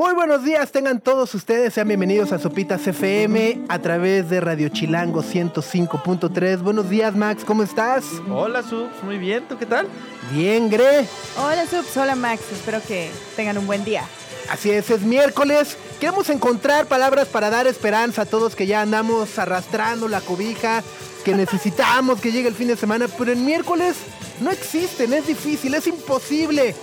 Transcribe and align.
Muy 0.00 0.14
buenos 0.14 0.42
días, 0.44 0.72
tengan 0.72 0.98
todos 0.98 1.34
ustedes, 1.34 1.74
sean 1.74 1.86
bienvenidos 1.86 2.32
a 2.32 2.38
Sopitas 2.38 2.86
FM 2.86 3.66
a 3.68 3.80
través 3.80 4.30
de 4.30 4.40
Radio 4.40 4.70
Chilango 4.70 5.22
105.3. 5.22 6.62
Buenos 6.62 6.88
días, 6.88 7.14
Max, 7.14 7.44
¿cómo 7.44 7.62
estás? 7.62 8.06
Hola, 8.30 8.62
Subs, 8.62 9.02
muy 9.02 9.18
bien, 9.18 9.46
¿tú 9.46 9.58
qué 9.58 9.66
tal? 9.66 9.86
Bien, 10.32 10.70
Gre. 10.70 11.06
Hola 11.36 11.66
Subs, 11.66 11.94
hola 11.98 12.14
Max, 12.14 12.40
espero 12.50 12.80
que 12.88 13.10
tengan 13.36 13.58
un 13.58 13.66
buen 13.66 13.84
día. 13.84 14.02
Así 14.48 14.70
es, 14.70 14.88
es 14.88 15.02
miércoles. 15.02 15.76
Queremos 16.00 16.30
encontrar 16.30 16.86
palabras 16.86 17.28
para 17.28 17.50
dar 17.50 17.66
esperanza 17.66 18.22
a 18.22 18.24
todos 18.24 18.56
que 18.56 18.66
ya 18.66 18.80
andamos 18.80 19.38
arrastrando 19.38 20.08
la 20.08 20.22
cobija, 20.22 20.82
que 21.26 21.34
necesitamos 21.34 22.22
que 22.22 22.32
llegue 22.32 22.48
el 22.48 22.54
fin 22.54 22.68
de 22.68 22.76
semana, 22.76 23.06
pero 23.18 23.32
en 23.32 23.44
miércoles 23.44 23.96
no 24.40 24.50
existen, 24.50 25.12
es 25.12 25.26
difícil, 25.26 25.74
es 25.74 25.86
imposible. 25.86 26.74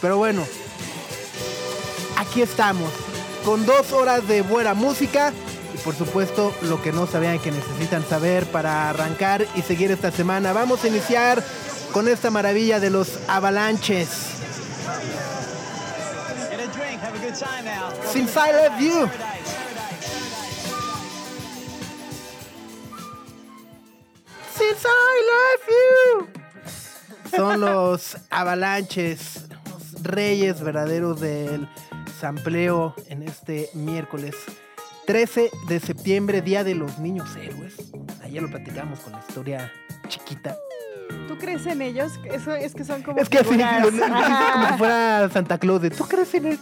Pero 0.00 0.16
bueno, 0.16 0.42
aquí 2.22 2.40
estamos, 2.40 2.90
con 3.44 3.66
dos 3.66 3.92
horas 3.92 4.26
de 4.28 4.42
buena 4.42 4.74
música 4.74 5.32
y 5.74 5.78
por 5.78 5.94
supuesto 5.94 6.54
lo 6.62 6.80
que 6.80 6.92
no 6.92 7.06
sabían 7.06 7.40
que 7.40 7.50
necesitan 7.50 8.08
saber 8.08 8.46
para 8.46 8.88
arrancar 8.90 9.44
y 9.56 9.62
seguir 9.62 9.90
esta 9.90 10.12
semana. 10.12 10.52
Vamos 10.52 10.84
a 10.84 10.88
iniciar 10.88 11.42
con 11.92 12.06
esta 12.08 12.30
maravilla 12.30 12.78
de 12.78 12.90
los 12.90 13.18
avalanches. 13.28 14.08
Since 18.12 18.36
I 18.36 18.52
love 18.52 18.80
you. 18.80 19.10
Since 24.56 24.86
I 24.86 25.22
love 25.32 25.66
you. 25.68 27.36
Son 27.36 27.60
los 27.60 28.16
avalanches, 28.30 29.48
los 29.50 30.02
reyes 30.02 30.60
verdaderos 30.60 31.18
del 31.20 31.66
sampleo 32.26 32.94
en 33.08 33.24
este 33.24 33.68
miércoles 33.74 34.36
13 35.08 35.50
de 35.66 35.80
septiembre, 35.80 36.40
Día 36.40 36.62
de 36.62 36.76
los 36.76 37.00
Niños 37.00 37.34
Héroes. 37.34 37.74
Ayer 38.22 38.40
lo 38.40 38.48
platicamos 38.48 39.00
con 39.00 39.12
la 39.14 39.18
historia 39.26 39.72
chiquita. 40.06 40.56
¿Tú 41.26 41.36
crees 41.36 41.66
en 41.66 41.82
ellos? 41.82 42.12
Eso 42.32 42.54
es 42.54 42.74
que 42.76 42.84
son 42.84 43.02
como 43.02 43.18
Es 43.18 43.28
que 43.28 43.38
así, 43.38 43.48
como 43.48 43.90
si 43.90 44.74
fuera 44.78 45.28
Santa 45.32 45.58
Claus. 45.58 45.82
de, 45.82 45.90
¿Tú 45.90 46.04
crees 46.04 46.32
en 46.34 46.46
él? 46.46 46.58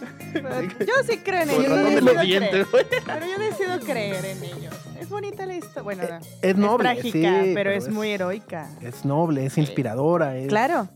Yo 0.79 0.93
sí 1.07 1.19
creo 1.23 1.43
en 1.43 1.49
ellos. 1.51 1.67
yo 1.93 2.01
los 2.01 2.21
dientes. 2.23 2.67
Pero 3.05 3.25
yo 3.27 3.37
decido 3.37 3.79
creer 3.81 4.25
en 4.25 4.43
ellos. 4.43 4.73
Es 4.99 5.09
bonita 5.09 5.45
la 5.45 5.53
historia. 5.57 5.83
Bueno, 5.83 6.03
Eh, 6.03 6.19
es 6.41 6.55
noble, 6.57 6.89
trágica, 6.95 7.11
sí, 7.11 7.21
pero, 7.21 7.53
pero 7.53 7.69
es, 7.69 7.83
es- 7.85 7.93
muy 7.93 8.09
heroica. 8.09 8.67
Es 8.81 9.05
noble, 9.05 9.45
es 9.45 9.59
inspiradora. 9.59 10.35
Es 10.37 10.47
Claro. 10.47 10.89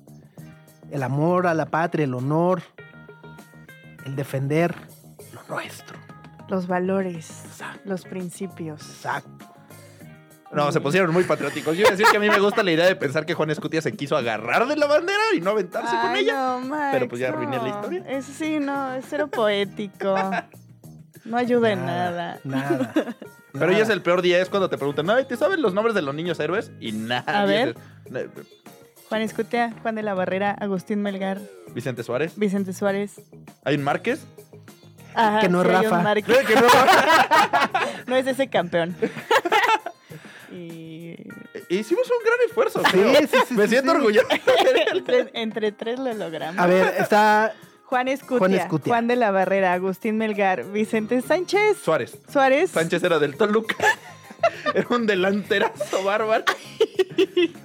El 0.90 1.04
amor 1.04 1.46
a 1.46 1.54
la 1.54 1.68
patria, 1.68 2.06
el 2.06 2.16
honor, 2.16 2.64
el 4.06 4.16
defender 4.16 4.74
lo 5.34 5.44
nuestro. 5.56 5.98
Los 6.48 6.68
valores, 6.68 7.44
Exacto. 7.46 7.82
los 7.86 8.04
principios. 8.04 8.82
Exacto. 8.82 9.52
No, 10.52 10.72
se 10.72 10.80
pusieron 10.80 11.12
muy 11.12 11.24
patrióticos. 11.26 11.76
Yo 11.76 11.82
iba 11.82 11.90
a 11.90 11.92
decir 11.92 12.06
que 12.10 12.16
a 12.18 12.20
mí 12.20 12.30
me 12.30 12.40
gusta 12.40 12.64
la 12.64 12.72
idea 12.72 12.86
de 12.86 12.96
pensar 12.96 13.26
que 13.26 13.34
Juan 13.34 13.50
Escutia 13.50 13.82
se 13.82 13.92
quiso 13.92 14.16
agarrar 14.16 14.68
de 14.68 14.78
la 14.78 14.86
bandera 14.86 15.20
y 15.36 15.42
no 15.42 15.50
aventarse 15.52 15.94
con 16.00 16.16
ella. 16.16 16.34
no, 16.34 16.60
Max, 16.62 16.90
Pero, 16.94 17.10
pues, 17.10 17.20
ya 17.20 17.30
arruiné 17.30 17.58
la 17.58 17.64
no. 17.64 17.70
historia. 17.70 18.04
Eso 18.08 18.32
sí, 18.32 18.60
no, 18.60 18.94
es 18.94 19.06
cero 19.10 19.28
poético. 19.28 20.16
No 21.26 21.38
ayuda 21.38 21.72
en 21.72 21.86
nada. 21.86 22.40
Nada. 22.44 22.94
Pero 23.52 23.72
ya 23.72 23.80
es 23.80 23.90
el 23.90 24.02
peor 24.04 24.22
día, 24.22 24.40
es 24.40 24.50
cuando 24.50 24.70
te 24.70 24.78
preguntan, 24.78 25.08
¿te 25.28 25.36
saben 25.36 25.62
los 25.62 25.74
nombres 25.74 25.96
de 25.96 26.04
los 26.04 26.14
niños 26.14 26.40
héroes? 26.40 26.72
Y 26.80 26.92
nada. 26.92 27.42
A 27.42 27.46
ver. 27.46 27.76
Juan 29.10 29.22
Escutia, 29.22 29.74
Juan 29.82 29.96
de 29.96 30.04
la 30.04 30.14
Barrera, 30.14 30.52
Agustín 30.60 31.02
Melgar, 31.02 31.40
Vicente 31.74 32.04
Suárez. 32.04 32.34
Vicente 32.36 32.74
Suárez. 32.74 33.14
¿Hay 33.64 33.76
un 33.76 33.84
Márquez? 33.84 34.22
Ajá, 35.14 35.40
Que 35.40 35.50
no 35.50 35.62
es 35.62 35.68
sí, 35.68 35.74
hay 35.74 35.86
un 35.86 35.92
Rafa. 35.92 36.14
Que 36.46 36.56
no. 36.56 36.62
No 38.08 38.16
es 38.16 38.28
ese 38.28 38.48
campeón. 38.48 38.96
y 40.52 41.16
Hicimos 41.70 42.10
un 42.12 42.18
gran 42.24 42.40
esfuerzo. 42.48 42.82
Sí, 42.92 43.28
sí, 43.32 43.38
sí, 43.48 43.54
Me 43.54 43.68
siento 43.68 43.92
sí. 43.92 43.98
orgulloso. 43.98 44.28
entre, 44.94 45.30
entre 45.34 45.72
tres 45.72 46.00
lo 46.00 46.14
logramos. 46.14 46.60
A 46.62 46.68
ver, 46.68 46.94
está 47.00 47.54
Juan 47.86 48.08
Escutia, 48.08 48.40
Juan 48.40 48.52
Juan, 48.52 48.62
Escutia. 48.62 49.02
de 49.02 49.16
la 49.16 49.32
Barrera, 49.32 49.74
Agustín 49.74 50.18
Melgar, 50.18 50.64
Vicente 50.72 51.22
Sánchez, 51.22 51.78
Suárez. 51.84 52.18
Suárez. 52.32 52.72
Sánchez 52.72 53.04
era 53.04 53.20
del 53.20 53.36
Toluca. 53.36 53.76
Era 54.74 54.88
un 54.90 55.06
delanterazo 55.08 56.04
bárbaro. 56.04 56.44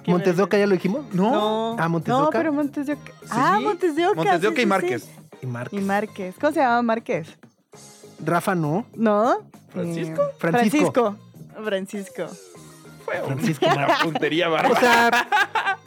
Montes 0.05 0.37
de 0.37 0.43
Oca, 0.43 0.57
¿ya 0.57 0.67
lo 0.67 0.73
dijimos? 0.73 1.05
No. 1.13 1.75
Ah, 1.79 1.87
Montes 1.87 2.07
de 2.07 2.11
No, 2.19 2.27
Oca 2.27 2.37
pero 2.37 2.53
Montes 2.53 2.87
de 2.87 2.93
Oca. 2.93 3.11
Ah, 3.29 3.59
Montes 3.61 3.95
de 3.95 4.07
Oca. 4.07 4.15
Montes 4.15 4.41
de 4.41 4.47
sí, 4.47 4.51
Oca 4.53 4.59
y 4.61 4.63
sí, 4.63 4.67
Márquez. 4.67 5.03
sí. 5.03 5.09
Y 5.41 5.45
Márquez. 5.47 5.79
Y 5.79 5.83
Márquez. 5.83 6.35
¿Cómo 6.39 6.53
se 6.53 6.59
llamaba 6.59 6.81
Márquez? 6.81 7.27
Rafa 8.23 8.55
no. 8.55 8.85
¿No? 8.95 9.39
¿Francisco? 9.73 10.21
Eh, 10.21 10.33
Francisco. 10.37 11.17
Francisco. 11.63 11.63
Francisco. 11.63 12.27
Fue 13.05 13.21
Francisco 13.25 13.65
una 13.75 13.87
puntería 14.03 14.47
O 14.49 14.51
bárbara. 14.51 14.79
sea, 14.79 15.77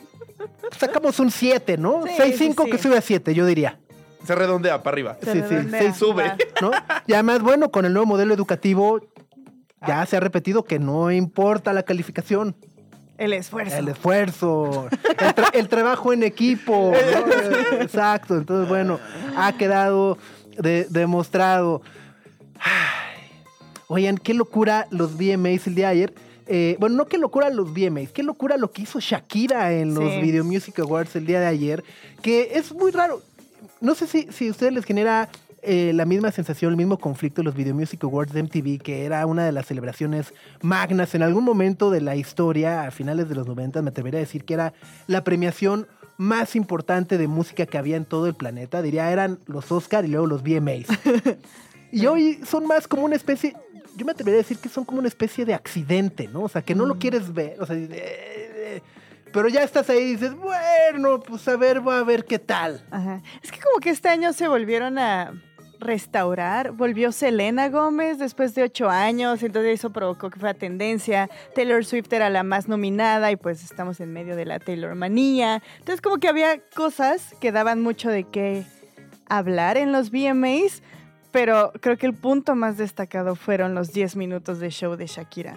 sacamos 0.79 1.19
un 1.21 1.31
7, 1.31 1.77
¿no? 1.79 2.03
Sí, 2.07 2.11
6-5 2.23 2.37
sí, 2.37 2.55
sí. 2.65 2.71
que 2.71 2.79
sube 2.79 2.97
a 2.99 3.01
7, 3.01 3.35
yo 3.35 3.47
diría. 3.47 3.79
Se 4.27 4.35
redondea 4.35 4.83
para 4.83 4.95
arriba. 4.95 5.17
Se 5.23 5.33
Sí, 5.33 5.39
sí, 5.43 5.55
redondea. 5.55 5.81
se 5.93 5.99
sube. 5.99 6.25
Va. 6.29 6.37
¿no? 6.61 6.71
Y 7.07 7.13
además, 7.13 7.43
bueno, 7.43 7.71
con 7.71 7.85
el 7.85 7.93
nuevo 7.93 8.07
modelo 8.07 8.35
educativo 8.35 9.01
ya 9.87 10.05
se 10.07 10.17
ha 10.17 10.21
repetido 10.21 10.65
que 10.65 10.79
no 10.79 11.11
importa 11.11 11.73
la 11.73 11.83
calificación, 11.83 12.55
El 13.19 13.33
esfuerzo. 13.33 13.77
el 13.77 13.89
esfuerzo, 13.89 14.89
el, 14.91 15.35
tra- 15.35 15.51
el 15.55 15.69
trabajo 15.69 16.13
en 16.13 16.23
equipo. 16.23 16.93
¿no? 16.93 17.81
Exacto, 17.83 18.37
entonces, 18.37 18.69
bueno, 18.69 18.99
ha 19.37 19.53
quedado 19.57 20.19
de- 20.59 20.87
demostrado. 20.91 21.83
Ay, 22.61 23.21
Oigan, 23.89 24.17
qué 24.19 24.35
locura 24.35 24.87
los 24.91 25.17
VMAs 25.17 25.67
el 25.67 25.75
día 25.75 25.89
de 25.89 25.93
ayer. 25.93 26.15
Eh, 26.47 26.77
bueno, 26.81 26.97
no 26.97 27.07
qué 27.07 27.17
locura 27.19 27.49
los 27.51 27.73
VMAs, 27.73 28.11
qué 28.13 28.23
locura 28.23 28.57
lo 28.57 28.71
que 28.73 28.83
hizo 28.83 28.99
Shakira 29.01 29.73
en 29.73 29.95
los 29.95 30.13
Sí. 30.13 30.21
Video 30.21 30.45
Music 30.45 30.79
Awards 30.81 31.15
el 31.17 31.27
día 31.27 31.41
de 31.41 31.47
ayer, 31.47 31.85
que 32.23 32.53
es 32.55 32.73
muy 32.73 32.91
raro. 32.91 33.23
No 33.81 33.95
sé 33.95 34.07
si, 34.07 34.29
si 34.31 34.49
a 34.49 34.51
ustedes 34.51 34.73
les 34.73 34.85
genera 34.85 35.29
eh, 35.67 35.93
la 35.95 36.05
misma 36.05 36.31
sensación, 36.31 36.73
el 36.73 36.77
mismo 36.77 36.99
conflicto 36.99 37.41
de 37.41 37.47
los 37.47 37.55
Video 37.55 37.75
Music 37.75 38.05
Awards 38.05 38.33
de 38.33 38.43
MTV, 38.43 38.83
que 38.83 39.05
era 39.05 39.25
una 39.25 39.45
de 39.45 39.53
las 39.53 39.67
celebraciones 39.67 40.35
magnas 40.61 41.15
en 41.15 41.23
algún 41.23 41.45
momento 41.45 41.91
de 41.91 42.01
la 42.01 42.17
historia, 42.17 42.85
a 42.85 42.91
finales 42.91 43.29
de 43.29 43.35
los 43.35 43.47
90, 43.47 43.81
me 43.83 43.91
atrevería 43.91 44.19
a 44.19 44.21
decir 44.21 44.45
que 44.45 44.55
era 44.55 44.75
la 45.07 45.25
premiación 45.25 45.87
más 46.17 46.55
importante 46.55 47.19
de 47.19 47.29
música 47.29 47.67
que 47.67 47.79
había 47.79 47.97
en 47.97 48.05
todo 48.05 48.27
el 48.27 48.35
planeta. 48.35 48.83
Diría, 48.83 49.11
eran 49.11 49.39
los 49.47 49.73
Oscar 49.73 50.05
y 50.05 50.09
luego 50.09 50.27
los 50.27 50.43
VMAs. 50.43 50.87
y 51.93 52.07
hoy 52.07 52.41
son 52.45 52.67
más 52.67 52.87
como 52.87 53.05
una 53.05 53.17
especie, 53.17 53.57
yo 53.97 54.05
me 54.05 54.13
atrevería 54.13 54.41
a 54.41 54.43
decir 54.43 54.59
que 54.59 54.69
son 54.69 54.85
como 54.85 54.99
una 54.99 55.09
especie 55.09 55.45
de 55.45 55.55
accidente, 55.55 56.29
¿no? 56.29 56.43
O 56.43 56.49
sea, 56.49 56.63
que 56.63 56.75
no 56.75 56.85
lo 56.85 56.99
quieres 56.99 57.33
ver, 57.33 57.61
o 57.61 57.67
sea, 57.67 57.77
eh, 57.77 57.89
eh, 57.91 58.83
pero 59.33 59.49
ya 59.49 59.63
estás 59.63 59.91
ahí 59.91 60.03
y 60.03 60.13
dices, 60.13 60.35
bueno, 60.35 61.21
pues 61.21 61.49
a 61.49 61.57
ver, 61.57 61.81
voy 61.81 61.95
a 61.95 62.03
ver 62.03 62.25
qué 62.25 62.39
tal. 62.39 62.87
Ajá. 62.91 63.21
Es 63.43 63.51
que 63.51 63.59
como 63.61 63.81
que 63.81 63.91
este 63.91 64.09
año 64.09 64.33
se 64.33 64.47
volvieron 64.47 64.97
a 64.99 65.33
restaurar. 65.79 66.73
Volvió 66.73 67.13
Selena 67.13 67.69
Gómez 67.69 68.19
después 68.19 68.55
de 68.55 68.63
ocho 68.63 68.89
años, 68.89 69.43
entonces 69.43 69.75
eso 69.75 69.91
provocó 69.91 70.31
que 70.31 70.39
fuera 70.39 70.55
tendencia. 70.55 71.29
Taylor 71.55 71.85
Swift 71.85 72.13
era 72.13 72.31
la 72.31 72.43
más 72.43 72.69
nominada 72.69 73.31
y 73.31 73.37
pues 73.37 73.63
estamos 73.63 74.01
en 74.01 74.13
medio 74.13 74.37
de 74.37 74.45
la 74.45 74.59
Taylor 74.59 74.95
manía. 74.95 75.63
Entonces 75.79 76.01
como 76.01 76.19
que 76.19 76.29
había 76.29 76.59
cosas 76.75 77.35
que 77.41 77.53
daban 77.53 77.83
mucho 77.83 78.11
de 78.11 78.25
qué 78.25 78.65
hablar 79.29 79.77
en 79.77 79.93
los 79.93 80.11
VMAs, 80.11 80.83
pero 81.31 81.73
creo 81.81 81.97
que 81.97 82.07
el 82.07 82.15
punto 82.15 82.55
más 82.55 82.77
destacado 82.77 83.35
fueron 83.35 83.75
los 83.75 83.93
10 83.93 84.17
minutos 84.17 84.61
de 84.61 84.71
show 84.71 84.97
de 84.97 85.07
Shakira. 85.07 85.57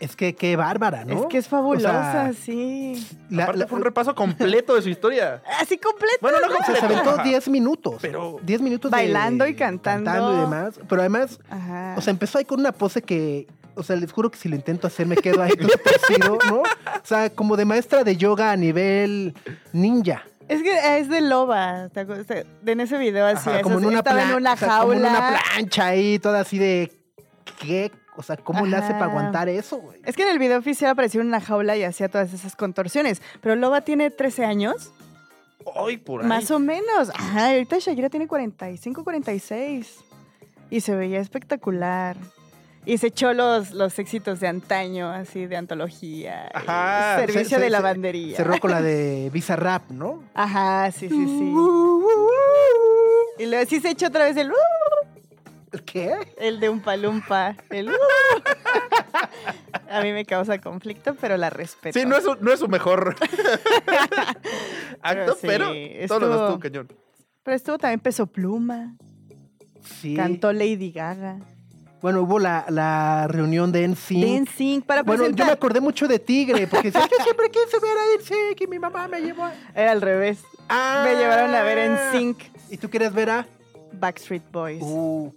Es 0.00 0.16
que 0.16 0.34
qué 0.34 0.56
bárbara, 0.56 1.04
¿no? 1.04 1.20
Es 1.20 1.26
que 1.26 1.38
es 1.38 1.48
fabulosa, 1.48 1.88
O 1.88 2.12
sea, 2.12 2.32
sí. 2.32 3.06
la- 3.30 3.44
Aparte 3.44 3.60
la- 3.60 3.66
fue 3.68 3.78
un 3.78 3.84
repaso 3.84 4.14
completo 4.14 4.74
de 4.74 4.82
su 4.82 4.88
historia. 4.88 5.42
Así 5.60 5.78
completo. 5.78 6.18
Bueno, 6.20 6.38
no 6.40 6.46
o 6.46 6.50
sea, 6.64 6.74
se 6.74 6.80
completo. 6.80 7.10
aventó 7.10 7.22
10 7.22 7.48
minutos. 7.48 7.96
Pero- 8.02 8.38
10 8.42 8.60
minutos 8.60 8.90
de- 8.90 8.96
Bailando 8.96 9.46
y 9.46 9.54
cantando. 9.54 10.34
y 10.36 10.40
demás. 10.40 10.74
Pero 10.88 11.00
además, 11.00 11.38
Ajá. 11.48 11.94
o 11.96 12.00
sea, 12.00 12.10
empezó 12.10 12.38
ahí 12.38 12.44
con 12.44 12.60
una 12.60 12.72
pose 12.72 13.02
que, 13.02 13.46
o 13.76 13.82
sea, 13.82 13.96
les 13.96 14.12
juro 14.12 14.30
que 14.30 14.36
si 14.38 14.48
lo 14.48 14.56
intento 14.56 14.86
hacer 14.88 15.06
me 15.06 15.16
quedo 15.16 15.42
ahí 15.42 15.52
todo 15.52 15.68
torcido, 15.84 16.38
¿no? 16.48 16.56
O 16.58 17.04
sea, 17.04 17.30
como 17.30 17.56
de 17.56 17.64
maestra 17.64 18.02
de 18.04 18.16
yoga 18.16 18.50
a 18.50 18.56
nivel 18.56 19.34
ninja. 19.72 20.24
Es 20.48 20.62
que 20.62 20.98
es 20.98 21.08
de 21.08 21.22
loba. 21.22 21.88
¿te 21.88 22.00
acuerdas? 22.00 22.44
En 22.66 22.80
ese 22.80 22.98
video 22.98 23.26
así, 23.26 23.48
Ajá, 23.48 23.62
como 23.62 23.78
en 23.78 23.86
una, 23.86 23.98
estaba 23.98 24.16
plan- 24.18 24.30
en 24.32 24.36
una 24.36 24.52
o 24.52 24.56
sea, 24.56 24.68
jaula. 24.68 24.82
como 24.82 25.06
en 25.06 25.10
una 25.10 25.38
plancha 25.54 25.86
ahí, 25.86 26.18
toda 26.18 26.40
así 26.40 26.58
de 26.58 26.92
¿qué? 27.60 27.90
O 28.16 28.22
sea, 28.22 28.36
¿cómo 28.36 28.64
le 28.66 28.76
hace 28.76 28.92
para 28.92 29.06
aguantar 29.06 29.48
eso, 29.48 29.78
güey? 29.78 30.00
Es 30.04 30.14
que 30.16 30.22
en 30.22 30.28
el 30.28 30.38
video 30.38 30.58
oficial 30.58 30.90
apareció 30.92 31.20
en 31.20 31.26
una 31.28 31.40
jaula 31.40 31.76
y 31.76 31.82
hacía 31.82 32.08
todas 32.08 32.32
esas 32.32 32.54
contorsiones. 32.56 33.20
Pero 33.40 33.56
Loba 33.56 33.80
tiene 33.80 34.10
13 34.10 34.44
años 34.44 34.92
Ay, 35.74 35.96
por 35.96 36.20
ahí. 36.22 36.26
Más 36.28 36.50
o 36.50 36.58
menos. 36.58 37.10
Ajá, 37.14 37.48
ahorita 37.48 37.78
Shakira 37.80 38.10
tiene 38.10 38.28
45, 38.28 39.02
46. 39.02 39.98
Y 40.70 40.80
se 40.80 40.94
veía 40.94 41.20
espectacular. 41.20 42.16
Y 42.86 42.98
se 42.98 43.06
echó 43.06 43.32
los, 43.32 43.70
los 43.72 43.98
éxitos 43.98 44.40
de 44.40 44.46
antaño, 44.48 45.10
así 45.10 45.46
de 45.46 45.56
antología. 45.56 46.50
Ajá. 46.52 47.16
Servicio 47.18 47.44
Se- 47.44 47.48
se- 47.54 47.58
de 47.60 47.64
se- 47.64 47.70
lavandería. 47.70 48.36
Cerró 48.36 48.60
con 48.60 48.70
la 48.72 48.82
de 48.82 49.30
Visa 49.32 49.56
Rap, 49.56 49.90
¿no? 49.90 50.22
Ajá, 50.34 50.90
sí, 50.92 51.08
sí, 51.08 51.14
sí. 51.26 51.54
Y 53.38 53.46
luego 53.46 53.68
sí 53.68 53.80
se 53.80 53.90
echó 53.90 54.06
otra 54.08 54.24
vez 54.24 54.36
el 54.36 54.50
uh, 54.52 54.54
¿Qué? 55.82 56.14
el 56.38 56.60
de 56.60 56.68
un 56.68 56.80
palumpa. 56.80 57.56
El 57.70 57.90
uh. 57.90 57.92
A 59.90 60.00
mí 60.02 60.12
me 60.12 60.24
causa 60.24 60.60
conflicto, 60.60 61.14
pero 61.20 61.36
la 61.36 61.50
respeto. 61.50 61.98
Sí, 61.98 62.04
no 62.06 62.16
es, 62.16 62.24
su, 62.24 62.36
no 62.40 62.52
es 62.52 62.60
su 62.60 62.68
mejor 62.68 63.14
acto, 65.02 65.34
sí, 65.34 65.46
pero 65.46 65.66
todo 65.66 66.20
lo 66.20 66.26
demás 66.28 66.40
estuvo- 66.40 66.44
estuvo 66.44 66.58
cañón. 66.60 66.92
Pero 67.42 67.56
estuvo 67.56 67.78
también 67.78 68.00
Peso 68.00 68.26
Pluma. 68.26 68.96
Sí. 70.00 70.14
Cantó 70.16 70.52
Lady 70.52 70.90
Gaga. 70.90 71.38
Bueno, 72.00 72.22
hubo 72.22 72.38
la, 72.38 72.66
la 72.68 73.26
reunión 73.28 73.72
de 73.72 73.88
NSYNC. 73.88 74.26
Dancing 74.46 74.80
para 74.82 75.02
Bueno, 75.02 75.28
yo 75.30 75.46
me 75.46 75.52
acordé 75.52 75.80
mucho 75.80 76.06
de 76.06 76.18
Tigre, 76.18 76.66
porque 76.66 76.90
decía, 76.90 77.08
yo 77.10 77.24
siempre 77.24 77.50
quise 77.50 77.78
ver 77.80 77.96
a 77.96 78.20
NSYNC 78.20 78.60
y 78.62 78.66
mi 78.66 78.78
mamá 78.78 79.08
me 79.08 79.20
llevó 79.22 79.44
a... 79.44 79.54
Era 79.74 79.92
al 79.92 80.02
revés. 80.02 80.42
Ah. 80.68 81.02
Me 81.06 81.14
llevaron 81.16 81.54
a 81.54 81.62
ver 81.62 81.78
en 81.78 81.98
Sync 82.12 82.38
¿Y 82.70 82.76
tú 82.76 82.90
querías 82.90 83.12
ver 83.14 83.30
a...? 83.30 83.46
Backstreet 83.92 84.42
Boys. 84.50 84.82
Uh. 84.82 85.32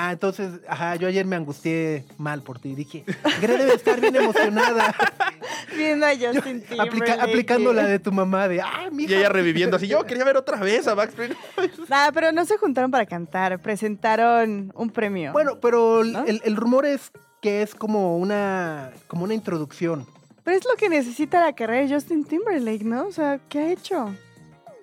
Ah, 0.00 0.12
entonces, 0.12 0.60
ajá, 0.68 0.94
yo 0.94 1.08
ayer 1.08 1.26
me 1.26 1.34
angustié 1.34 2.04
mal 2.18 2.42
por 2.42 2.60
ti. 2.60 2.76
Dije, 2.76 3.04
Gre 3.42 3.56
debe 3.58 3.74
estar 3.74 4.00
bien 4.00 4.14
emocionada. 4.14 4.94
Viendo 5.76 6.06
a 6.06 6.10
Justin 6.10 6.60
Timberlake. 6.62 6.80
Aplica- 6.88 7.22
aplicando 7.24 7.72
la 7.72 7.84
de 7.84 7.98
tu 7.98 8.12
mamá 8.12 8.46
de, 8.46 8.60
ah, 8.60 8.90
mi 8.92 9.04
Y 9.06 9.14
ella 9.14 9.28
reviviendo 9.28 9.76
así, 9.76 9.88
yo 9.88 10.04
quería 10.06 10.22
ver 10.24 10.36
otra 10.36 10.56
vez 10.58 10.86
a 10.86 10.94
Backstreet. 10.94 11.32
Nah, 11.88 12.10
pero 12.12 12.30
no 12.30 12.44
se 12.44 12.56
juntaron 12.58 12.90
para 12.92 13.06
cantar. 13.06 13.60
Presentaron 13.60 14.72
un 14.76 14.90
premio. 14.90 15.32
Bueno, 15.32 15.58
pero 15.60 16.02
el- 16.02 16.40
el 16.44 16.56
rumor 16.56 16.86
es 16.86 17.10
que 17.42 17.62
es 17.62 17.74
como 17.74 18.18
una, 18.18 18.92
como 19.08 19.24
una 19.24 19.34
introducción. 19.34 20.06
Pero 20.44 20.56
es 20.56 20.64
lo 20.64 20.76
que 20.76 20.88
necesita 20.88 21.40
la 21.44 21.54
carrera 21.54 21.86
de 21.88 21.92
Justin 21.94 22.24
Timberlake, 22.24 22.84
¿no? 22.84 23.06
O 23.08 23.12
sea, 23.12 23.40
¿qué 23.48 23.58
ha 23.58 23.72
hecho? 23.72 24.14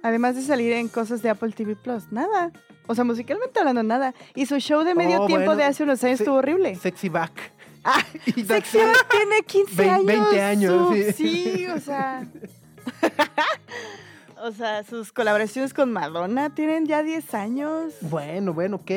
Además 0.04 0.36
de 0.36 0.42
salir 0.42 0.74
en 0.74 0.90
cosas 0.90 1.22
de 1.22 1.30
Apple 1.30 1.54
TV 1.54 1.76
Plus, 1.78 2.12
nada. 2.12 2.52
O 2.88 2.96
sea, 2.96 3.04
musicalmente 3.04 3.60
hablando, 3.60 3.84
nada. 3.84 4.14
Y 4.36 4.46
su 4.46 4.58
show 4.60 4.84
de 4.84 4.94
medio 4.96 5.22
Oh, 5.24 5.28
tiempo 5.28 5.46
bueno, 5.48 5.58
de 5.58 5.64
hace 5.66 5.84
unos 5.84 6.04
años 6.04 6.20
estuvo 6.20 6.38
horrible. 6.38 6.76
Sexy 6.76 7.10
Back. 7.10 7.52
Ah, 7.84 8.04
Y 8.26 8.44
Sexy. 8.46 8.78
Back 8.78 9.10
tiene 9.10 9.42
15 9.46 9.76
Vein- 9.76 9.90
años. 9.92 10.06
20 10.06 10.42
años, 10.42 10.88
Su- 10.88 10.94
sí. 10.96 11.14
sí, 11.14 11.68
o 11.68 11.80
sea. 11.80 12.26
o 14.44 14.52
sea, 14.52 14.84
sus 14.84 15.12
colaboraciones 15.12 15.74
con 15.74 15.92
Madonna 15.92 16.54
tienen 16.54 16.86
ya 16.86 17.02
10 17.04 17.34
años. 17.34 17.94
Bueno, 18.02 18.54
bueno, 18.54 18.78
ok. 18.78 18.92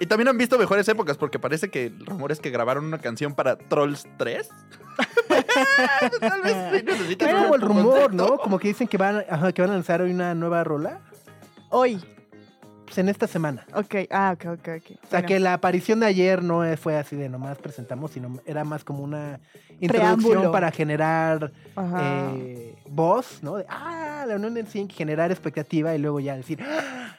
Y 0.00 0.06
también 0.06 0.28
han 0.28 0.36
visto 0.36 0.58
mejores 0.58 0.88
épocas, 0.88 1.16
porque 1.16 1.38
parece 1.38 1.70
que 1.70 1.86
el 1.86 2.04
rumor 2.04 2.32
es 2.32 2.40
que 2.40 2.50
grabaron 2.50 2.84
una 2.84 2.98
canción 2.98 3.34
para 3.34 3.56
Trolls 3.56 4.06
3. 4.18 4.48
Tal 6.20 6.42
vez 6.42 6.56
sí 6.80 6.82
necesitan 6.84 7.42
como 7.42 7.54
el 7.54 7.60
rumor, 7.60 8.00
concepto. 8.02 8.16
¿no? 8.28 8.38
Como 8.38 8.58
que 8.58 8.68
dicen 8.68 8.88
que 8.88 8.96
van, 8.96 9.24
ajá, 9.28 9.52
que 9.52 9.62
van 9.62 9.70
a 9.70 9.74
lanzar 9.74 10.02
hoy 10.02 10.10
una 10.10 10.34
nueva 10.34 10.64
rola. 10.64 11.00
Hoy. 11.70 12.02
Pues 12.94 12.98
en 13.02 13.08
esta 13.08 13.26
semana. 13.26 13.66
Ok, 13.74 13.96
ah, 14.12 14.36
ok, 14.36 14.46
ok, 14.52 14.68
ok. 14.78 14.98
O 15.04 15.06
sea, 15.10 15.22
que 15.26 15.40
la 15.40 15.54
aparición 15.54 15.98
de 15.98 16.06
ayer 16.06 16.44
no 16.44 16.62
fue 16.76 16.96
así 16.96 17.16
de 17.16 17.28
nomás 17.28 17.58
presentamos, 17.58 18.12
sino 18.12 18.38
era 18.46 18.62
más 18.62 18.84
como 18.84 19.02
una 19.02 19.40
introducción 19.80 20.20
Preámbulo. 20.20 20.52
para 20.52 20.70
generar 20.70 21.50
eh, 22.00 22.76
voz, 22.88 23.42
¿no? 23.42 23.56
De, 23.56 23.66
ah, 23.68 24.24
la 24.28 24.36
unión 24.36 24.54
de 24.54 24.64
Sync, 24.66 24.92
generar 24.92 25.32
expectativa 25.32 25.92
y 25.92 25.98
luego 25.98 26.20
ya 26.20 26.36
decir, 26.36 26.62
"Ah". 26.62 27.16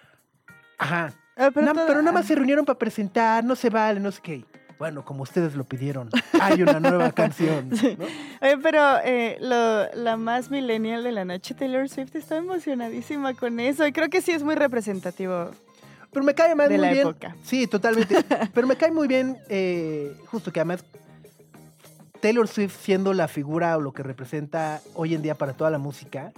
ajá. 0.78 1.14
Ah, 1.36 1.50
Pero, 1.54 1.74
todo- 1.74 1.88
pero 1.88 2.00
nada 2.02 2.14
más 2.14 2.24
ah. 2.24 2.28
se 2.30 2.36
reunieron 2.36 2.64
para 2.64 2.80
presentar, 2.80 3.44
no 3.44 3.58
se 3.58 3.70
vale, 3.70 4.00
no 4.00 4.10
sé 4.14 4.22
qué. 4.24 4.46
Bueno, 4.80 5.04
como 5.06 5.24
ustedes 5.24 5.56
lo 5.56 5.64
pidieron, 5.66 6.10
hay 6.42 6.62
una 6.62 6.80
nueva 6.82 7.12
canción. 7.14 7.76
Sí. 7.76 7.98
pero 8.64 8.98
eh, 9.04 9.38
lo- 9.42 9.92
la 9.94 10.16
más 10.16 10.50
millennial 10.52 11.04
de 11.04 11.12
la 11.12 11.26
noche, 11.26 11.54
Taylor 11.54 11.88
Swift, 11.90 12.16
está 12.16 12.38
emocionadísima 12.38 13.34
con 13.34 13.60
eso. 13.60 13.86
Y 13.86 13.92
creo 13.92 14.10
que 14.10 14.22
sí 14.22 14.32
es 14.32 14.44
muy 14.44 14.56
representativo. 14.56 15.52
Pero 16.16 16.24
me 16.24 16.34
cae 16.34 16.56
más 16.56 16.70
De 16.70 16.76
muy 16.78 16.86
la 16.86 16.94
bien. 16.94 17.08
época. 17.10 17.36
Sí, 17.44 17.68
totalmente. 17.68 18.16
Pero 18.54 18.68
me 18.68 18.78
cae 18.78 18.90
muy 18.90 19.06
bien, 19.06 19.38
eh, 19.50 20.16
justo 20.28 20.50
que 20.54 20.62
además 20.62 20.86
Taylor 22.22 22.48
Swift 22.48 22.74
siendo 22.82 23.14
la 23.14 23.28
figura 23.28 23.76
o 23.76 23.82
lo 23.82 23.92
que 23.92 24.02
representa 24.02 24.80
hoy 24.94 25.14
en 25.14 25.22
día 25.22 25.36
para 25.36 25.52
toda 25.52 25.70
la 25.72 25.78
música, 25.78 26.32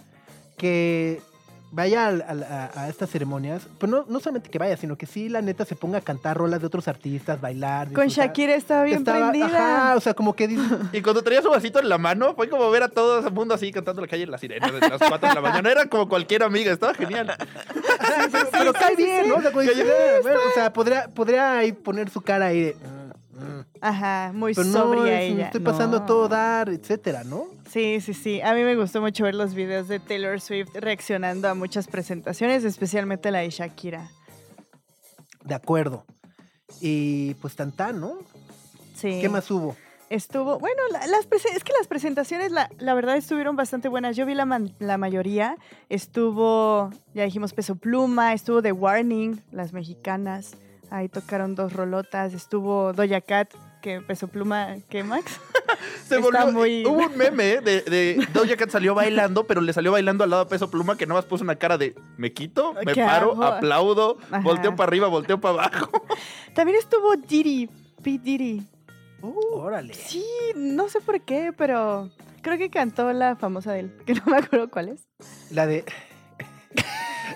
que 0.58 1.22
vaya 1.70 2.08
al- 2.08 2.24
al- 2.28 2.44
a, 2.44 2.72
a 2.76 2.90
estas 2.90 3.10
ceremonias, 3.10 3.68
pero 3.80 3.92
no, 3.92 4.06
no 4.08 4.20
solamente 4.20 4.50
que 4.50 4.58
vaya, 4.58 4.78
sino 4.78 4.96
que 4.98 5.06
sí, 5.06 5.28
la 5.30 5.42
neta, 5.42 5.66
se 5.66 5.76
ponga 5.76 5.98
a 5.98 6.02
cantar 6.02 6.38
rolas 6.38 6.62
de 6.62 6.68
otros 6.68 6.88
artistas, 6.88 7.42
bailar. 7.42 7.92
Con 7.92 8.06
disfrutar. 8.06 8.28
Shakira 8.30 8.56
estaba 8.56 8.84
bien 8.84 9.00
Estaba- 9.00 9.30
prendida. 9.32 9.48
Ajá, 9.88 9.96
o 9.96 10.00
sea, 10.00 10.14
como 10.14 10.34
que 10.36 10.48
dice, 10.48 10.64
Y 10.94 11.02
cuando 11.02 11.22
traía 11.22 11.42
su 11.42 11.50
vasito 11.50 11.80
en 11.80 11.90
la 11.90 11.98
mano, 11.98 12.34
fue 12.36 12.50
como 12.50 12.70
ver 12.72 12.84
a 12.84 12.88
todo 12.90 13.20
ese 13.20 13.30
mundo 13.32 13.54
así 13.54 13.72
cantando 13.72 14.02
la 14.02 14.08
calle 14.08 14.24
en 14.24 14.32
la 14.32 14.38
sirena 14.38 14.72
desde 14.72 14.90
las 14.90 15.00
4 15.10 15.30
de 15.30 15.36
la 15.36 15.42
mañana. 15.42 15.70
Era 15.72 15.86
como 15.88 16.08
cualquier 16.08 16.44
amiga, 16.44 16.72
estaba 16.72 16.94
genial. 16.94 17.36
pero, 18.32 18.48
pero 18.52 18.74
cae 18.74 18.96
bien, 18.96 19.28
¿no? 19.30 19.36
O 19.36 19.42
sea, 19.42 19.52
como 19.52 19.62
dice, 19.62 19.82
"Ah, 19.84 20.20
bueno, 20.22 20.40
o 20.50 20.54
sea, 20.54 20.74
podría, 20.74 21.08
podría 21.10 21.58
ahí 21.58 21.72
poner 21.74 22.10
su 22.10 22.22
cara 22.22 22.48
ahí 22.48 22.62
de... 22.62 22.78
Ajá, 23.82 24.32
muy 24.34 24.54
Pero 24.54 24.68
no, 24.68 24.74
sobria 24.74 25.22
es- 25.22 25.34
ella. 25.34 25.46
estoy 25.48 25.62
pasando 25.62 25.98
No. 26.00 26.04
a 26.04 26.06
todo 26.06 26.28
dar, 26.28 26.70
etcétera, 26.70 27.24
¿no? 27.24 27.46
Sí, 27.70 28.00
sí, 28.02 28.14
sí. 28.14 28.42
A 28.42 28.54
mí 28.54 28.64
me 28.64 28.76
gustó 28.76 29.02
mucho 29.02 29.24
ver 29.26 29.36
los 29.36 29.54
videos 29.54 29.88
de 29.88 30.00
Taylor 30.00 30.40
Swift 30.42 30.70
reaccionando 30.76 31.48
a 31.50 31.54
muchas 31.54 31.88
presentaciones, 31.88 32.64
especialmente 32.64 33.30
la 33.32 33.40
de 33.40 33.50
Shakira. 33.50 34.10
De 35.44 35.56
acuerdo. 35.56 36.06
Y 36.82 37.34
pues 37.36 37.56
tan 37.56 37.72
tan, 37.72 38.00
¿no? 38.02 38.14
Sí. 38.96 39.20
¿Qué 39.22 39.30
más 39.30 39.50
hubo? 39.52 39.76
Estuvo, 40.10 40.58
bueno, 40.60 40.82
la- 40.92 41.06
las 41.08 41.28
es 41.54 41.64
que 41.66 41.74
las 41.78 41.88
presentaciones, 41.88 42.52
la, 42.52 42.70
la 42.80 42.94
verdad, 42.94 43.18
estuvieron 43.18 43.56
bastante 43.58 43.90
buenas. 43.90 44.16
Yo 44.16 44.26
vi 44.26 44.36
la, 44.36 44.46
man- 44.46 44.74
la 44.80 44.98
mayoría. 44.98 45.58
Estuvo, 45.90 46.90
ya 47.14 47.24
dijimos, 47.24 47.54
Peso 47.54 47.76
Pluma, 47.76 48.34
estuvo 48.34 48.62
The 48.62 48.72
Warning, 48.72 49.42
las 49.52 49.74
mexicanas. 49.74 50.56
Ahí 50.90 51.10
tocaron 51.10 51.56
dos 51.56 51.74
rolotas. 51.74 52.34
Estuvo 52.34 52.94
Doja 52.94 53.22
Cat, 53.22 53.54
que 53.82 54.02
Peso 54.02 54.28
Pluma, 54.28 54.76
¿qué, 54.90 55.04
Max? 55.04 55.40
Se 56.08 56.16
Está 56.16 56.20
volvió, 56.46 56.52
muy- 56.54 56.86
Hubo 56.86 57.06
un 57.08 57.18
meme 57.18 57.60
de, 57.62 57.82
de 57.82 58.28
Doja 58.34 58.56
Cat 58.56 58.70
salió 58.70 58.96
bailando, 58.96 59.46
pero 59.46 59.60
le 59.62 59.74
salió 59.74 59.92
bailando 59.92 60.24
al 60.24 60.30
lado 60.30 60.46
de 60.46 60.50
Peso 60.50 60.70
Pluma 60.72 60.96
que 60.98 61.06
nada 61.06 61.20
más 61.20 61.26
puso 61.26 61.44
una 61.44 61.56
cara 61.58 61.78
de 61.78 61.94
me 62.18 62.32
quito, 62.34 62.74
me 62.86 62.94
¿Qué 62.94 63.04
paro, 63.04 63.32
hago? 63.34 63.44
aplaudo, 63.44 64.18
Ajá. 64.32 64.40
volteo 64.40 64.76
para 64.76 64.88
arriba, 64.90 65.08
volteo 65.08 65.40
para 65.42 65.66
abajo. 65.66 65.92
También 66.54 66.78
estuvo 66.80 67.16
Diddy, 67.18 67.68
P. 68.02 68.18
Diddy. 68.20 68.66
Órale. 69.22 69.94
Sí, 69.94 70.24
no 70.56 70.88
sé 70.90 71.02
por 71.02 71.20
qué, 71.22 71.52
pero 71.56 72.10
creo 72.42 72.58
que 72.58 72.70
cantó 72.70 73.12
la 73.14 73.36
famosa 73.36 73.74
de 73.74 73.82
él, 73.82 73.98
que 74.06 74.14
no 74.14 74.22
me 74.28 74.38
acuerdo 74.38 74.70
cuál 74.70 74.90
es. 74.90 75.08
La 75.52 75.66
de. 75.68 75.84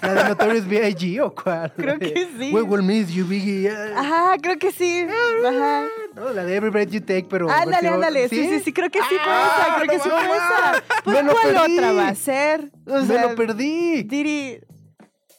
¿La 0.01 0.13
de 0.13 0.24
Notorious 0.29 0.67
B.I.G. 0.67 1.22
o 1.22 1.34
cuál? 1.36 1.72
Creo 1.75 2.00
que 2.00 2.27
sí. 2.39 2.51
We 2.53 2.62
will 2.62 2.81
miss 2.84 3.10
you, 3.12 3.25
Biggie. 3.25 3.70
Ah, 3.70 3.93
Ajá, 3.98 4.38
creo 4.41 4.58
que 4.58 4.72
sí. 4.72 5.05
Ajá. 5.46 5.86
No, 6.15 6.34
la 6.34 6.43
de 6.43 6.55
Every 6.55 6.72
Breath 6.72 6.89
You 6.89 7.01
Take, 7.01 7.27
pero. 7.29 7.50
Ándale, 7.50 7.72
versión- 7.89 7.93
ándale. 7.93 8.29
Sí, 8.29 8.50
sí, 8.50 8.60
sí, 8.62 8.74
creo 8.74 8.89
que 8.89 9.00
sí 9.00 9.05
fue 9.10 9.17
Ah, 9.34 9.65
esa. 9.67 9.75
Creo 9.75 9.89
que 9.89 10.00
sí 10.03 10.10
fue 10.10 10.20
mames. 10.22 10.36
esa. 10.36 10.84
Pues, 11.03 11.15
Me 11.17 11.24
lo 11.24 11.31
¿Cuál 11.34 11.53
perdí. 11.55 11.77
otra 11.77 11.91
va 11.93 12.08
a 12.08 12.15
ser? 12.15 12.72
O 12.88 13.00
Me 13.01 13.05
sea, 13.08 13.22
lo 13.29 13.36
perdí. 13.36 14.03
Diri, 14.03 14.60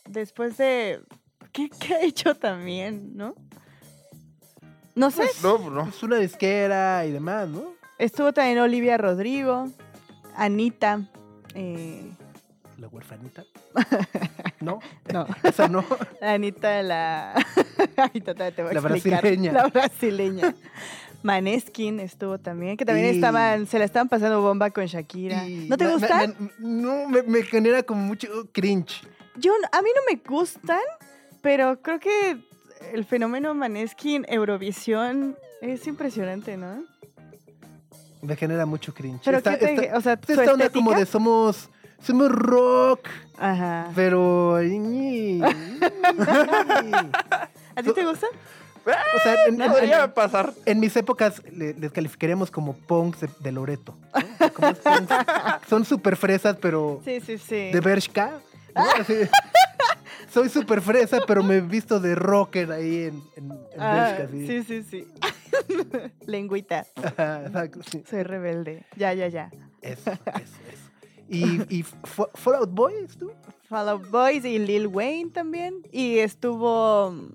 después 0.09 0.57
de. 0.57 1.01
¿Qué, 1.53 1.69
qué 1.69 1.95
ha 1.95 2.01
hecho 2.03 2.35
también, 2.35 3.11
no? 3.17 3.35
No 4.95 5.11
sé. 5.11 5.25
No, 5.43 5.59
no. 5.71 5.89
Es 5.89 6.03
una 6.03 6.17
disquera 6.17 7.05
y 7.07 7.11
demás, 7.13 7.49
¿no? 7.49 7.65
Estuvo 7.99 8.33
también 8.33 8.59
Olivia 8.59 8.97
Rodrigo, 8.97 9.69
Anita. 10.37 11.01
eh, 11.55 12.11
La 12.83 12.89
huerfanita. 12.89 13.45
¿No? 14.61 14.81
no, 15.13 15.25
Esa 15.45 15.69
no. 15.69 15.85
Anita 16.21 16.83
la. 16.83 17.33
Ahorita 17.97 18.35
te 18.35 18.51
te 18.51 18.63
voy 18.65 18.73
a 18.77 18.81
La 18.81 18.89
explicar. 18.91 19.21
brasileña. 19.23 19.53
La 19.53 19.67
brasileña. 19.69 20.55
Maneskin 21.23 22.01
estuvo 22.01 22.39
también, 22.39 22.77
que 22.77 22.85
también 22.85 23.07
Y- 23.07 23.17
estaban, 23.19 23.69
se 23.69 23.79
la 23.79 23.85
estaban 23.85 24.09
pasando 24.09 24.43
bomba 24.43 24.71
con 24.71 24.85
Shakira. 24.87 25.47
Y 25.47 25.69
¿No 25.69 25.77
te 25.77 25.85
me- 25.85 25.93
gustan? 25.93 26.35
me- 26.41 26.51
no, 26.59 27.09
me, 27.09 27.23
me 27.23 27.45
genera 27.45 27.85
como 27.85 28.01
mucho 28.05 28.27
cringe. 28.51 29.03
Yo, 29.37 29.53
a 29.71 29.81
mí 29.81 29.89
no 29.95 30.03
me 30.13 30.21
gustan, 30.29 30.81
pero 31.41 31.81
creo 31.83 32.01
que 32.01 32.39
el 32.93 33.05
fenómeno 33.05 33.55
Maneskin 33.55 34.27
Eurovisión 34.29 35.37
es 35.61 35.87
impresionante, 35.87 36.57
¿no? 36.57 36.83
Me 38.23 38.35
genera 38.35 38.67
mucho 38.67 38.93
cringe. 38.93 39.21
Pero 39.25 39.39
Esta- 39.39 39.57
¿qué 39.57 39.67
te, 39.67 39.75
esta- 39.87 39.99
o 39.99 40.01
sea, 40.01 40.13
esta 40.15 40.53
onda 40.53 40.69
como 40.71 40.93
de 40.95 41.07
somos. 41.07 41.71
Somos 42.03 42.31
rock, 42.33 43.09
Ajá. 43.39 43.91
pero. 43.95 44.57
¿A 47.75 47.83
ti 47.83 47.93
te 47.95 48.05
gusta? 48.05 48.27
O 48.85 49.19
sea, 49.23 49.35
en, 49.47 49.61
en- 49.63 49.71
Podría 49.71 50.13
pasar. 50.13 50.53
en 50.67 50.81
mis 50.81 50.97
épocas 50.97 51.41
le- 51.53 51.75
les 51.75 51.93
calificaríamos 51.93 52.51
como 52.51 52.75
punks 52.75 53.21
de, 53.21 53.29
de 53.39 53.53
Loreto. 53.53 53.95
¿no? 54.41 54.53
Como 54.53 54.75
punks. 54.75 55.15
Son 55.69 55.85
súper 55.85 56.17
fresas, 56.17 56.57
pero 56.61 57.01
Sí, 57.05 57.21
sí, 57.21 57.39
sí. 57.39 57.71
de 57.71 57.81
Bershka. 57.81 58.41
¿no? 58.75 58.83
Así, 59.01 59.15
soy 60.33 60.49
súper 60.49 60.81
fresa, 60.81 61.19
pero 61.27 61.43
me 61.45 61.57
he 61.59 61.61
visto 61.61 62.01
de 62.01 62.15
rocker 62.17 62.73
ahí 62.73 63.05
en, 63.05 63.23
en, 63.37 63.53
en 63.53 63.81
Ah, 63.81 64.17
Bélgica, 64.19 64.29
sí. 64.33 64.65
sí, 64.65 64.83
sí, 64.83 64.83
sí. 64.91 65.07
Lengüita. 66.27 66.85
Ajá, 66.97 67.43
exacto, 67.47 67.81
sí. 67.89 68.03
Soy 68.09 68.23
rebelde. 68.25 68.85
Ya, 68.97 69.13
ya, 69.15 69.29
ya. 69.29 69.51
Eso, 69.83 70.11
eso, 70.11 70.21
eso. 70.73 70.82
¿Y, 71.33 71.79
y 71.79 71.83
Fa- 72.05 72.29
Fallout 72.35 72.71
Boy 72.71 73.07
tú? 73.19 73.31
Fall 73.69 73.89
Out 73.89 74.11
Boys 74.11 74.45
y 74.45 74.59
Lil 74.59 74.87
Wayne 74.87 75.31
también. 75.31 75.75
Y 75.91 76.19
estuvo 76.19 77.11
mm, 77.13 77.31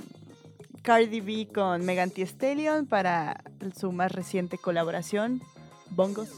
Cardi 0.84 1.20
B 1.20 1.48
con 1.54 1.84
Megan 1.84 2.12
Thee 2.12 2.24
Stallion 2.26 2.86
para 2.86 3.44
su 3.76 3.92
más 3.92 4.12
reciente 4.12 4.58
colaboración, 4.58 5.42
Bongos. 5.90 6.30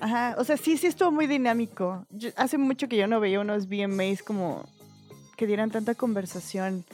Ajá, 0.00 0.34
o 0.38 0.44
sea, 0.44 0.56
sí, 0.58 0.76
sí 0.76 0.86
estuvo 0.86 1.10
muy 1.10 1.26
dinámico. 1.26 2.04
Yo- 2.10 2.30
hace 2.36 2.58
mucho 2.58 2.88
que 2.88 2.96
yo 2.98 3.06
no 3.06 3.20
veía 3.20 3.40
unos 3.40 3.68
VMAs 3.68 4.22
como 4.22 4.68
que 5.36 5.46
dieran 5.46 5.70
tanta 5.70 5.94
conversación. 5.94 6.84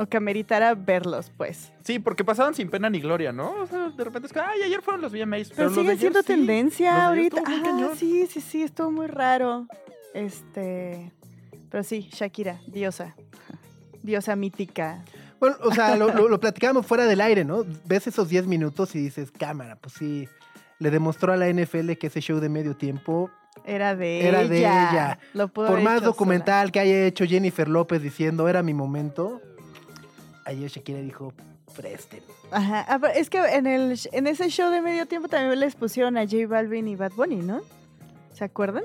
O 0.00 0.06
que 0.06 0.16
ameritara 0.16 0.74
verlos, 0.74 1.30
pues. 1.36 1.72
Sí, 1.84 1.98
porque 1.98 2.24
pasaban 2.24 2.54
sin 2.54 2.70
pena 2.70 2.88
ni 2.88 3.00
gloria, 3.00 3.32
¿no? 3.32 3.50
O 3.60 3.66
sea, 3.66 3.90
de 3.90 4.02
repente 4.02 4.28
es 4.28 4.32
que, 4.32 4.40
ay, 4.40 4.62
ayer 4.62 4.80
fueron 4.80 5.02
los 5.02 5.12
VMAs. 5.12 5.50
Pero, 5.50 5.64
los 5.64 5.74
de 5.74 5.80
sigue 5.82 5.90
ayer 5.90 6.00
siendo 6.00 6.20
sí. 6.20 6.26
tendencia 6.26 7.06
ahorita. 7.06 7.42
cañón. 7.42 7.94
sí, 7.98 8.26
sí, 8.26 8.40
sí, 8.40 8.62
estuvo 8.62 8.90
muy 8.90 9.08
raro. 9.08 9.66
Este. 10.14 11.12
Pero 11.68 11.84
sí, 11.84 12.08
Shakira, 12.10 12.62
diosa. 12.66 13.14
Diosa 14.02 14.36
mítica. 14.36 15.04
Bueno, 15.38 15.56
o 15.62 15.74
sea, 15.74 15.94
lo, 15.96 16.10
lo, 16.14 16.30
lo 16.30 16.40
platicábamos 16.40 16.86
fuera 16.86 17.04
del 17.04 17.20
aire, 17.20 17.44
¿no? 17.44 17.66
Ves 17.84 18.06
esos 18.06 18.30
10 18.30 18.46
minutos 18.46 18.94
y 18.94 19.00
dices, 19.00 19.30
cámara, 19.30 19.76
pues 19.76 19.92
sí. 19.98 20.26
Le 20.78 20.90
demostró 20.90 21.34
a 21.34 21.36
la 21.36 21.52
NFL 21.52 21.92
que 22.00 22.06
ese 22.06 22.22
show 22.22 22.40
de 22.40 22.48
medio 22.48 22.74
tiempo, 22.74 23.30
Era 23.66 23.94
de 23.94 24.26
Era 24.26 24.40
ella. 24.40 24.48
de 24.48 24.58
ella. 24.58 25.18
Lo 25.34 25.48
pudo 25.48 25.66
por 25.66 25.82
más 25.82 26.00
documental 26.00 26.72
que 26.72 26.80
haya 26.80 27.04
hecho 27.04 27.26
Jennifer 27.26 27.68
López 27.68 28.00
diciendo, 28.00 28.48
era 28.48 28.62
mi 28.62 28.72
momento, 28.72 29.42
ayer 30.44 30.68
Shakira 30.70 31.00
dijo, 31.00 31.32
presten. 31.76 32.20
Ajá. 32.50 32.84
ah, 32.88 33.00
es 33.14 33.30
que 33.30 33.38
en, 33.38 33.66
el, 33.66 33.98
en 34.12 34.26
ese 34.26 34.48
show 34.48 34.70
de 34.70 34.80
medio 34.80 35.06
tiempo 35.06 35.28
también 35.28 35.58
les 35.60 35.74
pusieron 35.74 36.16
a 36.16 36.22
J 36.24 36.46
Balvin 36.48 36.88
y 36.88 36.96
Bad 36.96 37.12
Bunny, 37.12 37.36
¿no? 37.36 37.60
¿Se 38.34 38.44
acuerdan? 38.44 38.84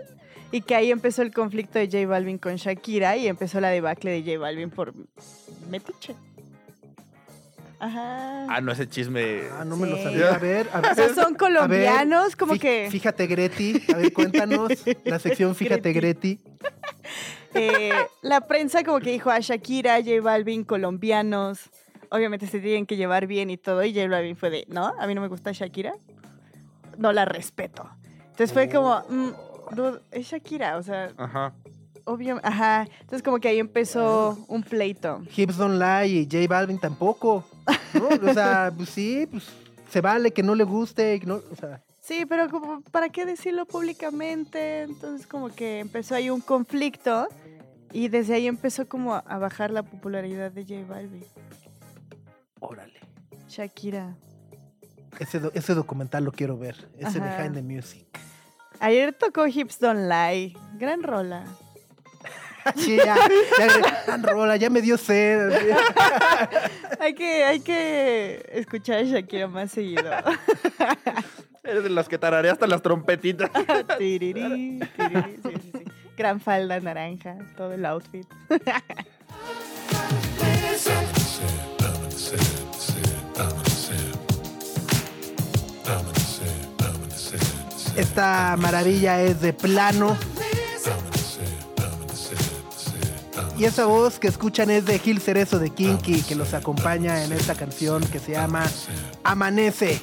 Y 0.52 0.62
que 0.62 0.76
ahí 0.76 0.92
empezó 0.92 1.22
el 1.22 1.34
conflicto 1.34 1.80
de 1.80 1.88
J 1.88 2.06
Balvin 2.08 2.38
con 2.38 2.56
Shakira 2.56 3.18
y 3.18 3.28
empezó 3.28 3.60
la 3.60 3.70
debacle 3.70 4.12
de 4.12 4.22
J 4.24 4.40
Balvin 4.40 4.70
por 4.70 4.94
metiche. 5.70 6.16
Ajá. 7.80 8.48
Ah, 8.50 8.62
no, 8.62 8.72
ese 8.72 8.88
chisme. 8.88 9.42
Ah, 9.60 9.66
no 9.66 9.76
me 9.76 9.88
lo 9.88 9.98
sabía. 10.02 10.34
A 10.34 10.38
ver, 10.38 10.70
a 10.72 10.80
ver. 10.82 10.92
O 10.92 10.96
sea, 10.96 11.14
son 11.14 11.36
colombianos, 11.36 12.36
como 12.36 12.54
Fí- 12.56 12.60
que 12.60 12.88
Fíjate, 12.90 13.28
Greti. 13.28 13.82
A 13.94 13.98
ver, 13.98 14.14
cuéntanos 14.14 14.72
la 15.04 15.20
sección 15.20 15.56
Fíjate, 15.56 15.92
Greti. 15.92 16.40
eh, 17.56 17.92
la 18.22 18.42
prensa 18.42 18.84
como 18.84 19.00
que 19.00 19.12
dijo 19.12 19.30
a 19.32 19.40
Shakira, 19.40 19.98
J 19.98 20.22
Balvin, 20.22 20.64
colombianos. 20.64 21.70
Obviamente 22.12 22.48
se 22.48 22.60
tienen 22.60 22.86
que 22.86 22.96
llevar 22.98 23.28
bien 23.28 23.50
y 23.50 23.58
todo. 23.58 23.84
Y 23.84 23.94
J 23.94 24.08
Balvin 24.08 24.36
fue 24.36 24.50
de, 24.50 24.66
no, 24.70 24.94
a 25.00 25.08
mí 25.08 25.16
no 25.16 25.22
me 25.22 25.28
gusta 25.28 25.52
Shakira. 25.52 25.94
No 26.98 27.12
la 27.12 27.26
respeto. 27.26 27.90
Entonces 28.22 28.54
fue 28.54 28.70
como, 28.70 29.02
mm, 29.10 29.76
dude, 29.76 30.00
es 30.12 30.28
Shakira, 30.28 30.78
o 30.78 30.84
sea, 30.84 31.12
Ajá. 31.18 31.54
obviamente, 32.06 32.48
ajá. 32.48 32.88
Entonces 33.02 33.24
como 33.24 33.40
que 33.40 33.48
ahí 33.50 33.60
empezó 33.60 34.38
un 34.48 34.62
pleito. 34.64 35.22
Hips 35.36 35.58
Don't 35.58 35.80
Lie 35.82 36.08
y 36.22 36.26
J 36.26 36.46
Balvin 36.48 36.80
tampoco. 36.80 37.46
¿no? 37.94 38.30
O 38.30 38.34
sea, 38.34 38.72
pues 38.76 38.90
sí, 38.90 39.28
pues 39.30 39.46
se 39.90 40.02
vale 40.02 40.32
que 40.32 40.44
no 40.44 40.54
le 40.56 40.64
guste. 40.66 41.20
que 41.20 41.26
no- 41.26 41.42
o 41.52 41.56
sea, 41.60 41.82
Sí, 42.02 42.26
pero 42.30 42.50
como, 42.50 42.82
¿para 42.92 43.10
qué 43.10 43.26
decirlo 43.26 43.66
públicamente? 43.66 44.84
Entonces 44.84 45.26
como 45.26 45.50
que 45.50 45.80
empezó 45.80 46.14
ahí 46.14 46.30
un 46.30 46.40
conflicto 46.42 47.28
y 47.96 48.10
desde 48.10 48.36
ahí 48.36 48.48
empezó 48.48 48.88
como 48.88 49.16
a 49.16 49.38
bajar 49.38 49.72
la 49.72 49.84
popularidad 49.84 50.52
de 50.52 50.64
J 50.64 50.86
Balvin. 50.88 51.24
órale. 52.60 53.00
Shakira. 53.48 54.16
Ese, 55.20 55.40
do- 55.40 55.52
ese 55.54 55.74
documental 55.74 56.24
lo 56.26 56.32
quiero 56.32 56.58
ver. 56.58 56.76
Ese 56.98 57.20
Ajá. 57.20 57.38
Behind 57.38 57.56
the 57.56 57.62
Music. 57.62 58.06
Ayer 58.82 59.14
tocó 59.14 59.48
Hips 59.48 59.80
Don't 59.80 60.10
Lie. 60.10 60.56
Gran 60.78 61.04
rola. 61.04 61.44
Sí, 62.76 62.98
ya, 62.98 63.16
ya, 63.60 64.04
gran 64.08 64.24
rola, 64.24 64.56
ya 64.58 64.72
me 64.72 64.82
dio 64.82 64.98
sed. 64.98 65.52
Hay 67.00 67.14
que, 67.14 67.46
hay 67.46 67.60
que 67.60 68.44
escuchar 68.54 68.98
a 68.98 69.04
Shakira 69.04 69.48
más 69.48 69.70
seguido. 69.72 70.04
Eres 71.64 71.84
de 71.84 71.90
las 71.92 72.10
que 72.10 72.18
tararea 72.18 72.52
hasta 72.54 72.66
las 72.66 72.82
trompetitas. 72.82 73.52
Tirirí, 74.00 74.80
tirirí, 74.98 75.38
sí, 75.44 75.50
sí, 75.52 75.52
sí. 75.62 75.65
Gran 76.18 76.40
falda 76.40 76.80
naranja, 76.80 77.38
todo 77.58 77.74
el 77.74 77.86
outfit. 77.86 78.26
Esta 87.98 88.56
maravilla 88.58 89.22
es 89.22 89.42
de 89.42 89.54
plano. 89.54 90.18
Y 93.58 93.64
esa 93.64 93.86
voz 93.86 94.20
que 94.20 94.28
escuchan 94.28 94.70
es 94.70 94.86
de 94.86 95.00
Gil 95.00 95.22
Cerezo 95.22 95.60
de 95.60 95.70
Kinky, 95.70 96.22
que 96.24 96.36
los 96.36 96.54
acompaña 96.54 97.24
en 97.24 97.32
esta 97.32 97.56
canción 97.56 98.06
que 98.06 98.20
se 98.20 98.34
llama 98.34 98.66
Amanece. 99.24 100.02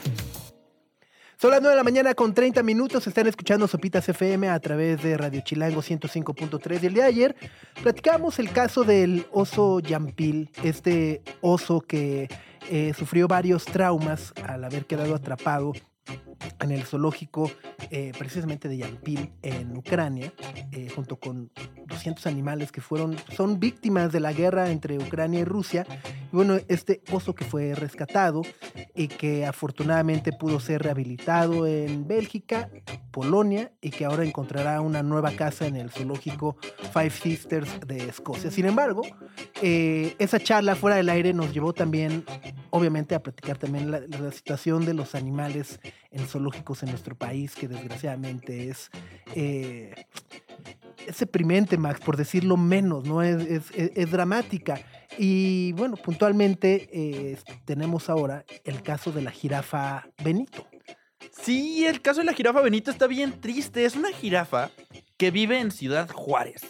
Son 1.42 1.50
las 1.50 1.60
9 1.60 1.72
de 1.72 1.76
la 1.76 1.82
mañana 1.82 2.14
con 2.14 2.34
30 2.34 2.62
minutos. 2.62 3.04
Están 3.08 3.26
escuchando 3.26 3.66
Sopitas 3.66 4.08
FM 4.08 4.48
a 4.48 4.60
través 4.60 5.02
de 5.02 5.16
Radio 5.16 5.40
Chilango 5.40 5.82
105.3. 5.82 6.80
Y 6.80 6.86
el 6.86 6.94
día 6.94 7.02
de 7.02 7.08
ayer 7.08 7.36
platicamos 7.82 8.38
el 8.38 8.52
caso 8.52 8.84
del 8.84 9.26
oso 9.32 9.80
Yampil, 9.80 10.50
este 10.62 11.20
oso 11.40 11.80
que 11.80 12.28
eh, 12.70 12.94
sufrió 12.96 13.26
varios 13.26 13.64
traumas 13.64 14.32
al 14.46 14.62
haber 14.62 14.86
quedado 14.86 15.16
atrapado 15.16 15.72
en 16.60 16.70
el 16.70 16.84
zoológico 16.84 17.50
eh, 17.90 18.12
precisamente 18.18 18.68
de 18.68 18.78
Yampil 18.78 19.32
en 19.42 19.76
Ucrania, 19.76 20.32
eh, 20.70 20.88
junto 20.94 21.16
con 21.16 21.50
200 21.86 22.26
animales 22.26 22.72
que 22.72 22.80
fueron, 22.80 23.16
son 23.34 23.60
víctimas 23.60 24.12
de 24.12 24.20
la 24.20 24.32
guerra 24.32 24.70
entre 24.70 24.98
Ucrania 24.98 25.40
y 25.40 25.44
Rusia. 25.44 25.86
Y 26.32 26.36
bueno, 26.36 26.58
este 26.68 27.02
oso 27.10 27.34
que 27.34 27.44
fue 27.44 27.74
rescatado 27.74 28.42
y 28.94 29.08
que 29.08 29.46
afortunadamente 29.46 30.32
pudo 30.32 30.60
ser 30.60 30.82
rehabilitado 30.82 31.66
en 31.66 32.06
Bélgica, 32.06 32.70
Polonia 33.10 33.72
y 33.80 33.90
que 33.90 34.04
ahora 34.04 34.24
encontrará 34.24 34.80
una 34.80 35.02
nueva 35.02 35.32
casa 35.32 35.66
en 35.66 35.76
el 35.76 35.90
zoológico 35.90 36.56
Five 36.92 37.10
Sisters 37.10 37.80
de 37.86 38.08
Escocia. 38.08 38.50
Sin 38.50 38.66
embargo, 38.66 39.02
eh, 39.60 40.16
esa 40.18 40.40
charla 40.40 40.74
fuera 40.74 40.96
del 40.96 41.08
aire 41.08 41.32
nos 41.34 41.52
llevó 41.52 41.72
también, 41.72 42.24
obviamente, 42.70 43.14
a 43.14 43.22
platicar 43.22 43.58
también 43.58 43.90
la, 43.90 44.00
la 44.00 44.32
situación 44.32 44.84
de 44.84 44.94
los 44.94 45.14
animales 45.14 45.80
en 46.10 46.26
zoológicos 46.32 46.82
en 46.82 46.90
nuestro 46.90 47.14
país, 47.16 47.54
que 47.54 47.68
desgraciadamente 47.68 48.68
es, 48.68 48.90
eh, 49.34 49.94
es 51.06 51.18
deprimente, 51.18 51.76
Max, 51.78 52.00
por 52.00 52.16
decirlo 52.16 52.56
menos, 52.56 53.04
¿no? 53.04 53.22
Es, 53.22 53.70
es- 53.74 54.10
dramática. 54.10 54.80
Y 55.18 55.72
bueno, 55.72 55.96
puntualmente 55.96 56.88
eh, 56.92 57.36
tenemos 57.64 58.08
ahora 58.08 58.44
el 58.64 58.82
caso 58.82 59.12
de 59.12 59.22
la 59.22 59.30
jirafa 59.30 60.08
Benito. 60.24 60.66
Sí, 61.42 61.84
el 61.86 62.00
caso 62.02 62.20
de 62.20 62.26
la 62.26 62.32
jirafa 62.34 62.60
Benito 62.60 62.90
está 62.90 63.06
bien 63.06 63.40
triste. 63.40 63.84
Es 63.84 63.94
una 63.96 64.10
jirafa 64.12 64.70
que 65.16 65.30
vive 65.30 65.58
en 65.60 65.70
Ciudad 65.70 66.08
Juárez. 66.10 66.62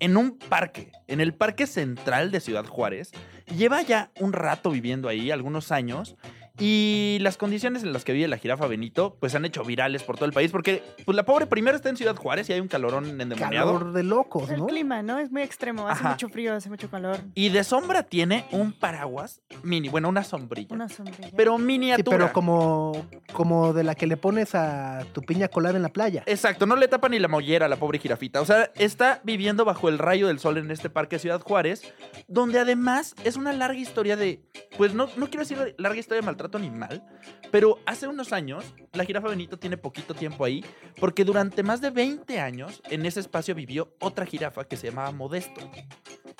En 0.00 0.16
un 0.16 0.36
parque, 0.38 0.90
en 1.06 1.20
el 1.20 1.34
Parque 1.34 1.66
Central 1.66 2.30
de 2.30 2.40
Ciudad 2.40 2.66
Juárez. 2.66 3.12
Lleva 3.56 3.80
ya 3.82 4.10
un 4.20 4.32
rato 4.32 4.70
viviendo 4.70 5.08
ahí, 5.08 5.30
algunos 5.30 5.70
años. 5.70 6.16
Y 6.58 7.18
las 7.20 7.36
condiciones 7.36 7.82
en 7.82 7.92
las 7.92 8.04
que 8.04 8.12
vive 8.12 8.28
la 8.28 8.38
jirafa 8.38 8.66
Benito, 8.68 9.16
pues 9.18 9.32
se 9.32 9.38
han 9.38 9.44
hecho 9.44 9.64
virales 9.64 10.04
por 10.04 10.14
todo 10.16 10.26
el 10.26 10.32
país. 10.32 10.52
Porque, 10.52 10.82
pues 11.04 11.16
la 11.16 11.24
pobre 11.24 11.46
primero 11.46 11.76
está 11.76 11.88
en 11.88 11.96
Ciudad 11.96 12.14
Juárez 12.14 12.48
y 12.48 12.52
hay 12.52 12.60
un 12.60 12.68
calorón 12.68 13.20
endemoniado. 13.20 13.72
Calor 13.78 13.92
de 13.92 14.02
locos, 14.04 14.48
El 14.50 14.60
¿no? 14.60 14.66
clima, 14.66 15.02
¿no? 15.02 15.18
Es 15.18 15.32
muy 15.32 15.42
extremo. 15.42 15.88
Hace 15.88 16.00
Ajá. 16.00 16.10
mucho 16.10 16.28
frío, 16.28 16.54
hace 16.54 16.70
mucho 16.70 16.88
calor. 16.88 17.18
Y 17.34 17.48
de 17.48 17.64
sombra 17.64 18.04
tiene 18.04 18.46
un 18.52 18.72
paraguas 18.72 19.42
mini, 19.64 19.88
bueno, 19.88 20.08
una 20.08 20.22
sombrilla. 20.22 20.72
Una 20.74 20.88
sombrilla. 20.88 21.30
Pero 21.36 21.56
Sí, 21.56 21.62
miniatura. 21.64 22.16
pero 22.18 22.32
como, 22.32 23.04
como 23.32 23.72
de 23.72 23.82
la 23.82 23.96
que 23.96 24.06
le 24.06 24.16
pones 24.16 24.54
a 24.54 25.04
tu 25.12 25.22
piña 25.22 25.48
colada 25.48 25.76
en 25.76 25.82
la 25.82 25.88
playa. 25.88 26.22
Exacto, 26.26 26.66
no 26.66 26.76
le 26.76 26.86
tapa 26.86 27.08
ni 27.08 27.18
la 27.18 27.26
mollera 27.28 27.66
a 27.66 27.68
la 27.68 27.76
pobre 27.76 27.98
jirafita. 27.98 28.40
O 28.40 28.44
sea, 28.46 28.70
está 28.76 29.20
viviendo 29.24 29.64
bajo 29.64 29.88
el 29.88 29.98
rayo 29.98 30.28
del 30.28 30.38
sol 30.38 30.58
en 30.58 30.70
este 30.70 30.88
parque 30.88 31.18
Ciudad 31.18 31.40
Juárez, 31.40 31.82
donde 32.28 32.60
además 32.60 33.16
es 33.24 33.36
una 33.36 33.52
larga 33.52 33.78
historia 33.78 34.16
de, 34.16 34.40
pues 34.76 34.94
no, 34.94 35.08
no 35.16 35.26
quiero 35.26 35.40
decir 35.40 35.74
larga 35.78 35.98
historia 35.98 36.20
de 36.20 36.26
maltrato 36.26 36.43
animal, 36.52 37.04
pero 37.50 37.78
hace 37.86 38.06
unos 38.06 38.32
años 38.32 38.64
la 38.92 39.04
jirafa 39.04 39.28
Benito 39.28 39.58
tiene 39.58 39.76
poquito 39.76 40.14
tiempo 40.14 40.44
ahí, 40.44 40.64
porque 41.00 41.24
durante 41.24 41.62
más 41.62 41.80
de 41.80 41.90
20 41.90 42.40
años 42.40 42.82
en 42.90 43.06
ese 43.06 43.20
espacio 43.20 43.54
vivió 43.54 43.94
otra 44.00 44.26
jirafa 44.26 44.64
que 44.64 44.76
se 44.76 44.88
llamaba 44.88 45.10
Modesto. 45.12 45.60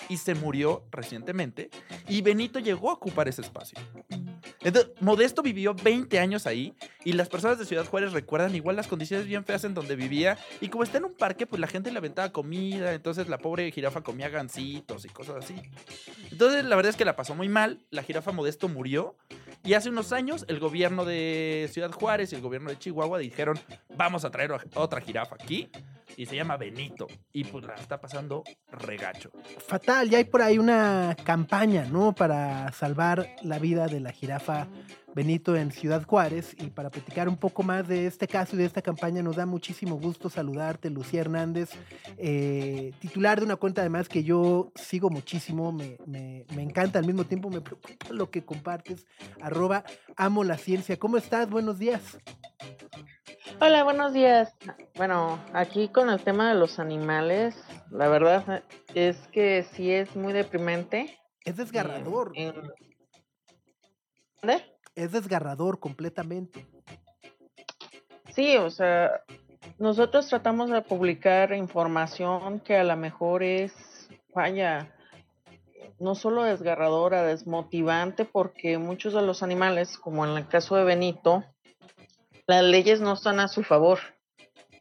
Y 0.08 0.16
se 0.18 0.34
murió 0.34 0.84
recientemente, 0.90 1.70
y 2.08 2.20
Benito 2.20 2.58
llegó 2.58 2.90
a 2.90 2.94
ocupar 2.94 3.28
ese 3.28 3.42
espacio. 3.42 3.78
Entonces, 4.64 4.92
Modesto 5.00 5.42
vivió 5.42 5.74
20 5.74 6.18
años 6.18 6.46
ahí 6.46 6.74
y 7.04 7.12
las 7.12 7.28
personas 7.28 7.58
de 7.58 7.66
Ciudad 7.66 7.86
Juárez 7.86 8.12
recuerdan 8.12 8.54
igual 8.54 8.76
las 8.76 8.86
condiciones 8.88 9.26
bien 9.26 9.44
feas 9.44 9.64
en 9.64 9.74
donde 9.74 9.94
vivía. 9.94 10.38
Y 10.62 10.68
como 10.68 10.84
está 10.84 10.98
en 10.98 11.04
un 11.04 11.14
parque, 11.14 11.46
pues 11.46 11.60
la 11.60 11.66
gente 11.66 11.92
le 11.92 11.98
aventaba 11.98 12.32
comida, 12.32 12.94
entonces 12.94 13.28
la 13.28 13.36
pobre 13.36 13.70
jirafa 13.70 14.02
comía 14.02 14.30
gancitos 14.30 15.04
y 15.04 15.08
cosas 15.08 15.44
así. 15.44 15.54
Entonces, 16.30 16.64
la 16.64 16.76
verdad 16.76 16.90
es 16.90 16.96
que 16.96 17.04
la 17.04 17.14
pasó 17.14 17.34
muy 17.34 17.48
mal. 17.48 17.80
La 17.90 18.02
jirafa 18.02 18.32
Modesto 18.32 18.68
murió. 18.68 19.16
Y 19.64 19.72
hace 19.72 19.88
unos 19.88 20.12
años, 20.12 20.44
el 20.48 20.60
gobierno 20.60 21.06
de 21.06 21.70
Ciudad 21.72 21.90
Juárez 21.90 22.32
y 22.32 22.36
el 22.36 22.42
gobierno 22.42 22.68
de 22.68 22.78
Chihuahua 22.78 23.18
dijeron: 23.18 23.58
Vamos 23.96 24.24
a 24.26 24.30
traer 24.30 24.52
otra 24.74 25.00
jirafa 25.00 25.36
aquí. 25.36 25.70
Y 26.16 26.26
se 26.26 26.36
llama 26.36 26.56
Benito. 26.56 27.06
Y 27.32 27.44
pues 27.44 27.64
la 27.64 27.74
está 27.74 28.00
pasando 28.00 28.44
regacho. 28.70 29.30
Fatal, 29.66 30.08
ya 30.08 30.18
hay 30.18 30.24
por 30.24 30.42
ahí 30.42 30.58
una 30.58 31.16
campaña, 31.24 31.86
¿no? 31.86 32.14
Para 32.14 32.72
salvar 32.72 33.34
la 33.42 33.58
vida 33.58 33.86
de 33.86 34.00
la 34.00 34.12
jirafa 34.12 34.68
Benito 35.14 35.56
en 35.56 35.70
Ciudad 35.70 36.04
Juárez. 36.04 36.54
Y 36.58 36.70
para 36.70 36.90
platicar 36.90 37.28
un 37.28 37.36
poco 37.36 37.62
más 37.62 37.86
de 37.88 38.06
este 38.06 38.26
caso 38.26 38.56
y 38.56 38.58
de 38.58 38.64
esta 38.64 38.82
campaña, 38.82 39.22
nos 39.22 39.36
da 39.36 39.46
muchísimo 39.46 39.96
gusto 39.96 40.28
saludarte, 40.28 40.90
Lucía 40.90 41.20
Hernández, 41.20 41.70
eh, 42.16 42.92
titular 43.00 43.38
de 43.38 43.46
una 43.46 43.56
cuenta 43.56 43.80
además 43.80 44.08
que 44.08 44.24
yo 44.24 44.72
sigo 44.74 45.10
muchísimo, 45.10 45.72
me, 45.72 45.98
me, 46.06 46.44
me, 46.54 46.62
encanta 46.62 46.98
al 46.98 47.06
mismo 47.06 47.24
tiempo, 47.24 47.50
me 47.50 47.60
preocupa 47.60 48.10
lo 48.10 48.30
que 48.30 48.44
compartes, 48.44 49.06
arroba 49.40 49.84
amo 50.16 50.44
la 50.44 50.58
ciencia. 50.58 50.98
¿Cómo 50.98 51.16
estás? 51.16 51.48
Buenos 51.48 51.78
días. 51.78 52.18
Hola, 53.60 53.84
buenos 53.84 54.12
días. 54.12 54.56
Bueno, 54.96 55.38
aquí 55.52 55.88
con 55.88 56.08
el 56.08 56.22
tema 56.22 56.48
de 56.48 56.54
los 56.54 56.78
animales, 56.78 57.54
la 57.90 58.08
verdad 58.08 58.64
es 58.94 59.16
que 59.28 59.64
sí 59.72 59.92
es 59.92 60.16
muy 60.16 60.32
deprimente. 60.32 61.18
Es 61.44 61.56
desgarrador. 61.56 62.32
Es 64.94 65.12
desgarrador 65.12 65.78
completamente. 65.78 66.66
Sí, 68.34 68.56
o 68.56 68.70
sea, 68.70 69.22
nosotros 69.78 70.28
tratamos 70.28 70.70
de 70.70 70.82
publicar 70.82 71.52
información 71.52 72.60
que 72.60 72.76
a 72.76 72.84
lo 72.84 72.96
mejor 72.96 73.42
es, 73.42 74.08
vaya, 74.34 74.92
no 76.00 76.14
solo 76.14 76.42
desgarradora, 76.42 77.22
desmotivante, 77.22 78.24
porque 78.24 78.78
muchos 78.78 79.12
de 79.12 79.22
los 79.22 79.42
animales, 79.42 79.98
como 79.98 80.26
en 80.26 80.36
el 80.36 80.48
caso 80.48 80.76
de 80.76 80.84
Benito, 80.84 81.44
las 82.46 82.62
leyes 82.62 83.00
no 83.00 83.14
están 83.14 83.40
a 83.40 83.48
su 83.48 83.62
favor. 83.62 83.98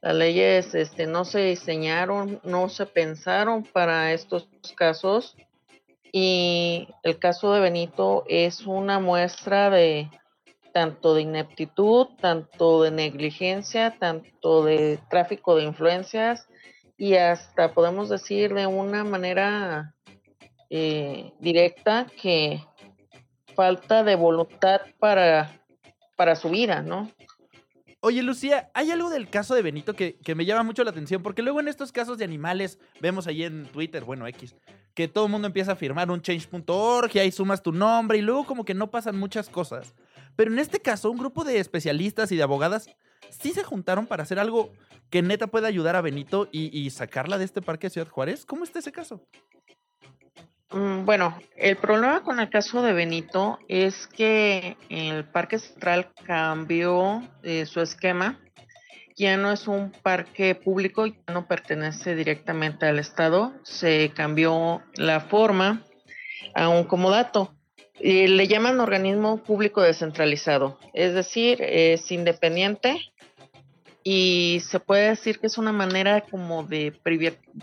Las 0.01 0.15
leyes 0.15 0.75
este, 0.75 1.07
no 1.07 1.23
se 1.23 1.39
diseñaron, 1.39 2.41
no 2.43 2.67
se 2.67 2.85
pensaron 2.85 3.63
para 3.63 4.11
estos 4.11 4.49
casos 4.75 5.37
y 6.11 6.89
el 7.03 7.17
caso 7.19 7.53
de 7.53 7.61
Benito 7.61 8.25
es 8.27 8.67
una 8.67 8.99
muestra 8.99 9.69
de 9.69 10.11
tanto 10.73 11.15
de 11.15 11.21
ineptitud, 11.21 12.07
tanto 12.19 12.83
de 12.83 12.91
negligencia, 12.91 13.97
tanto 13.97 14.65
de 14.65 14.99
tráfico 15.09 15.55
de 15.55 15.63
influencias 15.63 16.47
y 16.97 17.15
hasta 17.15 17.73
podemos 17.73 18.09
decir 18.09 18.53
de 18.53 18.67
una 18.67 19.03
manera 19.03 19.95
eh, 20.69 21.31
directa 21.39 22.07
que 22.21 22.61
falta 23.55 24.03
de 24.03 24.15
voluntad 24.15 24.81
para, 24.99 25.61
para 26.17 26.35
su 26.35 26.49
vida, 26.49 26.81
¿no? 26.81 27.09
Oye, 28.05 28.21
Lucía, 28.21 28.69
hay 28.73 28.91
algo 28.91 29.09
del 29.09 29.29
caso 29.29 29.55
de 29.55 29.61
Benito 29.61 29.95
que, 29.95 30.17
me 30.35 30.43
llama 30.43 30.63
mucho 30.63 30.83
la 30.83 30.89
atención, 30.89 31.23
porque 31.23 31.41
luego 31.41 31.61
en 31.61 31.69
estos 31.69 31.93
casos 31.93 32.17
de 32.17 32.25
animales, 32.25 32.77
vemos 32.99 33.27
ahí 33.27 33.45
en 33.45 33.65
Twitter, 33.67 34.03
bueno, 34.03 34.27
X, 34.27 34.57
que 34.93 35.07
todo 35.07 35.27
el 35.27 35.31
mundo 35.31 35.47
empieza 35.47 35.71
a 35.71 35.75
firmar 35.77 36.11
un 36.11 36.21
change.org 36.21 37.09
y 37.13 37.19
ahí 37.19 37.31
sumas 37.31 37.63
tu 37.63 37.71
nombre 37.71 38.17
y 38.17 38.21
luego 38.21 38.45
como 38.45 38.65
que 38.65 38.73
no 38.73 38.91
pasan 38.91 39.17
muchas 39.17 39.47
cosas. 39.47 39.95
Pero 40.35 40.51
en 40.51 40.59
este 40.59 40.81
caso, 40.81 41.09
un 41.09 41.17
grupo 41.17 41.45
de 41.45 41.59
especialistas 41.59 42.29
y 42.33 42.35
de 42.35 42.43
abogadas 42.43 42.89
sí 43.29 43.51
se 43.51 43.63
juntaron 43.63 44.05
para 44.05 44.23
hacer 44.23 44.37
algo 44.37 44.73
que 45.09 45.21
neta 45.21 45.47
pueda 45.47 45.69
ayudar 45.69 45.95
a 45.95 46.01
Benito 46.01 46.49
y, 46.51 46.77
y 46.77 46.89
sacarla 46.89 47.37
de 47.37 47.45
este 47.45 47.61
parque 47.61 47.87
de 47.87 47.91
Ciudad 47.91 48.09
Juárez. 48.09 48.45
¿Cómo 48.45 48.65
está 48.65 48.79
ese 48.79 48.91
caso? 48.91 49.25
Mm, 50.73 51.05
bueno, 51.05 51.37
el 51.55 51.77
problema 51.77 52.23
con 52.23 52.39
el 52.39 52.49
caso 52.49 52.81
de 52.81 52.93
Benito 52.93 53.59
es 53.67 54.07
que 54.07 54.75
el 54.89 55.23
Parque 55.23 55.59
Central 55.59 56.11
cambió 56.25 57.21
eh, 57.43 57.67
su 57.67 57.79
esquema. 57.79 58.39
Ya 59.15 59.37
no 59.37 59.51
es 59.51 59.67
un 59.67 59.91
parque 59.91 60.55
público, 60.55 61.05
ya 61.05 61.15
no 61.31 61.47
pertenece 61.47 62.15
directamente 62.15 62.87
al 62.87 62.97
Estado. 62.97 63.53
Se 63.61 64.11
cambió 64.15 64.81
la 64.95 65.19
forma 65.19 65.83
a 66.55 66.69
un 66.69 66.85
comodato. 66.85 67.53
le 67.99 68.47
llaman 68.47 68.79
organismo 68.79 69.43
público 69.43 69.81
descentralizado, 69.81 70.79
es 70.93 71.13
decir, 71.13 71.61
es 71.61 72.11
independiente 72.11 72.99
y 74.03 74.61
se 74.67 74.79
puede 74.79 75.09
decir 75.09 75.39
que 75.39 75.47
es 75.47 75.57
una 75.57 75.71
manera 75.71 76.21
como 76.21 76.63
de 76.63 76.91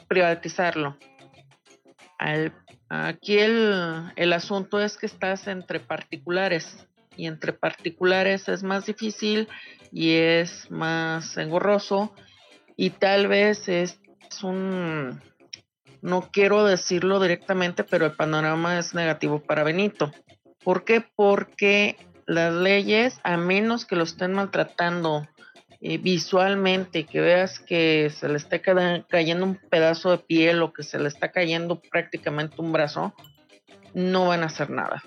privatizarlo. 0.08 0.96
Al 2.18 2.52
Aquí 2.92 3.38
el, 3.38 4.32
asunto 4.32 4.80
es 4.80 4.96
que 4.96 5.06
estás 5.06 5.46
entre 5.46 5.78
particulares 5.78 6.88
y 7.16 7.26
entre 7.26 7.52
particulares 7.52 8.48
es 8.48 8.64
más 8.64 8.84
difícil 8.84 9.46
y 9.92 10.14
es 10.14 10.68
más 10.72 11.36
engorroso 11.36 12.12
y 12.76 12.90
tal 12.90 13.28
vez 13.28 13.68
es 13.68 14.00
un, 14.42 15.22
no 16.02 16.30
quiero 16.32 16.64
decirlo 16.64 17.20
directamente, 17.20 17.84
pero 17.84 18.06
el 18.06 18.16
panorama 18.16 18.76
es 18.80 18.92
negativo 18.92 19.38
para 19.38 19.62
Benito. 19.62 20.10
¿Por 20.64 20.84
qué? 20.84 21.00
Porque 21.14 21.96
las 22.26 22.52
leyes, 22.52 23.20
a 23.22 23.36
menos 23.36 23.86
que 23.86 23.94
lo 23.94 24.02
estén 24.02 24.32
maltratando 24.32 25.28
visualmente, 25.80 27.06
que 27.06 27.20
veas 27.20 27.58
que 27.58 28.10
se 28.10 28.28
le 28.28 28.36
está 28.36 28.60
cayendo 28.60 29.44
un 29.46 29.56
pedazo 29.56 30.10
de 30.10 30.18
piel 30.18 30.62
o 30.62 30.72
que 30.72 30.82
se 30.82 30.98
le 30.98 31.08
está 31.08 31.32
cayendo 31.32 31.80
prácticamente 31.80 32.60
un 32.60 32.72
brazo, 32.72 33.14
no 33.94 34.28
van 34.28 34.42
a 34.42 34.46
hacer 34.46 34.70
nada. 34.70 35.02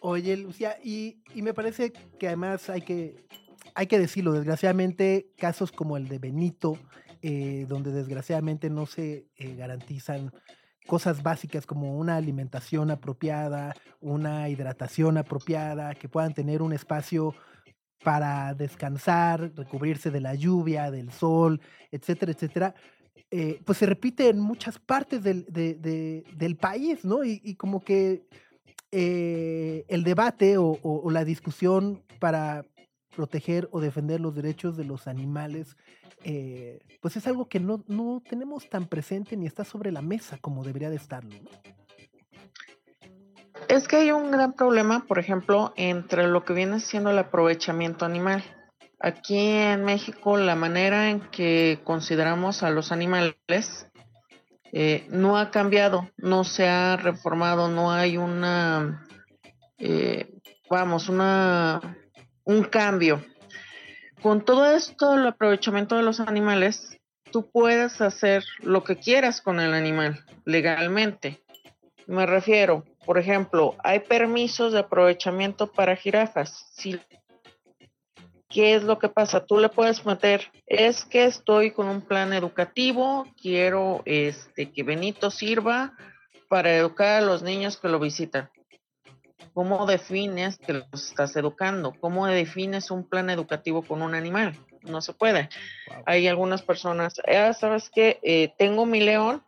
Oye, 0.00 0.36
Lucía, 0.36 0.76
y, 0.82 1.18
me 1.34 1.52
parece 1.52 1.92
que 2.18 2.28
además 2.28 2.70
hay 2.70 2.80
que, 2.80 3.26
hay 3.74 3.86
que 3.86 3.98
decirlo, 3.98 4.32
desgraciadamente 4.32 5.26
casos 5.36 5.72
como 5.72 5.96
el 5.96 6.08
de 6.08 6.18
Benito, 6.18 6.78
eh, 7.20 7.66
donde 7.68 7.92
desgraciadamente 7.92 8.70
no 8.70 8.86
se 8.86 9.26
eh, 9.36 9.54
garantizan 9.56 10.32
cosas 10.86 11.22
básicas 11.22 11.66
como 11.66 11.98
una 11.98 12.16
alimentación 12.16 12.90
apropiada, 12.90 13.74
una 14.00 14.48
hidratación 14.48 15.18
apropiada, 15.18 15.94
que 15.94 16.08
puedan 16.08 16.32
tener 16.32 16.62
un 16.62 16.72
espacio 16.72 17.34
para 18.02 18.54
descansar, 18.54 19.52
recubrirse 19.54 20.10
de 20.10 20.20
la 20.20 20.34
lluvia, 20.34 20.90
del 20.90 21.12
sol, 21.12 21.60
etcétera, 21.90 22.32
etcétera, 22.32 22.74
eh, 23.30 23.60
pues 23.64 23.78
se 23.78 23.86
repite 23.86 24.28
en 24.28 24.40
muchas 24.40 24.78
partes 24.78 25.22
del, 25.22 25.44
del 25.46 26.56
país, 26.56 27.04
¿no? 27.04 27.24
Y, 27.24 27.54
como 27.54 27.80
que 27.80 28.26
eh, 28.90 29.84
el 29.88 30.02
debate 30.02 30.56
o, 30.58 31.10
la 31.10 31.24
discusión 31.24 32.02
para 32.18 32.66
proteger 33.14 33.68
o 33.70 33.80
defender 33.80 34.20
los 34.20 34.34
derechos 34.34 34.76
de 34.76 34.84
los 34.84 35.06
animales, 35.06 35.76
eh, 36.24 36.80
pues 37.00 37.16
es 37.16 37.26
algo 37.26 37.48
que 37.48 37.60
no, 37.60 37.84
no, 37.86 38.22
tenemos 38.28 38.68
tan 38.68 38.86
presente 38.86 39.36
ni 39.36 39.46
está 39.46 39.64
sobre 39.64 39.92
la 39.92 40.02
mesa 40.02 40.38
como 40.38 40.64
debería 40.64 40.90
de 40.90 40.96
estarlo. 40.96 41.30
¿no? 41.30 41.50
Es 43.68 43.86
que 43.86 43.96
hay 43.96 44.12
un 44.12 44.30
gran 44.30 44.52
problema, 44.54 45.04
por 45.06 45.18
ejemplo, 45.18 45.72
entre 45.76 46.26
lo 46.26 46.44
que 46.44 46.52
viene 46.52 46.80
siendo 46.80 47.10
el 47.10 47.18
aprovechamiento 47.18 48.04
animal. 48.04 48.42
Aquí 48.98 49.38
en 49.38 49.84
México, 49.84 50.36
la 50.36 50.56
manera 50.56 51.08
en 51.08 51.20
que 51.30 51.80
consideramos 51.84 52.62
a 52.62 52.70
los 52.70 52.92
animales 52.92 53.86
eh, 54.72 55.06
no 55.08 55.38
ha 55.38 55.50
cambiado, 55.50 56.10
no 56.16 56.44
se 56.44 56.68
ha 56.68 56.96
reformado, 56.96 57.68
no 57.68 57.92
hay 57.92 58.16
una, 58.16 59.06
eh, 59.78 60.28
vamos, 60.68 61.08
una, 61.08 61.80
un 62.44 62.64
cambio. 62.64 63.24
Con 64.22 64.44
todo 64.44 64.70
esto, 64.70 65.14
el 65.14 65.26
aprovechamiento 65.26 65.96
de 65.96 66.02
los 66.02 66.20
animales, 66.20 66.98
tú 67.32 67.50
puedes 67.50 68.00
hacer 68.00 68.44
lo 68.60 68.84
que 68.84 68.96
quieras 68.96 69.40
con 69.40 69.60
el 69.60 69.72
animal 69.72 70.24
legalmente. 70.44 71.42
Me 72.06 72.26
refiero, 72.26 72.84
por 73.04 73.18
ejemplo, 73.18 73.76
hay 73.82 74.00
permisos 74.00 74.72
de 74.72 74.80
aprovechamiento 74.80 75.66
para 75.66 75.96
jirafas. 75.96 76.66
¿Qué 78.48 78.74
es 78.74 78.82
lo 78.82 78.98
que 78.98 79.08
pasa? 79.08 79.46
Tú 79.46 79.58
le 79.58 79.68
puedes 79.68 80.04
meter, 80.04 80.50
es 80.66 81.04
que 81.04 81.24
estoy 81.24 81.70
con 81.70 81.88
un 81.88 82.02
plan 82.02 82.32
educativo, 82.32 83.26
quiero 83.40 84.02
este, 84.04 84.72
que 84.72 84.82
Benito 84.82 85.30
sirva 85.30 85.92
para 86.48 86.76
educar 86.76 87.22
a 87.22 87.26
los 87.26 87.42
niños 87.42 87.76
que 87.76 87.88
lo 87.88 88.00
visitan. 88.00 88.50
¿Cómo 89.54 89.86
defines 89.86 90.58
que 90.58 90.72
los 90.72 90.86
estás 90.92 91.36
educando? 91.36 91.94
¿Cómo 92.00 92.26
defines 92.26 92.90
un 92.90 93.08
plan 93.08 93.30
educativo 93.30 93.82
con 93.82 94.02
un 94.02 94.14
animal? 94.14 94.58
No 94.82 95.00
se 95.00 95.12
puede. 95.12 95.48
Hay 96.06 96.26
algunas 96.26 96.62
personas, 96.62 97.20
ah, 97.26 97.52
¿sabes 97.52 97.90
qué? 97.90 98.18
Eh, 98.22 98.52
tengo 98.58 98.84
mi 98.86 99.00
león, 99.00 99.44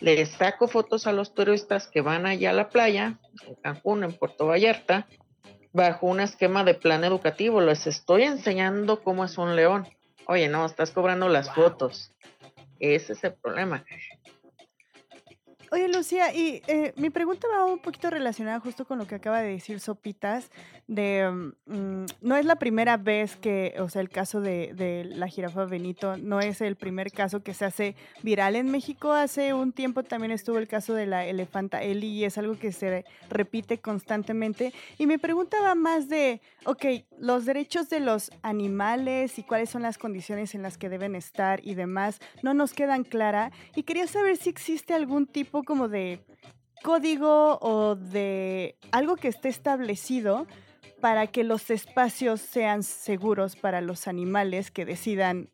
le 0.00 0.24
saco 0.26 0.66
fotos 0.66 1.06
a 1.06 1.12
los 1.12 1.34
turistas 1.34 1.86
que 1.86 2.00
van 2.00 2.26
allá 2.26 2.50
a 2.50 2.54
la 2.54 2.68
playa, 2.68 3.18
en 3.46 3.54
Cancún, 3.56 4.02
en 4.02 4.12
Puerto 4.12 4.46
Vallarta, 4.46 5.06
bajo 5.72 6.06
un 6.06 6.20
esquema 6.20 6.64
de 6.64 6.74
plan 6.74 7.04
educativo. 7.04 7.60
Les 7.60 7.86
estoy 7.86 8.22
enseñando 8.22 9.02
cómo 9.02 9.24
es 9.24 9.38
un 9.38 9.56
león. 9.56 9.86
Oye, 10.26 10.48
no, 10.48 10.64
estás 10.64 10.90
cobrando 10.90 11.28
las 11.28 11.52
fotos. 11.54 12.12
Ese 12.78 13.12
es 13.12 13.24
el 13.24 13.34
problema. 13.34 13.84
Oye, 15.72 15.86
Lucía, 15.86 16.34
y 16.34 16.62
eh, 16.66 16.92
mi 16.96 17.10
pregunta 17.10 17.46
va 17.46 17.64
un 17.64 17.78
poquito 17.78 18.10
relacionada 18.10 18.58
justo 18.58 18.84
con 18.84 18.98
lo 18.98 19.06
que 19.06 19.14
acaba 19.14 19.40
de 19.40 19.52
decir 19.52 19.78
Sopitas, 19.78 20.50
de 20.88 21.30
mm, 21.66 22.06
no 22.22 22.36
es 22.36 22.44
la 22.44 22.56
primera 22.56 22.96
vez 22.96 23.36
que, 23.36 23.76
o 23.78 23.88
sea, 23.88 24.02
el 24.02 24.08
caso 24.08 24.40
de, 24.40 24.72
de, 24.74 25.04
la 25.04 25.28
jirafa 25.28 25.66
Benito, 25.66 26.16
no 26.16 26.40
es 26.40 26.60
el 26.60 26.74
primer 26.74 27.12
caso 27.12 27.44
que 27.44 27.54
se 27.54 27.66
hace 27.66 27.94
viral 28.24 28.56
en 28.56 28.68
México. 28.68 29.12
Hace 29.12 29.54
un 29.54 29.70
tiempo 29.70 30.02
también 30.02 30.32
estuvo 30.32 30.58
el 30.58 30.66
caso 30.66 30.92
de 30.94 31.06
la 31.06 31.24
elefanta 31.24 31.84
Eli 31.84 32.08
y 32.08 32.24
es 32.24 32.36
algo 32.36 32.58
que 32.58 32.72
se 32.72 33.04
repite 33.28 33.78
constantemente. 33.78 34.74
Y 34.98 35.06
mi 35.06 35.18
pregunta 35.18 35.56
va 35.62 35.76
más 35.76 36.08
de, 36.08 36.40
ok, 36.64 36.84
los 37.20 37.44
derechos 37.44 37.88
de 37.88 38.00
los 38.00 38.32
animales 38.42 39.38
y 39.38 39.44
cuáles 39.44 39.70
son 39.70 39.82
las 39.82 39.98
condiciones 39.98 40.56
en 40.56 40.62
las 40.62 40.78
que 40.78 40.88
deben 40.88 41.14
estar 41.14 41.60
y 41.62 41.74
demás, 41.74 42.18
no 42.42 42.54
nos 42.54 42.72
quedan 42.72 43.04
clara. 43.04 43.52
Y 43.76 43.84
quería 43.84 44.08
saber 44.08 44.36
si 44.36 44.50
existe 44.50 44.94
algún 44.94 45.26
tipo 45.26 45.59
como 45.64 45.88
de 45.88 46.20
código 46.82 47.58
o 47.60 47.94
de 47.94 48.76
algo 48.92 49.16
que 49.16 49.28
esté 49.28 49.48
establecido 49.48 50.46
para 51.00 51.26
que 51.26 51.44
los 51.44 51.70
espacios 51.70 52.40
sean 52.40 52.82
seguros 52.82 53.56
para 53.56 53.80
los 53.80 54.06
animales 54.06 54.70
que 54.70 54.84
decidan, 54.84 55.48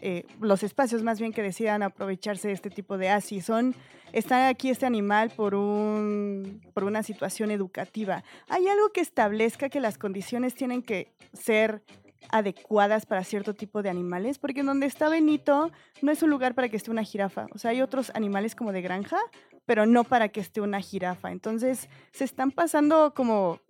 eh, 0.00 0.24
los 0.40 0.62
espacios 0.62 1.02
más 1.02 1.18
bien 1.18 1.32
que 1.32 1.42
decidan 1.42 1.82
aprovecharse 1.82 2.48
de 2.48 2.54
este 2.54 2.70
tipo 2.70 2.98
de 2.98 3.08
así 3.10 3.40
son, 3.40 3.74
está 4.12 4.48
aquí 4.48 4.70
este 4.70 4.86
animal 4.86 5.30
por, 5.30 5.54
un, 5.54 6.60
por 6.72 6.84
una 6.84 7.02
situación 7.02 7.50
educativa. 7.50 8.22
¿Hay 8.48 8.68
algo 8.68 8.90
que 8.90 9.00
establezca 9.00 9.68
que 9.68 9.80
las 9.80 9.98
condiciones 9.98 10.54
tienen 10.54 10.82
que 10.82 11.12
ser 11.32 11.82
adecuadas 12.30 13.04
para 13.06 13.24
cierto 13.24 13.54
tipo 13.54 13.82
de 13.82 13.90
animales, 13.90 14.38
porque 14.38 14.60
en 14.60 14.66
donde 14.66 14.86
está 14.86 15.08
Benito 15.08 15.72
no 16.02 16.12
es 16.12 16.22
un 16.22 16.30
lugar 16.30 16.54
para 16.54 16.68
que 16.68 16.76
esté 16.76 16.90
una 16.90 17.02
jirafa. 17.02 17.46
O 17.52 17.58
sea, 17.58 17.72
hay 17.72 17.82
otros 17.82 18.12
animales 18.14 18.54
como 18.54 18.72
de 18.72 18.80
granja, 18.80 19.18
pero 19.66 19.86
no 19.86 20.04
para 20.04 20.28
que 20.28 20.40
esté 20.40 20.60
una 20.60 20.80
jirafa. 20.80 21.30
Entonces, 21.30 21.88
se 22.12 22.24
están 22.24 22.50
pasando 22.50 23.14
como 23.14 23.60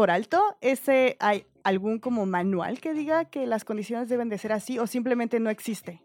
por 0.00 0.10
alto? 0.10 0.56
¿Ese 0.62 1.18
hay 1.20 1.44
algún 1.62 1.98
como 1.98 2.24
manual 2.24 2.80
que 2.80 2.94
diga 2.94 3.26
que 3.26 3.46
las 3.46 3.66
condiciones 3.66 4.08
deben 4.08 4.30
de 4.30 4.38
ser 4.38 4.52
así 4.52 4.78
o 4.78 4.86
simplemente 4.86 5.40
no 5.40 5.50
existe? 5.50 6.00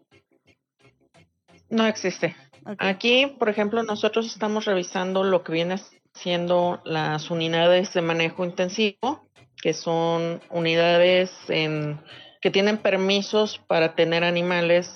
No 1.70 1.86
existe. 1.86 2.36
Aquí, 2.76 3.26
por 3.38 3.48
ejemplo, 3.48 3.82
nosotros 3.84 4.26
estamos 4.26 4.66
revisando 4.66 5.24
lo 5.24 5.42
que 5.42 5.52
viene 5.52 5.76
siendo 6.12 6.82
las 6.84 7.30
unidades 7.30 7.94
de 7.94 8.02
manejo 8.02 8.44
intensivo, 8.44 9.26
que 9.62 9.72
son 9.72 10.42
unidades 10.50 11.32
en, 11.48 11.98
que 12.40 12.50
tienen 12.50 12.78
permisos 12.78 13.58
para 13.66 13.94
tener 13.94 14.24
animales 14.24 14.90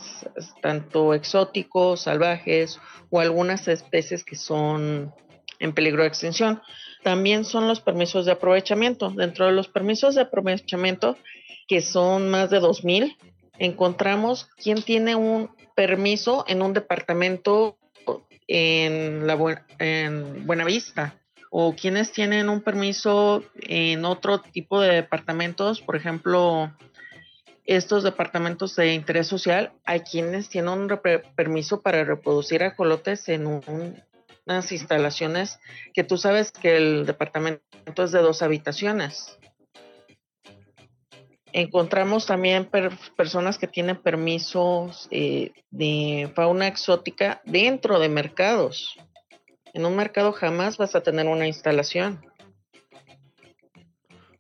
tanto 0.63 1.15
exóticos, 1.15 2.03
salvajes 2.03 2.79
o 3.11 3.21
algunas 3.21 3.67
especies 3.69 4.25
que 4.25 4.37
son 4.37 5.13
en 5.59 5.73
peligro 5.73 6.03
de 6.03 6.09
extinción 6.09 6.61
también 7.03 7.45
son 7.45 7.67
los 7.67 7.81
permisos 7.81 8.27
de 8.27 8.33
aprovechamiento. 8.33 9.11
Dentro 9.11 9.47
de 9.47 9.53
los 9.53 9.69
permisos 9.69 10.15
de 10.15 10.23
aprovechamiento, 10.23 11.17
que 11.67 11.81
son 11.81 12.31
más 12.31 12.51
de 12.51 12.61
2.000, 12.61 13.17
encontramos 13.59 14.49
quién 14.63 14.83
tiene 14.83 15.15
un 15.15 15.51
permiso 15.75 16.45
en 16.47 16.63
un 16.63 16.73
departamento 16.73 17.79
en, 18.47 19.27
la, 19.27 19.65
en 19.79 20.47
Buenavista 20.47 21.17
o 21.51 21.75
quienes 21.75 22.13
tienen 22.13 22.49
un 22.49 22.61
permiso 22.61 23.43
en 23.63 24.05
otro 24.05 24.41
tipo 24.41 24.81
de 24.81 24.95
departamentos, 24.95 25.81
por 25.81 25.97
ejemplo, 25.97 26.73
estos 27.77 28.03
departamentos 28.03 28.75
de 28.77 28.95
interés 28.95 29.27
social, 29.27 29.73
hay 29.85 30.01
quienes 30.01 30.49
tienen 30.49 30.71
un 30.71 31.01
permiso 31.37 31.83
para 31.83 32.05
reproducir 32.05 32.63
ajolotes 32.63 33.29
en 33.29 33.47
un 33.47 33.63
unas 34.47 34.73
instalaciones 34.73 35.61
que 35.95 36.03
tú 36.03 36.17
sabes 36.17 36.51
que 36.51 36.77
el 36.77 37.07
departamento 37.07 37.63
es 38.05 38.11
de 38.11 38.21
dos 38.21 38.43
habitaciones. 38.43 39.39
Encontramos 41.53 42.27
también 42.27 42.69
personas 43.17 43.59
que 43.59 43.67
tienen 43.67 43.97
permisos 43.97 45.09
eh, 45.11 45.53
de 45.71 46.31
fauna 46.35 46.69
exótica 46.69 47.43
dentro 47.45 47.99
de 47.99 48.09
mercados. 48.09 48.97
En 49.73 49.85
un 49.85 49.97
mercado 49.97 50.33
jamás 50.33 50.79
vas 50.79 50.95
a 50.95 51.03
tener 51.03 51.27
una 51.27 51.47
instalación. 51.47 52.25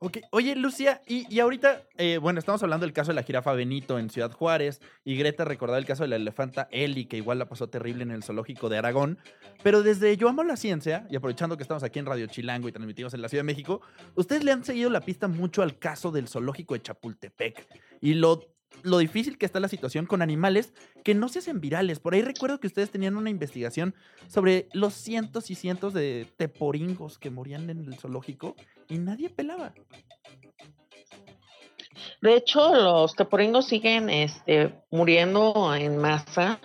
Ok, 0.02 0.16
oye 0.30 0.56
Lucia, 0.56 1.02
y, 1.06 1.40
ahorita, 1.40 1.82
eh, 1.98 2.16
bueno, 2.16 2.38
estamos 2.38 2.62
hablando 2.62 2.86
del 2.86 2.94
caso 2.94 3.10
de 3.10 3.16
la 3.16 3.22
jirafa 3.22 3.52
Benito 3.52 3.98
en 3.98 4.08
Ciudad 4.08 4.32
Juárez, 4.32 4.80
y 5.04 5.14
Greta 5.14 5.44
recordaba 5.44 5.76
el 5.76 5.84
caso 5.84 6.04
de 6.04 6.08
la 6.08 6.16
elefanta 6.16 6.68
Eli, 6.70 7.04
que 7.04 7.18
igual 7.18 7.38
la 7.38 7.50
pasó 7.50 7.68
terrible 7.68 8.02
en 8.02 8.10
el 8.10 8.22
zoológico 8.22 8.70
de 8.70 8.78
Aragón, 8.78 9.18
pero 9.62 9.82
desde 9.82 10.16
Yo 10.16 10.30
Amo 10.30 10.42
la 10.42 10.56
Ciencia, 10.56 11.06
y 11.10 11.16
aprovechando 11.16 11.58
que 11.58 11.64
estamos 11.64 11.82
aquí 11.82 11.98
en 11.98 12.06
Radio 12.06 12.26
Chilango 12.28 12.66
y 12.66 12.72
transmitimos 12.72 13.12
en 13.12 13.20
la 13.20 13.28
Ciudad 13.28 13.40
de 13.40 13.52
México, 13.52 13.82
ustedes 14.14 14.42
le 14.42 14.52
han 14.52 14.64
seguido 14.64 14.88
la 14.88 15.02
pista 15.02 15.28
mucho 15.28 15.60
al 15.60 15.78
caso 15.78 16.10
del 16.10 16.28
zoológico 16.28 16.72
de 16.72 16.80
Chapultepec, 16.80 17.68
y 18.00 18.14
lo 18.14 18.48
lo 18.82 18.98
difícil 18.98 19.36
que 19.36 19.46
está 19.46 19.60
la 19.60 19.68
situación 19.68 20.06
con 20.06 20.22
animales 20.22 20.72
que 21.04 21.14
no 21.14 21.28
se 21.28 21.40
hacen 21.40 21.60
virales. 21.60 21.98
Por 21.98 22.14
ahí 22.14 22.22
recuerdo 22.22 22.60
que 22.60 22.68
ustedes 22.68 22.90
tenían 22.90 23.16
una 23.16 23.28
investigación 23.28 23.94
sobre 24.28 24.68
los 24.72 24.94
cientos 24.94 25.50
y 25.50 25.54
cientos 25.54 25.92
de 25.92 26.26
teporingos 26.36 27.18
que 27.18 27.30
morían 27.30 27.68
en 27.68 27.80
el 27.80 27.98
zoológico 27.98 28.56
y 28.90 28.98
nadie 28.98 29.30
pelaba. 29.30 29.72
De 32.20 32.34
hecho, 32.34 32.74
los 32.74 33.14
teporingos 33.16 33.66
siguen 33.66 34.10
este, 34.10 34.74
muriendo 34.90 35.74
en 35.74 35.96
masa. 35.96 36.60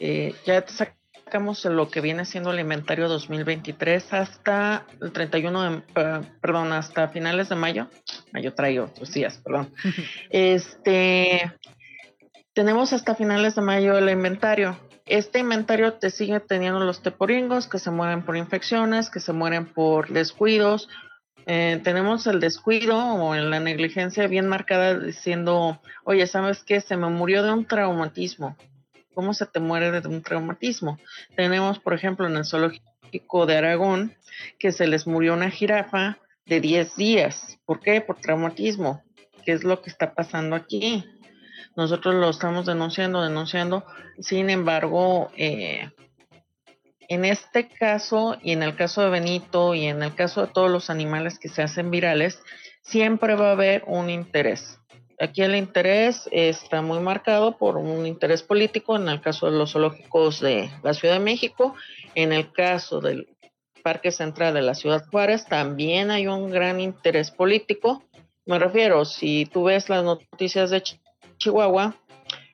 Eh, 0.00 0.34
ya 0.44 0.64
sacamos 0.66 1.64
lo 1.64 1.88
que 1.88 2.00
viene 2.00 2.24
siendo 2.24 2.50
el 2.52 2.60
inventario 2.60 3.08
2023 3.08 4.12
hasta 4.12 4.86
el 5.00 5.12
31 5.12 5.70
de, 5.70 5.82
perdón, 6.40 6.72
hasta 6.72 7.08
finales 7.08 7.48
de 7.48 7.54
mayo 7.54 7.88
yo 8.42 8.54
traigo 8.54 8.84
otros 8.84 9.12
días, 9.12 9.38
perdón. 9.38 9.72
este, 10.30 11.52
tenemos 12.52 12.92
hasta 12.92 13.14
finales 13.14 13.54
de 13.54 13.62
mayo 13.62 13.96
el 13.96 14.08
inventario. 14.08 14.78
Este 15.06 15.38
inventario 15.38 15.94
te 15.94 16.10
sigue 16.10 16.38
teniendo 16.40 16.80
los 16.80 17.02
teporingos 17.02 17.66
que 17.66 17.78
se 17.78 17.90
mueren 17.90 18.24
por 18.24 18.36
infecciones, 18.36 19.08
que 19.08 19.20
se 19.20 19.32
mueren 19.32 19.66
por 19.66 20.10
descuidos. 20.10 20.88
Eh, 21.50 21.80
tenemos 21.82 22.26
el 22.26 22.40
descuido 22.40 22.98
o 22.98 23.34
la 23.34 23.58
negligencia 23.58 24.26
bien 24.26 24.46
marcada 24.48 24.98
diciendo, 24.98 25.80
oye, 26.04 26.26
¿sabes 26.26 26.62
qué? 26.62 26.82
Se 26.82 26.98
me 26.98 27.08
murió 27.08 27.42
de 27.42 27.50
un 27.50 27.64
traumatismo. 27.64 28.54
¿Cómo 29.14 29.32
se 29.32 29.46
te 29.46 29.58
muere 29.58 29.90
de 29.90 30.06
un 30.06 30.22
traumatismo? 30.22 30.98
Tenemos, 31.36 31.78
por 31.78 31.94
ejemplo, 31.94 32.26
en 32.26 32.36
el 32.36 32.44
zoológico 32.44 33.46
de 33.46 33.56
Aragón, 33.56 34.14
que 34.58 34.72
se 34.72 34.86
les 34.86 35.06
murió 35.06 35.32
una 35.32 35.48
jirafa 35.48 36.18
de 36.44 36.60
10 36.60 36.96
días. 36.96 37.58
¿Por 37.64 37.80
qué? 37.80 38.02
Por 38.02 38.20
traumatismo. 38.20 39.02
¿Qué 39.42 39.52
es 39.52 39.64
lo 39.64 39.80
que 39.80 39.88
está 39.88 40.12
pasando 40.12 40.54
aquí? 40.54 41.02
Nosotros 41.76 42.14
lo 42.14 42.28
estamos 42.28 42.66
denunciando, 42.66 43.22
denunciando. 43.22 43.86
Sin 44.18 44.50
embargo, 44.50 45.30
eh, 45.34 45.88
en 47.08 47.24
este 47.24 47.68
caso 47.68 48.36
y 48.42 48.52
en 48.52 48.62
el 48.62 48.76
caso 48.76 49.02
de 49.02 49.10
Benito 49.10 49.74
y 49.74 49.86
en 49.86 50.02
el 50.02 50.14
caso 50.14 50.42
de 50.42 50.52
todos 50.52 50.70
los 50.70 50.90
animales 50.90 51.38
que 51.38 51.48
se 51.48 51.62
hacen 51.62 51.90
virales, 51.90 52.40
siempre 52.82 53.34
va 53.34 53.48
a 53.48 53.52
haber 53.52 53.82
un 53.86 54.10
interés. 54.10 54.78
Aquí 55.18 55.42
el 55.42 55.56
interés 55.56 56.28
está 56.30 56.80
muy 56.80 57.00
marcado 57.00 57.56
por 57.58 57.76
un 57.76 58.06
interés 58.06 58.42
político 58.42 58.94
en 58.94 59.08
el 59.08 59.20
caso 59.20 59.50
de 59.50 59.58
los 59.58 59.72
zoológicos 59.72 60.40
de 60.40 60.70
la 60.82 60.94
Ciudad 60.94 61.14
de 61.14 61.20
México, 61.20 61.74
en 62.14 62.32
el 62.32 62.52
caso 62.52 63.00
del 63.00 63.26
Parque 63.82 64.12
Central 64.12 64.54
de 64.54 64.62
la 64.62 64.74
Ciudad 64.74 65.04
Juárez 65.10 65.46
también 65.46 66.10
hay 66.10 66.26
un 66.26 66.50
gran 66.50 66.78
interés 66.80 67.30
político. 67.30 68.04
Me 68.44 68.58
refiero, 68.58 69.04
si 69.04 69.46
tú 69.46 69.64
ves 69.64 69.88
las 69.88 70.04
noticias 70.04 70.70
de 70.70 70.82
Chihuahua, 71.38 71.96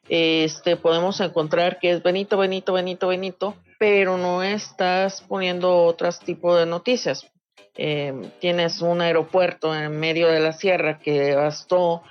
este, 0.09 0.77
podemos 0.77 1.21
encontrar 1.21 1.79
que 1.79 1.91
es 1.91 2.03
Benito, 2.03 2.37
Benito, 2.39 2.73
Benito, 2.73 3.09
Benito, 3.09 3.57
pero 3.79 4.17
no 4.17 4.43
estás 4.43 5.23
poniendo 5.23 5.85
otros 5.85 6.21
tipos 6.21 6.59
de 6.59 6.67
noticias. 6.67 7.31
Em, 7.77 8.31
tienes 8.41 8.81
un 8.83 9.01
aeropuerto 9.01 9.75
en 9.75 9.99
medio 9.99 10.29
de 10.29 10.41
la 10.41 10.53
sierra 10.53 10.99
que 10.99 11.35
bastó 11.35 12.03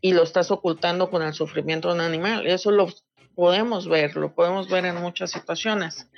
y 0.00 0.12
lo 0.14 0.22
estás 0.22 0.50
ocultando 0.50 1.10
con 1.10 1.22
el 1.22 1.34
sufrimiento 1.34 1.88
de 1.88 1.94
un 1.94 2.00
animal. 2.00 2.46
Eso 2.46 2.70
lo 2.70 2.88
podemos 3.34 3.88
ver, 3.88 4.16
lo 4.16 4.34
podemos 4.34 4.68
ver 4.68 4.86
en 4.86 4.96
muchas 4.96 5.30
situaciones. 5.30 6.08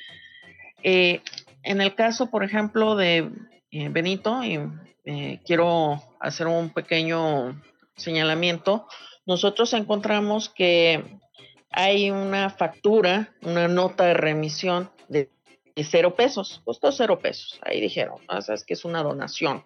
Eh, 0.82 1.20
en 1.62 1.80
el 1.80 1.94
caso, 1.94 2.30
por 2.30 2.44
ejemplo, 2.44 2.94
de 2.94 3.30
eh, 3.70 3.88
Benito, 3.88 4.44
y 4.44 4.60
eh, 5.04 5.40
quiero 5.44 6.02
hacer 6.20 6.46
un 6.46 6.70
pequeño 6.70 7.60
señalamiento, 7.96 8.86
nosotros 9.26 9.72
encontramos 9.72 10.48
que 10.48 11.18
hay 11.76 12.10
una 12.10 12.50
factura, 12.50 13.34
una 13.42 13.66
nota 13.66 14.04
de 14.04 14.14
remisión 14.14 14.90
de, 15.08 15.30
cero 15.76 16.14
pesos, 16.14 16.62
costó 16.64 16.92
cero 16.92 17.18
pesos, 17.18 17.58
ahí 17.62 17.80
dijeron, 17.80 18.18
¿no? 18.30 18.38
es 18.38 18.64
que 18.64 18.74
es 18.74 18.84
una 18.84 19.02
donación. 19.02 19.64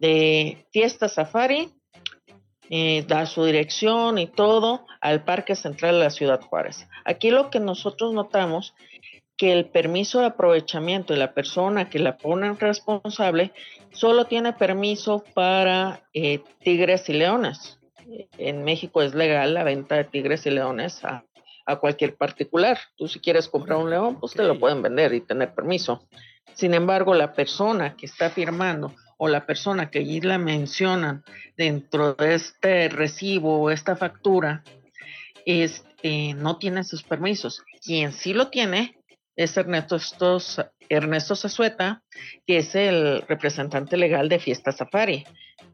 de 0.00 0.66
Fiesta 0.72 1.08
Safari, 1.08 1.72
eh, 2.70 3.04
da 3.06 3.24
su 3.24 3.44
dirección 3.44 4.18
y 4.18 4.26
todo 4.26 4.84
al 5.00 5.24
Parque 5.24 5.54
Central 5.54 5.94
de 5.94 6.04
la 6.04 6.10
Ciudad 6.10 6.40
Juárez. 6.40 6.86
Aquí 7.04 7.30
lo 7.30 7.50
que 7.50 7.60
nosotros 7.60 8.12
notamos 8.12 8.74
que 9.36 9.52
el 9.52 9.66
permiso 9.66 10.20
de 10.20 10.26
aprovechamiento 10.26 11.12
de 11.12 11.20
la 11.20 11.32
persona 11.32 11.88
que 11.88 12.00
la 12.00 12.18
pone 12.18 12.52
responsable 12.54 13.52
solo 13.92 14.26
tiene 14.26 14.52
permiso 14.52 15.24
para 15.32 16.02
eh, 16.12 16.40
tigres 16.60 17.08
y 17.08 17.12
leones. 17.12 17.78
En 18.36 18.64
México 18.64 19.02
es 19.02 19.14
legal 19.14 19.54
la 19.54 19.64
venta 19.64 19.94
de 19.96 20.04
tigres 20.04 20.44
y 20.46 20.50
leones 20.50 21.04
a, 21.04 21.24
a 21.68 21.76
cualquier 21.76 22.16
particular. 22.16 22.78
Tú 22.96 23.06
si 23.08 23.20
quieres 23.20 23.48
comprar 23.48 23.78
un 23.78 23.90
león, 23.90 24.18
pues 24.18 24.32
te 24.32 24.42
lo 24.42 24.58
pueden 24.58 24.82
vender 24.82 25.14
y 25.14 25.20
tener 25.20 25.54
permiso. 25.54 26.08
Sin 26.54 26.74
embargo, 26.74 27.14
la 27.14 27.32
persona 27.32 27.96
que 27.96 28.06
está 28.06 28.30
firmando 28.30 28.94
o 29.18 29.28
la 29.28 29.46
persona 29.46 29.90
que 29.90 30.00
allí 30.00 30.20
la 30.20 30.38
mencionan 30.38 31.24
dentro 31.56 32.14
de 32.14 32.34
este 32.34 32.88
recibo 32.88 33.60
o 33.60 33.70
esta 33.70 33.96
factura 33.96 34.62
es, 35.44 35.84
este, 35.98 36.34
no 36.34 36.58
tiene 36.58 36.84
sus 36.84 37.02
permisos. 37.02 37.62
Quien 37.84 38.12
sí 38.12 38.32
lo 38.32 38.48
tiene 38.48 38.96
es 39.36 39.56
Ernesto, 39.56 39.96
Estos, 39.96 40.60
Ernesto 40.88 41.36
Zazueta, 41.36 42.02
que 42.46 42.58
es 42.58 42.74
el 42.74 43.22
representante 43.22 43.96
legal 43.96 44.28
de 44.28 44.38
Fiesta 44.38 44.72
Safari, 44.72 45.24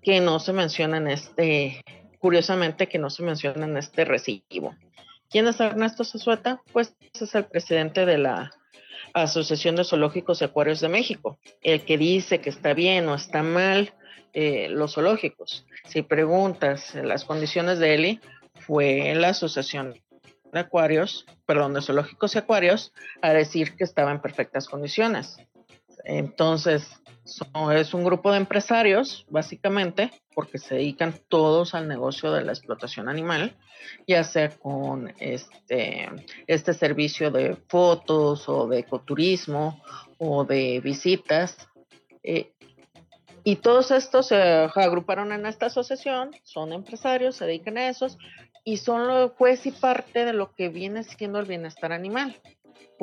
que 0.02 0.20
no 0.20 0.38
se 0.38 0.52
menciona 0.52 0.98
en 0.98 1.09
este, 1.09 1.83
curiosamente 2.18 2.88
que 2.88 2.98
no 2.98 3.11
se 3.11 3.22
menciona 3.22 3.64
en 3.64 3.76
este 3.76 4.04
recibo. 4.04 4.74
¿Quién 5.35 5.49
es 5.49 5.59
Ernesto 5.59 6.05
Zazueta? 6.05 6.62
Pues 6.73 6.94
es 7.12 7.35
el 7.35 7.47
presidente 7.47 8.07
de 8.07 8.18
la 8.18 8.53
Asociación 9.14 9.75
de 9.75 9.83
Zoológicos 9.83 10.40
y 10.40 10.44
Acuarios 10.44 10.79
de 10.79 10.88
México, 10.88 11.40
el 11.61 11.85
que 11.85 11.99
dice 11.99 12.40
que 12.40 12.51
está 12.51 12.73
bien 12.73 13.09
o 13.09 13.16
está 13.16 13.42
mal 13.42 13.94
eh, 14.33 14.68
los 14.70 14.94
zoológicos. 14.94 15.66
Si 15.88 16.03
preguntas 16.03 16.94
las 16.94 17.25
condiciones 17.25 17.81
de 17.81 17.94
Eli, 17.94 18.20
fue 18.61 19.12
la 19.16 19.31
Asociación 19.31 20.01
de 20.53 20.61
Acuarios, 20.61 21.27
perdón, 21.47 21.75
de 21.75 21.83
Zoológicos 21.83 22.37
y 22.37 22.38
Acuarios, 22.38 22.92
a 23.20 23.33
decir 23.33 23.75
que 23.75 23.83
estaba 23.83 24.12
en 24.12 24.20
perfectas 24.20 24.68
condiciones. 24.68 25.38
Entonces, 26.05 26.88
es 27.73 27.95
un 27.95 28.05
grupo 28.05 28.31
de 28.31 28.38
empresarios, 28.38 29.25
básicamente, 29.31 30.11
porque 30.35 30.59
se 30.59 30.75
dedican 30.75 31.14
todos 31.29 31.75
al 31.75 31.88
negocio 31.88 32.31
de 32.33 32.45
la 32.45 32.53
explotación 32.53 33.09
animal, 33.09 33.57
ya 34.07 34.25
sea 34.25 34.51
con 34.51 35.12
este, 35.19 36.09
este 36.47 36.75
servicio 36.75 37.31
de 37.31 37.57
fotos 37.69 38.49
o 38.49 38.69
de 38.69 38.81
ecoturismo 38.81 39.83
o 40.19 40.45
de 40.45 40.81
visitas. 40.81 41.57
Eh, 42.23 42.53
y 43.43 43.57
todos 43.57 43.90
estos 43.90 44.29
se 44.29 44.37
agruparon 44.37 45.33
en 45.33 45.47
esta 45.47 45.67
asociación, 45.67 46.31
son 46.43 46.73
empresarios, 46.73 47.37
se 47.37 47.47
dedican 47.47 47.77
a 47.79 47.88
esos, 47.88 48.19
y 48.64 48.79
son 48.79 49.07
lo 49.07 49.29
juez 49.31 49.67
y 49.67 49.71
parte 49.71 50.25
de 50.25 50.33
lo 50.33 50.55
que 50.55 50.71
viene 50.71 51.05
siendo 51.05 51.38
el 51.38 51.47
bienestar 51.47 51.93
animal. 51.93 52.40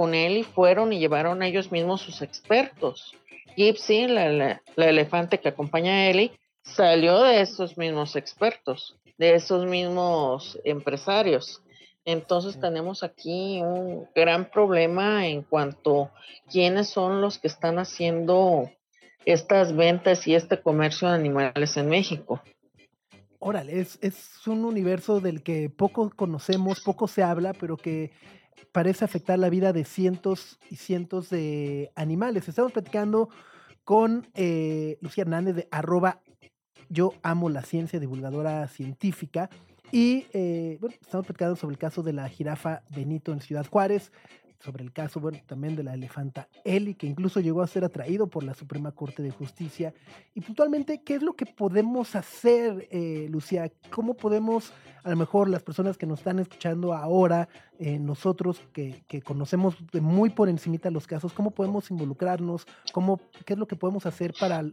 Con 0.01 0.15
él 0.15 0.37
y 0.37 0.43
fueron 0.43 0.93
y 0.93 0.97
llevaron 0.97 1.43
ellos 1.43 1.71
mismos 1.71 2.01
sus 2.01 2.23
expertos 2.23 3.15
Gypsy, 3.55 4.07
la, 4.07 4.61
elefante 4.75 5.39
que 5.39 5.49
acompaña 5.49 5.93
a 5.93 6.09
Ellie, 6.09 6.31
salió 6.63 7.21
de 7.21 7.41
esos 7.41 7.77
mismos 7.77 8.15
expertos, 8.15 8.97
de 9.17 9.35
esos 9.35 9.65
mismos 9.65 10.59
empresarios. 10.63 11.61
Entonces 12.05 12.59
tenemos 12.59 13.03
aquí 13.03 13.61
un 13.61 14.07
gran 14.15 14.49
problema 14.49 15.27
en 15.27 15.43
cuanto 15.43 16.05
a 16.05 16.11
quiénes 16.49 16.89
son 16.89 17.21
los 17.21 17.37
que 17.37 17.47
están 17.47 17.77
haciendo 17.77 18.71
estas 19.25 19.75
ventas 19.75 20.25
y 20.27 20.33
este 20.33 20.59
comercio 20.59 21.09
de 21.09 21.13
animales 21.13 21.77
en 21.77 21.89
México. 21.89 22.41
Órale, 23.37 23.79
es, 23.79 23.99
es 24.01 24.47
un 24.47 24.65
universo 24.65 25.19
del 25.19 25.43
que 25.43 25.69
poco 25.69 26.11
conocemos, 26.15 26.81
poco 26.81 27.07
se 27.07 27.21
habla, 27.21 27.53
pero 27.53 27.77
que 27.77 28.11
parece 28.71 29.05
afectar 29.05 29.37
la 29.39 29.49
vida 29.49 29.73
de 29.73 29.83
cientos 29.83 30.59
y 30.69 30.75
cientos 30.77 31.29
de 31.29 31.91
animales. 31.95 32.47
Estamos 32.47 32.71
platicando 32.71 33.29
con 33.83 34.27
eh, 34.33 34.97
Lucía 35.01 35.23
Hernández 35.23 35.55
de 35.55 35.67
arroba 35.71 36.21
yo 36.89 37.13
amo 37.23 37.49
la 37.49 37.63
ciencia, 37.63 37.99
divulgadora 37.99 38.67
científica. 38.67 39.49
Y 39.91 40.27
eh, 40.33 40.77
bueno, 40.79 40.95
estamos 41.01 41.25
platicando 41.25 41.55
sobre 41.55 41.73
el 41.73 41.79
caso 41.79 42.03
de 42.03 42.13
la 42.13 42.27
jirafa 42.29 42.83
Benito 42.95 43.31
en 43.33 43.41
Ciudad 43.41 43.65
Juárez 43.65 44.11
sobre 44.61 44.83
el 44.83 44.93
caso, 44.93 45.19
bueno, 45.19 45.39
también 45.45 45.75
de 45.75 45.83
la 45.83 45.93
elefanta 45.93 46.47
Eli, 46.63 46.93
que 46.93 47.07
incluso 47.07 47.39
llegó 47.39 47.61
a 47.61 47.67
ser 47.67 47.83
atraído 47.83 48.27
por 48.27 48.43
la 48.43 48.53
Suprema 48.53 48.91
Corte 48.91 49.23
de 49.23 49.31
Justicia. 49.31 49.93
Y 50.33 50.41
puntualmente, 50.41 51.01
¿qué 51.01 51.15
es 51.15 51.23
lo 51.23 51.33
que 51.33 51.45
podemos 51.45 52.15
hacer, 52.15 52.87
eh, 52.91 53.27
Lucía? 53.29 53.71
¿Cómo 53.89 54.15
podemos, 54.15 54.71
a 55.03 55.09
lo 55.09 55.15
mejor 55.15 55.49
las 55.49 55.63
personas 55.63 55.97
que 55.97 56.05
nos 56.05 56.19
están 56.19 56.39
escuchando 56.39 56.93
ahora, 56.93 57.49
eh, 57.79 57.97
nosotros 57.99 58.61
que, 58.71 59.03
que, 59.07 59.21
conocemos 59.21 59.75
de 59.91 60.01
muy 60.01 60.29
por 60.29 60.47
encimita 60.47 60.91
los 60.91 61.07
casos, 61.07 61.33
cómo 61.33 61.51
podemos 61.51 61.89
involucrarnos? 61.89 62.67
¿Cómo, 62.93 63.19
¿Qué 63.45 63.53
es 63.53 63.59
lo 63.59 63.67
que 63.67 63.75
podemos 63.75 64.05
hacer 64.05 64.33
para 64.39 64.63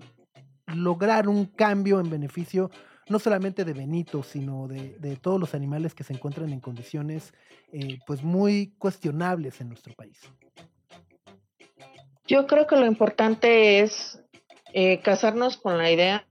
lograr 0.66 1.28
un 1.28 1.46
cambio 1.46 1.98
en 2.00 2.10
beneficio 2.10 2.70
no 3.08 3.18
solamente 3.18 3.64
de 3.64 3.72
Benito, 3.72 4.22
sino 4.22 4.68
de, 4.68 5.16
todos 5.20 5.40
los 5.40 5.54
animales 5.54 5.94
que 5.94 6.04
se 6.04 6.12
encuentran 6.12 6.52
en 6.52 6.60
condiciones 6.60 7.32
eh, 7.72 7.98
pues 8.06 8.22
muy 8.22 8.72
cuestionables 8.78 9.60
en 9.60 9.68
nuestro 9.68 9.94
país. 9.94 10.18
Yo 12.26 12.46
creo 12.46 12.66
que 12.66 12.76
lo 12.76 12.86
importante 12.86 13.80
es 13.80 14.22
eh, 14.74 15.00
casarnos 15.00 15.56
con 15.56 15.78
la 15.78 15.90
idea 15.90 16.26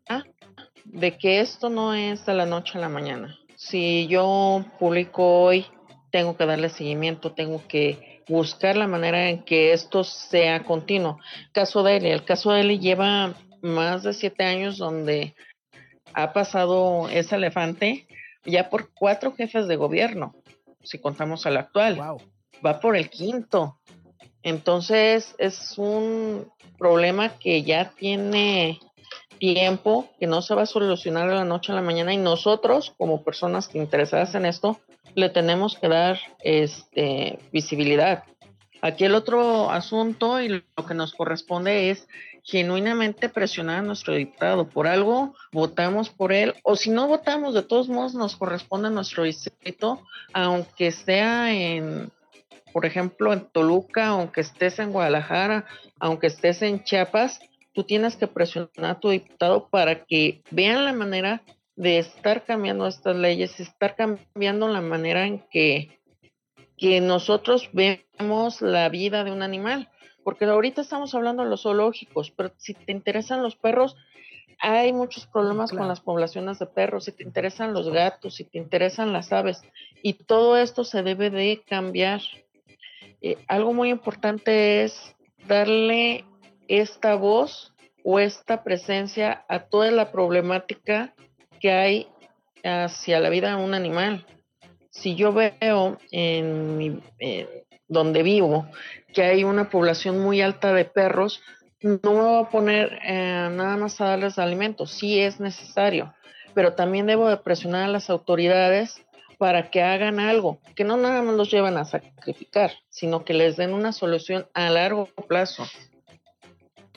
de 0.85 1.17
que 1.17 1.41
esto 1.41 1.69
no 1.69 1.93
es 1.93 2.25
de 2.25 2.33
la 2.33 2.45
noche 2.45 2.77
a 2.77 2.81
la 2.81 2.89
mañana. 2.89 3.37
Si 3.55 4.07
yo 4.07 4.63
publico 4.79 5.41
hoy, 5.41 5.65
tengo 6.11 6.37
que 6.37 6.45
darle 6.45 6.69
seguimiento, 6.69 7.33
tengo 7.33 7.61
que 7.67 8.23
buscar 8.27 8.77
la 8.77 8.87
manera 8.87 9.29
en 9.29 9.43
que 9.43 9.73
esto 9.73 10.03
sea 10.03 10.63
continuo. 10.63 11.17
Caso 11.51 11.81
de 11.81 11.97
Eli, 11.97 12.09
el 12.09 12.23
caso 12.23 12.51
de 12.51 12.61
Eli 12.61 12.79
lleva 12.79 13.33
más 13.61 14.03
de 14.03 14.13
siete 14.13 14.43
años 14.43 14.77
donde 14.77 15.35
ha 16.13 16.33
pasado 16.33 17.09
ese 17.09 17.35
elefante 17.35 18.07
ya 18.45 18.69
por 18.69 18.93
cuatro 18.93 19.33
jefes 19.33 19.67
de 19.67 19.75
gobierno, 19.75 20.35
si 20.81 20.99
contamos 20.99 21.45
al 21.45 21.57
actual. 21.57 21.99
Va 22.65 22.79
por 22.79 22.95
el 22.95 23.09
quinto. 23.09 23.77
Entonces 24.41 25.35
es 25.37 25.77
un 25.77 26.47
problema 26.77 27.37
que 27.37 27.63
ya 27.63 27.91
tiene 27.91 28.79
tiempo, 29.39 30.09
que 30.19 30.27
no 30.27 30.41
se 30.41 30.55
va 30.55 30.63
a 30.63 30.67
solucionar 30.67 31.29
de 31.29 31.35
la 31.35 31.43
noche 31.43 31.71
a 31.71 31.75
la 31.75 31.81
mañana 31.81 32.13
y 32.13 32.17
nosotros 32.17 32.93
como 32.97 33.23
personas 33.23 33.67
que 33.67 33.77
interesadas 33.77 34.33
en 34.35 34.45
esto 34.45 34.79
le 35.15 35.29
tenemos 35.29 35.77
que 35.77 35.87
dar 35.87 36.19
este, 36.43 37.39
visibilidad. 37.51 38.23
Aquí 38.81 39.05
el 39.05 39.15
otro 39.15 39.71
asunto 39.71 40.39
y 40.39 40.49
lo 40.49 40.85
que 40.87 40.93
nos 40.93 41.13
corresponde 41.13 41.89
es 41.89 42.07
genuinamente 42.47 43.27
presionar 43.27 43.79
a 43.79 43.81
nuestro 43.81 44.15
diputado. 44.15 44.69
Por 44.69 44.87
algo 44.87 45.35
votamos 45.51 46.09
por 46.09 46.31
él, 46.31 46.55
o 46.63 46.77
si 46.77 46.89
no 46.89 47.07
votamos, 47.07 47.53
de 47.53 47.61
todos 47.61 47.89
modos 47.89 48.15
nos 48.15 48.37
corresponde 48.37 48.87
a 48.87 48.91
nuestro 48.91 49.23
distrito, 49.23 50.01
aunque 50.31 50.91
sea 50.93 51.53
en, 51.53 52.09
por 52.71 52.85
ejemplo, 52.85 53.33
en 53.33 53.41
Toluca, 53.51 54.07
aunque 54.07 54.41
estés 54.41 54.79
en 54.79 54.93
Guadalajara, 54.93 55.65
aunque 55.99 56.27
estés 56.27 56.61
en 56.61 56.85
Chiapas, 56.85 57.41
tú 57.73 57.83
tienes 57.83 58.15
que 58.15 58.27
presionar 58.27 58.71
a 58.85 58.99
tu 58.99 59.09
diputado 59.09 59.67
para 59.67 60.05
que 60.05 60.41
vean 60.49 60.85
la 60.85 60.93
manera 60.93 61.43
de 61.75 61.99
estar 61.99 62.45
cambiando 62.45 62.87
estas 62.87 63.17
leyes, 63.17 63.59
estar 63.59 63.97
cambiando 63.97 64.69
la 64.69 64.79
manera 64.79 65.27
en 65.27 65.43
que, 65.51 65.99
que 66.77 67.01
nosotros 67.01 67.69
vemos 67.73 68.61
la 68.61 68.87
vida 68.87 69.25
de 69.25 69.31
un 69.33 69.43
animal 69.43 69.89
porque 70.27 70.43
ahorita 70.43 70.81
estamos 70.81 71.15
hablando 71.15 71.45
de 71.45 71.49
los 71.49 71.61
zoológicos, 71.61 72.31
pero 72.31 72.51
si 72.57 72.73
te 72.73 72.91
interesan 72.91 73.41
los 73.41 73.55
perros, 73.55 73.95
hay 74.59 74.91
muchos 74.91 75.25
problemas 75.25 75.71
con 75.71 75.87
las 75.87 76.01
poblaciones 76.01 76.59
de 76.59 76.65
perros, 76.65 77.05
si 77.05 77.13
te 77.13 77.23
interesan 77.23 77.71
los 77.71 77.89
gatos, 77.89 78.35
si 78.35 78.43
te 78.43 78.57
interesan 78.57 79.13
las 79.13 79.31
aves, 79.31 79.61
y 80.03 80.15
todo 80.15 80.57
esto 80.57 80.83
se 80.83 81.01
debe 81.01 81.29
de 81.29 81.63
cambiar. 81.65 82.19
Eh, 83.21 83.37
algo 83.47 83.71
muy 83.71 83.89
importante 83.89 84.83
es 84.83 85.15
darle 85.47 86.25
esta 86.67 87.15
voz 87.15 87.73
o 88.03 88.19
esta 88.19 88.65
presencia 88.65 89.45
a 89.47 89.59
toda 89.59 89.91
la 89.91 90.11
problemática 90.11 91.13
que 91.61 91.71
hay 91.71 92.09
hacia 92.65 93.21
la 93.21 93.29
vida 93.29 93.55
de 93.55 93.63
un 93.63 93.73
animal. 93.73 94.25
Si 94.89 95.15
yo 95.15 95.31
veo 95.31 95.97
en 96.11 96.77
mi, 96.77 96.99
eh, 97.19 97.63
donde 97.87 98.23
vivo, 98.23 98.67
que 99.13 99.23
hay 99.23 99.43
una 99.43 99.69
población 99.69 100.19
muy 100.19 100.41
alta 100.41 100.73
de 100.73 100.85
perros, 100.85 101.41
no 101.81 102.13
me 102.13 102.21
voy 102.21 102.43
a 102.43 102.49
poner 102.49 102.99
eh, 103.03 103.49
nada 103.51 103.77
más 103.77 104.01
a 104.01 104.05
darles 104.05 104.39
alimentos, 104.39 104.91
sí 104.91 105.19
es 105.19 105.39
necesario, 105.39 106.13
pero 106.53 106.73
también 106.73 107.05
debo 107.05 107.29
de 107.29 107.37
presionar 107.37 107.83
a 107.83 107.91
las 107.91 108.09
autoridades 108.09 109.01
para 109.37 109.69
que 109.69 109.83
hagan 109.83 110.19
algo, 110.19 110.59
que 110.75 110.83
no 110.83 110.97
nada 110.97 111.21
más 111.21 111.35
los 111.35 111.51
lleven 111.51 111.77
a 111.77 111.85
sacrificar, 111.85 112.71
sino 112.89 113.23
que 113.23 113.33
les 113.33 113.55
den 113.55 113.73
una 113.73 113.91
solución 113.91 114.47
a 114.53 114.69
largo 114.69 115.07
plazo. 115.27 115.63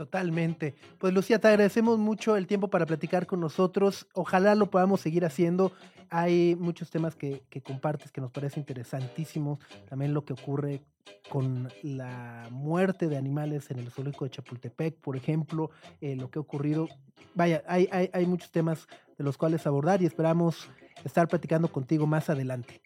Totalmente. 0.00 0.74
Pues 0.96 1.12
Lucía, 1.12 1.40
te 1.40 1.48
agradecemos 1.48 1.98
mucho 1.98 2.38
el 2.38 2.46
tiempo 2.46 2.68
para 2.68 2.86
platicar 2.86 3.26
con 3.26 3.38
nosotros. 3.38 4.06
Ojalá 4.14 4.54
lo 4.54 4.70
podamos 4.70 5.02
seguir 5.02 5.26
haciendo. 5.26 5.72
Hay 6.08 6.56
muchos 6.58 6.88
temas 6.88 7.14
que, 7.14 7.42
compartes 7.62 8.10
que 8.10 8.22
nos 8.22 8.30
parece 8.30 8.58
interesantísimos. 8.58 9.58
También 9.90 10.14
lo 10.14 10.24
que 10.24 10.32
ocurre 10.32 10.80
con 11.28 11.68
la 11.82 12.48
muerte 12.50 13.08
de 13.08 13.18
animales 13.18 13.70
en 13.70 13.78
el 13.78 13.90
zoológico 13.90 14.24
de 14.24 14.30
Chapultepec, 14.30 14.96
por 14.96 15.16
ejemplo, 15.18 15.70
eh, 16.00 16.16
lo 16.16 16.30
que 16.30 16.38
ha 16.38 16.40
ocurrido. 16.40 16.88
Vaya, 17.34 17.62
hay, 17.66 17.86
hay, 17.92 18.08
hay 18.14 18.24
muchos 18.24 18.50
temas 18.50 18.88
de 19.18 19.24
los 19.24 19.36
cuales 19.36 19.66
abordar 19.66 20.00
y 20.00 20.06
esperamos 20.06 20.70
estar 21.04 21.28
platicando 21.28 21.68
contigo 21.68 22.06
más 22.06 22.30
adelante. 22.30 22.80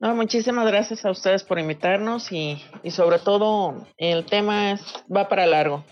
No, 0.00 0.14
muchísimas 0.14 0.66
gracias 0.66 1.04
a 1.04 1.10
ustedes 1.10 1.42
por 1.42 1.58
invitarnos 1.58 2.30
y, 2.30 2.62
y 2.82 2.90
sobre 2.92 3.18
todo 3.18 3.86
el 3.96 4.24
tema 4.26 4.72
es, 4.72 4.80
va 5.14 5.28
para 5.28 5.46
largo. 5.46 5.84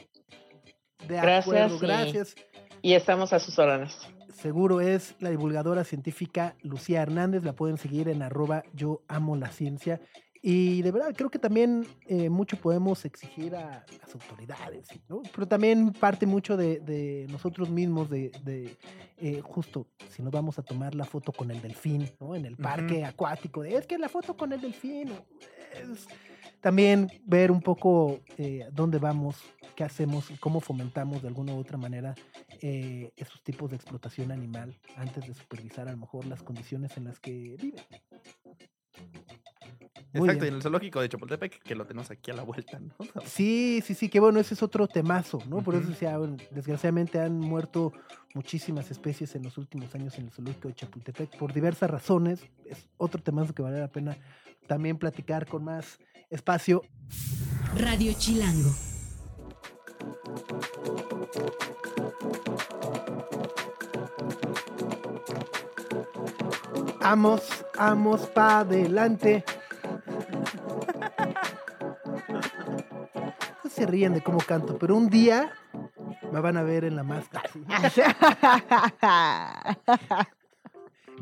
De 1.08 1.16
Gracias 1.16 1.46
acuerdo, 1.72 1.76
y- 1.76 1.80
gracias. 1.88 2.34
Y 2.82 2.94
estamos 2.94 3.32
a 3.32 3.40
sus 3.40 3.58
órdenes. 3.58 3.96
Seguro 4.32 4.80
es 4.80 5.16
la 5.18 5.30
divulgadora 5.30 5.82
científica 5.82 6.54
Lucía 6.62 7.02
Hernández. 7.02 7.42
La 7.42 7.54
pueden 7.54 7.78
seguir 7.78 8.08
en 8.08 8.22
arroba 8.22 8.62
yo 8.74 9.00
amo 9.08 9.34
la 9.34 9.50
ciencia. 9.50 10.00
Y 10.48 10.80
de 10.82 10.92
verdad, 10.92 11.12
creo 11.16 11.28
que 11.28 11.40
también 11.40 11.84
eh, 12.06 12.30
mucho 12.30 12.56
podemos 12.56 13.04
exigir 13.04 13.56
a 13.56 13.84
las 14.00 14.14
autoridades, 14.14 14.86
¿no? 15.08 15.20
Pero 15.34 15.48
también 15.48 15.92
parte 15.92 16.24
mucho 16.24 16.56
de, 16.56 16.78
de 16.78 17.26
nosotros 17.30 17.68
mismos, 17.68 18.08
de, 18.08 18.30
de, 18.44 18.76
eh, 19.18 19.40
justo 19.40 19.88
si 20.08 20.22
nos 20.22 20.30
vamos 20.32 20.56
a 20.60 20.62
tomar 20.62 20.94
la 20.94 21.04
foto 21.04 21.32
con 21.32 21.50
el 21.50 21.60
delfín, 21.60 22.08
¿no? 22.20 22.36
En 22.36 22.46
el 22.46 22.56
parque 22.56 23.04
acuático, 23.04 23.62
de, 23.62 23.74
es 23.74 23.88
que 23.88 23.98
la 23.98 24.08
foto 24.08 24.36
con 24.36 24.52
el 24.52 24.60
delfín. 24.60 25.08
es- 25.82 26.06
también 26.60 27.10
ver 27.24 27.50
un 27.50 27.60
poco 27.60 28.20
eh, 28.38 28.66
dónde 28.72 28.98
vamos, 28.98 29.36
qué 29.74 29.82
hacemos 29.82 30.30
y 30.30 30.36
cómo 30.36 30.60
fomentamos 30.60 31.22
de 31.22 31.28
alguna 31.28 31.54
u 31.54 31.58
otra 31.58 31.76
manera 31.76 32.14
eh, 32.62 33.10
esos 33.16 33.42
tipos 33.42 33.70
de 33.70 33.76
explotación 33.76 34.30
animal 34.30 34.76
antes 34.96 35.26
de 35.26 35.34
supervisar 35.34 35.88
a 35.88 35.92
lo 35.92 35.98
mejor 35.98 36.24
las 36.26 36.42
condiciones 36.44 36.96
en 36.96 37.04
las 37.04 37.18
que 37.18 37.32
viven. 37.60 37.74
Muy 40.12 40.28
Exacto, 40.28 40.32
y 40.32 40.40
bien. 40.40 40.48
en 40.48 40.54
el 40.54 40.62
zoológico 40.62 41.00
de 41.00 41.08
Chapultepec, 41.08 41.62
que 41.62 41.74
lo 41.74 41.84
tenemos 41.84 42.10
aquí 42.10 42.30
a 42.30 42.34
la 42.34 42.42
vuelta, 42.42 42.78
¿no? 42.78 42.94
Sí, 43.26 43.82
sí, 43.84 43.94
sí, 43.94 44.08
que 44.08 44.20
bueno, 44.20 44.40
ese 44.40 44.54
es 44.54 44.62
otro 44.62 44.86
temazo, 44.86 45.42
¿no? 45.48 45.62
Por 45.62 45.74
eso 45.74 45.88
decía, 45.88 46.16
bueno, 46.18 46.36
desgraciadamente 46.50 47.20
han 47.20 47.38
muerto 47.38 47.92
muchísimas 48.34 48.90
especies 48.90 49.34
en 49.34 49.42
los 49.42 49.56
últimos 49.58 49.94
años 49.94 50.18
en 50.18 50.26
el 50.26 50.30
zoológico 50.30 50.68
de 50.68 50.74
Chapultepec 50.74 51.36
por 51.38 51.52
diversas 51.52 51.90
razones. 51.90 52.40
Es 52.64 52.86
otro 52.96 53.22
temazo 53.22 53.54
que 53.54 53.62
vale 53.62 53.80
la 53.80 53.88
pena 53.88 54.16
también 54.66 54.98
platicar 54.98 55.46
con 55.46 55.64
más 55.64 55.98
espacio. 56.30 56.82
Radio 57.76 58.12
Chilango. 58.18 58.70
Amos, 67.00 67.42
amos 67.78 68.26
pa' 68.26 68.60
adelante. 68.60 69.44
Se 73.86 73.92
ríen 73.92 74.14
de 74.14 74.22
cómo 74.22 74.38
canto, 74.38 74.76
pero 74.78 74.96
un 74.96 75.08
día 75.08 75.52
me 76.32 76.40
van 76.40 76.56
a 76.56 76.62
ver 76.62 76.84
en 76.84 76.96
la 76.96 77.02
máscara. 77.04 77.48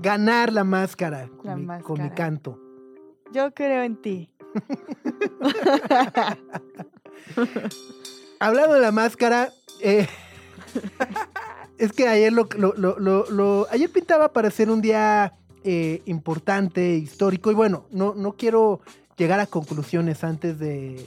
Ganar 0.00 0.52
la 0.52 0.64
máscara 0.64 1.28
con, 1.28 1.60
mi, 1.60 1.66
con 1.82 1.98
mi 1.98 2.04
máscara. 2.04 2.14
canto. 2.14 2.58
Yo 3.32 3.52
creo 3.54 3.82
en 3.82 3.96
ti. 4.00 4.30
Hablando 8.40 8.74
de 8.74 8.80
la 8.80 8.92
máscara, 8.92 9.50
eh, 9.80 10.06
es 11.78 11.92
que 11.92 12.08
ayer 12.08 12.32
lo- 12.32 12.48
lo- 12.56 13.26
lo- 13.30 13.66
ayer 13.70 13.90
pintaba 13.90 14.32
para 14.32 14.50
ser 14.50 14.70
un 14.70 14.80
día 14.80 15.34
eh, 15.64 16.02
importante, 16.06 16.96
histórico, 16.96 17.50
y 17.50 17.54
bueno, 17.54 17.86
no, 17.90 18.14
no 18.14 18.32
quiero 18.32 18.80
llegar 19.16 19.40
a 19.40 19.46
conclusiones 19.46 20.24
antes 20.24 20.58
de 20.58 21.06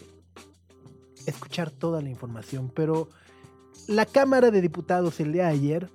escuchar 1.27 1.69
toda 1.69 2.01
la 2.01 2.09
información, 2.09 2.71
pero 2.73 3.09
la 3.87 4.05
Cámara 4.05 4.49
de 4.49 4.61
Diputados 4.61 5.19
el 5.19 5.33
día 5.33 5.45
de 5.45 5.51
ayer 5.51 5.89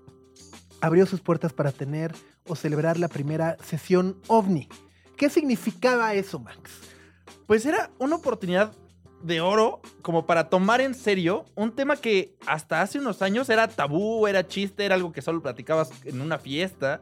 abrió 0.80 1.06
sus 1.06 1.20
puertas 1.20 1.52
para 1.52 1.72
tener 1.72 2.12
o 2.46 2.56
celebrar 2.56 2.98
la 2.98 3.08
primera 3.08 3.56
sesión 3.64 4.16
ovni. 4.28 4.68
¿Qué 5.16 5.30
significaba 5.30 6.14
eso, 6.14 6.38
Max? 6.38 6.70
Pues 7.46 7.66
era 7.66 7.90
una 7.98 8.16
oportunidad 8.16 8.72
de 9.22 9.40
oro 9.40 9.80
como 10.02 10.26
para 10.26 10.48
tomar 10.48 10.80
en 10.80 10.94
serio 10.94 11.44
un 11.54 11.72
tema 11.72 11.96
que 11.96 12.36
hasta 12.46 12.82
hace 12.82 12.98
unos 12.98 13.22
años 13.22 13.48
era 13.48 13.68
tabú, 13.68 14.26
era 14.26 14.46
chiste, 14.46 14.84
era 14.84 14.96
algo 14.96 15.12
que 15.12 15.22
solo 15.22 15.40
platicabas 15.42 15.90
en 16.04 16.20
una 16.20 16.38
fiesta. 16.38 17.00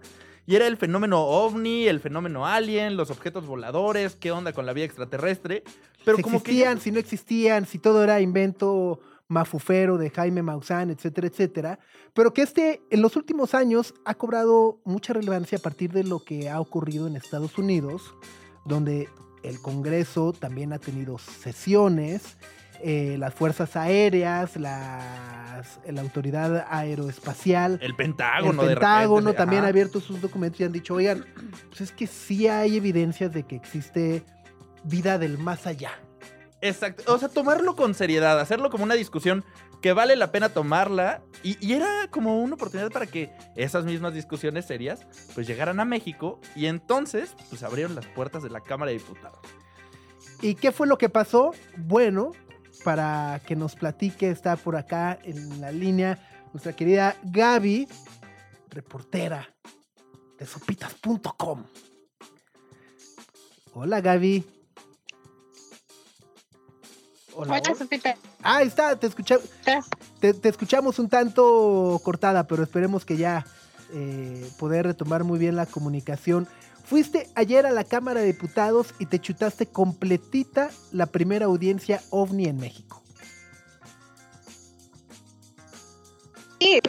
Y 0.51 0.57
era 0.57 0.67
el 0.67 0.77
fenómeno 0.77 1.23
ovni, 1.23 1.87
el 1.87 2.01
fenómeno 2.01 2.45
alien, 2.45 2.97
los 2.97 3.11
objetos 3.11 3.47
voladores, 3.47 4.17
qué 4.17 4.33
onda 4.33 4.53
con 4.53 4.67
la 4.67 4.73
vida 4.73 4.85
extraterrestre. 4.85 5.63
Pero 6.05 6.17
si 6.17 6.25
como 6.25 6.39
existían, 6.39 6.79
que... 6.79 6.83
si 6.83 6.91
no 6.91 6.99
existían, 6.99 7.67
si 7.67 7.79
todo 7.79 8.03
era 8.03 8.21
invento 8.21 8.99
mafufero 9.29 9.97
de 9.97 10.11
Jaime 10.11 10.43
Maussan, 10.43 10.91
etcétera, 10.91 11.29
etcétera. 11.29 11.79
Pero 12.15 12.35
que 12.35 12.43
este 12.43 12.83
en 12.91 13.01
los 13.01 13.15
últimos 13.15 13.55
años 13.55 13.95
ha 14.05 14.17
cobrado 14.17 14.81
mucha 14.85 15.13
relevancia 15.13 15.59
a 15.59 15.61
partir 15.61 15.93
de 15.93 16.03
lo 16.03 16.25
que 16.25 16.51
ha 16.51 16.59
ocurrido 16.59 17.07
en 17.07 17.15
Estados 17.15 17.57
Unidos, 17.57 18.13
donde 18.65 19.09
el 19.45 19.63
Congreso 19.63 20.33
también 20.33 20.73
ha 20.73 20.81
tenido 20.81 21.19
sesiones, 21.19 22.39
eh, 22.83 23.16
las 23.19 23.35
fuerzas 23.35 23.77
aéreas, 23.77 24.57
las, 24.57 25.81
la 25.87 26.01
autoridad 26.01 26.66
aeroespacial, 26.69 27.75
El 27.75 27.90
el 27.90 27.97
Pentágono, 27.97 28.62
de 28.62 28.75
Pentágono 28.75 29.21
repente, 29.21 29.38
también 29.38 29.64
ha 29.64 29.69
abierto 29.69 30.01
sus 30.01 30.21
documentos 30.21 30.61
y 30.61 30.64
han 30.64 30.73
dicho, 30.73 30.95
oigan, 30.95 31.25
pues 31.69 31.83
es 31.83 31.93
que 31.93 32.07
sí 32.07 32.49
hay 32.49 32.77
evidencias 32.77 33.33
de 33.33 33.43
que 33.45 33.57
existe 33.57 34.25
vida 34.85 35.19
del 35.19 35.38
más 35.38 35.66
allá. 35.66 35.93
Exacto. 36.62 37.12
O 37.12 37.19
sea, 37.19 37.29
tomarlo 37.29 37.77
con 37.77 37.95
seriedad, 37.95 38.38
hacerlo 38.38 38.71
como 38.71 38.85
una 38.85 38.95
discusión 38.95 39.45
que 39.81 39.93
vale 39.93 40.16
la 40.16 40.31
pena 40.31 40.51
tomarla. 40.51 41.23
Y, 41.43 41.57
y 41.66 41.75
era 41.75 42.09
como 42.11 42.40
una 42.40 42.55
oportunidad 42.55 42.90
para 42.90 43.07
que 43.07 43.31
esas 43.57 43.85
mismas 43.85 44.14
discusiones 44.14 44.66
serias 44.66 45.07
pues 45.35 45.47
llegaran 45.47 45.81
a 45.81 45.85
México 45.85 46.38
y 46.55 46.66
entonces 46.66 47.35
pues 47.49 47.62
abrieron 47.62 47.95
las 47.95 48.07
puertas 48.07 48.43
de 48.43 48.51
la 48.51 48.61
Cámara 48.61 48.90
de 48.90 48.99
Diputados. 48.99 49.40
¿Y 50.43 50.55
qué 50.55 50.73
fue 50.73 50.87
lo 50.87 50.99
que 50.99 51.09
pasó? 51.09 51.53
Bueno, 51.77 52.33
para 52.85 53.41
que 53.47 53.57
nos 53.57 53.75
platique, 53.75 54.31
está 54.31 54.57
por 54.57 54.77
acá 54.77 55.19
en 55.23 55.61
la 55.61 55.71
línea 55.73 56.19
nuestra 56.53 56.75
querida 56.75 57.17
Gaby, 57.25 57.89
reportera 58.71 59.49
de 60.39 60.47
sopitas.com. 60.47 61.65
Hola 63.75 64.01
Gaby. 64.01 64.45
Hola. 67.35 67.61
Hola, 67.65 67.75
Sopita. 67.77 68.17
Ah, 68.43 68.57
ahí 68.57 68.67
está, 68.67 68.97
te, 68.99 69.07
escucha- 69.07 69.39
te, 70.21 70.35
te 70.35 70.49
escuchamos 70.49 70.99
un 70.99 71.09
tanto 71.09 72.01
cortada, 72.03 72.47
pero 72.47 72.63
esperemos 72.65 73.05
que 73.05 73.17
ya 73.17 73.47
eh, 73.93 74.51
poder 74.59 74.87
retomar 74.87 75.23
muy 75.25 75.39
bien 75.39 75.55
la 75.57 75.67
comunicación. 75.67 76.49
Fuiste 76.90 77.29
ayer 77.37 77.66
a 77.66 77.70
la 77.70 77.85
Cámara 77.85 78.18
de 78.20 78.26
Diputados 78.26 78.94
y 78.98 79.07
te 79.07 79.20
chutaste 79.20 79.66
completita 79.66 80.70
la 80.90 81.07
primera 81.07 81.46
audiencia 81.46 82.03
ovni 82.11 82.46
en 82.46 82.57
México. 82.57 83.00
Sí, 86.59 86.81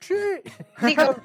Sí. 0.00 0.14
digo. 0.86 1.02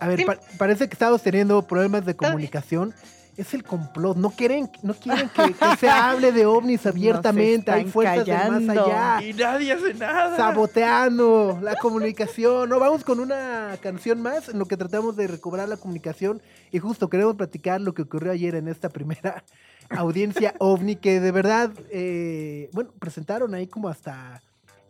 A 0.00 0.08
ver, 0.08 0.24
pa- 0.26 0.40
parece 0.58 0.88
que 0.88 0.94
estamos 0.94 1.22
teniendo 1.22 1.62
problemas 1.66 2.04
de 2.06 2.16
comunicación. 2.16 2.94
Es 3.38 3.54
el 3.54 3.62
complot. 3.62 4.16
No 4.18 4.30
quieren, 4.30 4.70
no 4.82 4.92
quieren 4.92 5.30
que, 5.30 5.54
que 5.54 5.76
se 5.76 5.88
hable 5.88 6.32
de 6.32 6.44
ovnis 6.44 6.84
abiertamente. 6.86 7.70
Hay 7.70 7.86
fuerzas 7.86 8.26
del 8.26 8.66
más 8.66 8.76
allá. 8.76 9.22
Y 9.22 9.32
nadie 9.32 9.72
hace 9.72 9.94
nada. 9.94 10.36
saboteando 10.36 11.58
la 11.62 11.76
comunicación. 11.76 12.68
No, 12.68 12.78
vamos 12.78 13.04
con 13.04 13.20
una 13.20 13.76
canción 13.80 14.20
más 14.20 14.48
en 14.48 14.58
lo 14.58 14.66
que 14.66 14.76
tratamos 14.76 15.16
de 15.16 15.28
recobrar 15.28 15.68
la 15.68 15.76
comunicación 15.76 16.42
y 16.70 16.78
justo 16.78 17.08
queremos 17.08 17.36
platicar 17.36 17.80
lo 17.80 17.94
que 17.94 18.02
ocurrió 18.02 18.32
ayer 18.32 18.54
en 18.54 18.68
esta 18.68 18.88
primera 18.88 19.44
audiencia 19.90 20.54
ovni 20.58 20.96
que 20.96 21.20
de 21.20 21.32
verdad, 21.32 21.70
eh, 21.90 22.68
bueno, 22.72 22.90
presentaron 22.98 23.54
ahí 23.54 23.66
como 23.66 23.88
hasta 23.88 24.42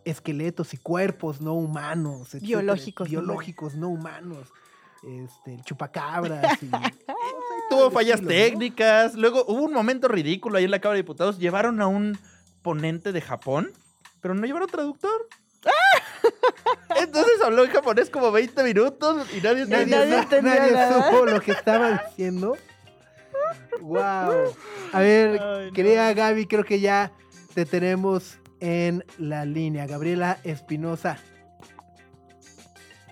esqueletos 0.05 0.73
y 0.73 0.77
cuerpos 0.77 1.41
no 1.41 1.53
humanos, 1.53 2.33
etcétera, 2.33 2.61
Biológicos 2.61 3.07
no 3.07 3.11
biológicos 3.11 3.75
no 3.75 3.89
humanos, 3.89 4.47
este, 5.03 5.55
el 5.55 5.63
chupacabras 5.63 6.61
y 6.63 6.69
Tuvo 7.69 7.91
fallas 7.91 8.21
estilo, 8.21 8.31
¿no? 8.33 8.37
técnicas. 8.37 9.15
Luego 9.15 9.45
hubo 9.47 9.63
un 9.63 9.73
momento 9.73 10.07
ridículo 10.07 10.57
ahí 10.57 10.65
en 10.65 10.71
la 10.71 10.79
Cámara 10.79 10.95
de 10.95 11.03
Diputados. 11.03 11.39
Llevaron 11.39 11.81
a 11.81 11.87
un 11.87 12.17
ponente 12.61 13.11
de 13.11 13.21
Japón, 13.21 13.71
pero 14.21 14.33
no 14.33 14.45
llevaron 14.45 14.69
traductor. 14.69 15.27
Entonces 16.97 17.41
habló 17.43 17.65
en 17.65 17.71
japonés 17.71 18.09
como 18.09 18.31
20 18.31 18.63
minutos 18.63 19.27
y 19.33 19.41
nadie 19.41 19.65
Nadie, 19.65 20.41
Nadie 20.41 20.93
supo 20.93 21.25
lo 21.25 21.41
que 21.41 21.51
estaba 21.51 22.03
diciendo. 22.07 22.57
Wow. 23.81 24.53
A 24.91 24.99
ver, 24.99 25.41
Ay, 25.41 25.67
no. 25.67 25.73
querida 25.73 26.13
Gaby, 26.13 26.45
creo 26.45 26.63
que 26.63 26.79
ya 26.79 27.11
te 27.53 27.65
tenemos 27.65 28.37
en 28.59 29.05
la 29.17 29.45
línea. 29.45 29.85
Gabriela 29.87 30.37
Espinosa. 30.43 31.17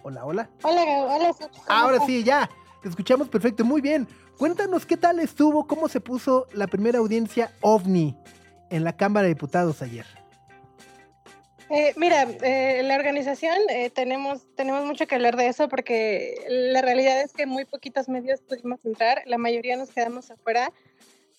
Hola, 0.04 0.26
hola. 0.26 0.50
Hola, 0.64 0.82
hola. 0.82 1.34
Sofi, 1.34 1.60
¿cómo 1.60 1.64
Ahora 1.68 2.00
sí, 2.06 2.24
ya. 2.24 2.50
Te 2.82 2.90
escuchamos 2.90 3.28
perfecto. 3.30 3.64
Muy 3.66 3.82
bien. 3.82 4.08
Cuéntanos 4.38 4.86
qué 4.86 4.98
tal 4.98 5.20
estuvo, 5.20 5.66
cómo 5.66 5.90
se 5.90 6.00
puso 6.00 6.48
la 6.54 6.68
primera 6.68 7.00
audiencia 7.00 7.52
OVNI 7.62 8.16
en 8.70 8.84
la 8.84 8.96
Cámara 8.96 9.24
de 9.24 9.34
Diputados 9.34 9.82
ayer. 9.82 10.06
Eh, 11.72 11.94
mira, 11.98 12.28
eh, 12.44 12.82
la 12.84 12.96
organización 12.96 13.58
eh, 13.70 13.90
tenemos, 13.90 14.46
tenemos 14.56 14.86
mucho 14.86 15.08
que 15.08 15.16
hablar 15.16 15.36
de 15.36 15.48
eso 15.48 15.68
porque 15.68 16.46
la 16.48 16.82
realidad 16.82 17.20
es 17.20 17.34
que 17.34 17.48
muy 17.48 17.66
poquitos 17.66 18.08
medios 18.08 18.42
pudimos 18.42 18.86
entrar, 18.86 19.24
la 19.26 19.40
mayoría 19.40 19.76
nos 19.76 19.90
quedamos 19.90 20.30
afuera. 20.30 20.72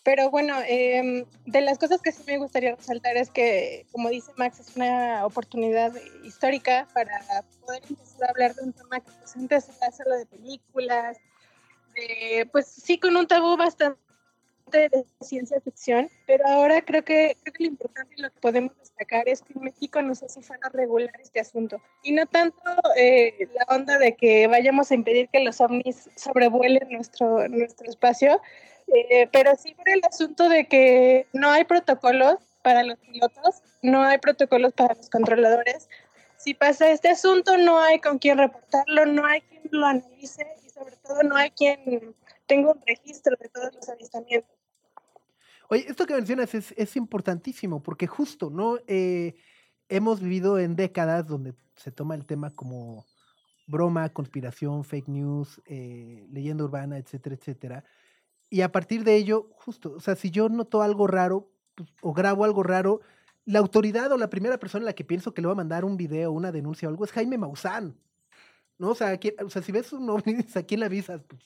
Pero 0.02 0.30
bueno, 0.30 0.56
em, 0.66 1.24
de 1.46 1.60
las 1.60 1.78
cosas 1.78 2.00
que 2.02 2.12
sí 2.12 2.22
me 2.26 2.38
gustaría 2.38 2.74
resaltar 2.74 3.16
es 3.16 3.30
que, 3.30 3.86
como 3.92 4.08
dice 4.08 4.32
Max, 4.36 4.58
es 4.58 4.74
una 4.74 5.24
oportunidad 5.24 5.92
histórica 6.24 6.88
para 6.94 7.12
poder 7.60 7.82
empezar 7.88 8.24
a 8.24 8.30
hablar 8.30 8.54
de 8.54 8.62
un 8.64 8.72
tema 8.72 9.00
que 9.00 9.10
pues 9.18 9.36
antes 9.36 9.68
era 9.68 9.92
solo 9.92 10.16
de 10.16 10.26
películas, 10.26 11.18
de, 11.98 12.48
pues 12.50 12.66
sí, 12.66 12.98
con 12.98 13.16
un 13.16 13.26
tabú 13.26 13.56
bastante 13.56 13.98
de 14.70 15.04
ciencia 15.20 15.60
ficción, 15.60 16.10
pero 16.26 16.46
ahora 16.46 16.82
creo 16.82 17.02
que, 17.02 17.36
creo 17.42 17.52
que 17.54 17.64
lo 17.64 17.70
importante 17.70 18.14
y 18.16 18.22
lo 18.22 18.30
que 18.30 18.40
podemos 18.40 18.78
destacar 18.78 19.28
es 19.28 19.42
que 19.42 19.54
en 19.54 19.62
México 19.62 20.02
nos 20.02 20.22
hace 20.22 20.42
falta 20.42 20.68
regular 20.68 21.10
este 21.20 21.40
asunto. 21.40 21.80
Y 22.02 22.12
no 22.12 22.26
tanto 22.26 22.62
eh, 22.96 23.48
la 23.54 23.74
onda 23.74 23.98
de 23.98 24.14
que 24.14 24.46
vayamos 24.46 24.90
a 24.90 24.94
impedir 24.94 25.28
que 25.30 25.40
los 25.40 25.60
ovnis 25.60 26.10
sobrevuelen 26.16 26.88
nuestro, 26.90 27.48
nuestro 27.48 27.88
espacio, 27.88 28.40
eh, 28.88 29.28
pero 29.32 29.54
sí 29.56 29.74
por 29.74 29.88
el 29.88 30.02
asunto 30.04 30.48
de 30.48 30.66
que 30.66 31.26
no 31.32 31.50
hay 31.50 31.64
protocolos 31.64 32.36
para 32.62 32.82
los 32.82 32.98
pilotos, 32.98 33.62
no 33.82 34.02
hay 34.02 34.18
protocolos 34.18 34.72
para 34.74 34.94
los 34.94 35.08
controladores. 35.08 35.88
Si 36.36 36.54
pasa 36.54 36.90
este 36.90 37.08
asunto, 37.08 37.56
no 37.56 37.80
hay 37.80 38.00
con 38.00 38.18
quién 38.18 38.38
reportarlo, 38.38 39.06
no 39.06 39.26
hay 39.26 39.40
quien 39.42 39.62
lo 39.70 39.86
analice 39.86 40.46
sobre 40.78 40.96
todo 40.96 41.22
no 41.22 41.36
hay 41.36 41.50
quien 41.50 42.14
tenga 42.46 42.72
un 42.72 42.80
registro 42.86 43.36
de 43.40 43.48
todos 43.48 43.74
los 43.74 43.88
avistamientos. 43.88 44.50
Oye, 45.68 45.84
esto 45.88 46.06
que 46.06 46.14
mencionas 46.14 46.54
es, 46.54 46.72
es 46.76 46.96
importantísimo 46.96 47.82
porque 47.82 48.06
justo, 48.06 48.48
¿no? 48.50 48.78
Eh, 48.86 49.34
hemos 49.88 50.20
vivido 50.20 50.58
en 50.58 50.76
décadas 50.76 51.26
donde 51.26 51.54
se 51.76 51.90
toma 51.90 52.14
el 52.14 52.24
tema 52.24 52.50
como 52.50 53.04
broma, 53.66 54.08
conspiración, 54.08 54.84
fake 54.84 55.08
news, 55.08 55.60
eh, 55.66 56.26
leyenda 56.30 56.64
urbana, 56.64 56.96
etcétera, 56.96 57.34
etcétera. 57.34 57.84
Y 58.48 58.62
a 58.62 58.72
partir 58.72 59.04
de 59.04 59.16
ello, 59.16 59.50
justo, 59.52 59.92
o 59.96 60.00
sea, 60.00 60.16
si 60.16 60.30
yo 60.30 60.48
noto 60.48 60.80
algo 60.80 61.06
raro 61.06 61.50
pues, 61.74 61.90
o 62.00 62.14
grabo 62.14 62.44
algo 62.44 62.62
raro, 62.62 63.00
la 63.44 63.58
autoridad 63.58 64.10
o 64.12 64.16
la 64.16 64.30
primera 64.30 64.58
persona 64.58 64.82
en 64.82 64.86
la 64.86 64.94
que 64.94 65.04
pienso 65.04 65.34
que 65.34 65.42
le 65.42 65.48
va 65.48 65.52
a 65.52 65.56
mandar 65.56 65.84
un 65.84 65.96
video, 65.96 66.32
una 66.32 66.50
denuncia 66.50 66.88
o 66.88 66.90
algo 66.90 67.04
es 67.04 67.12
Jaime 67.12 67.36
Maussan. 67.36 67.94
¿No? 68.78 68.90
O 68.90 68.94
sea, 68.94 69.08
¿a 69.08 69.16
quién- 69.18 69.34
o 69.44 69.50
sea 69.50 69.62
si 69.62 69.72
ves 69.72 69.92
un 69.92 70.08
ovni, 70.08 70.34
dices, 70.34 70.56
¿a 70.56 70.62
quién 70.62 70.80
le 70.80 70.86
avisas? 70.86 71.22
Pues, 71.26 71.42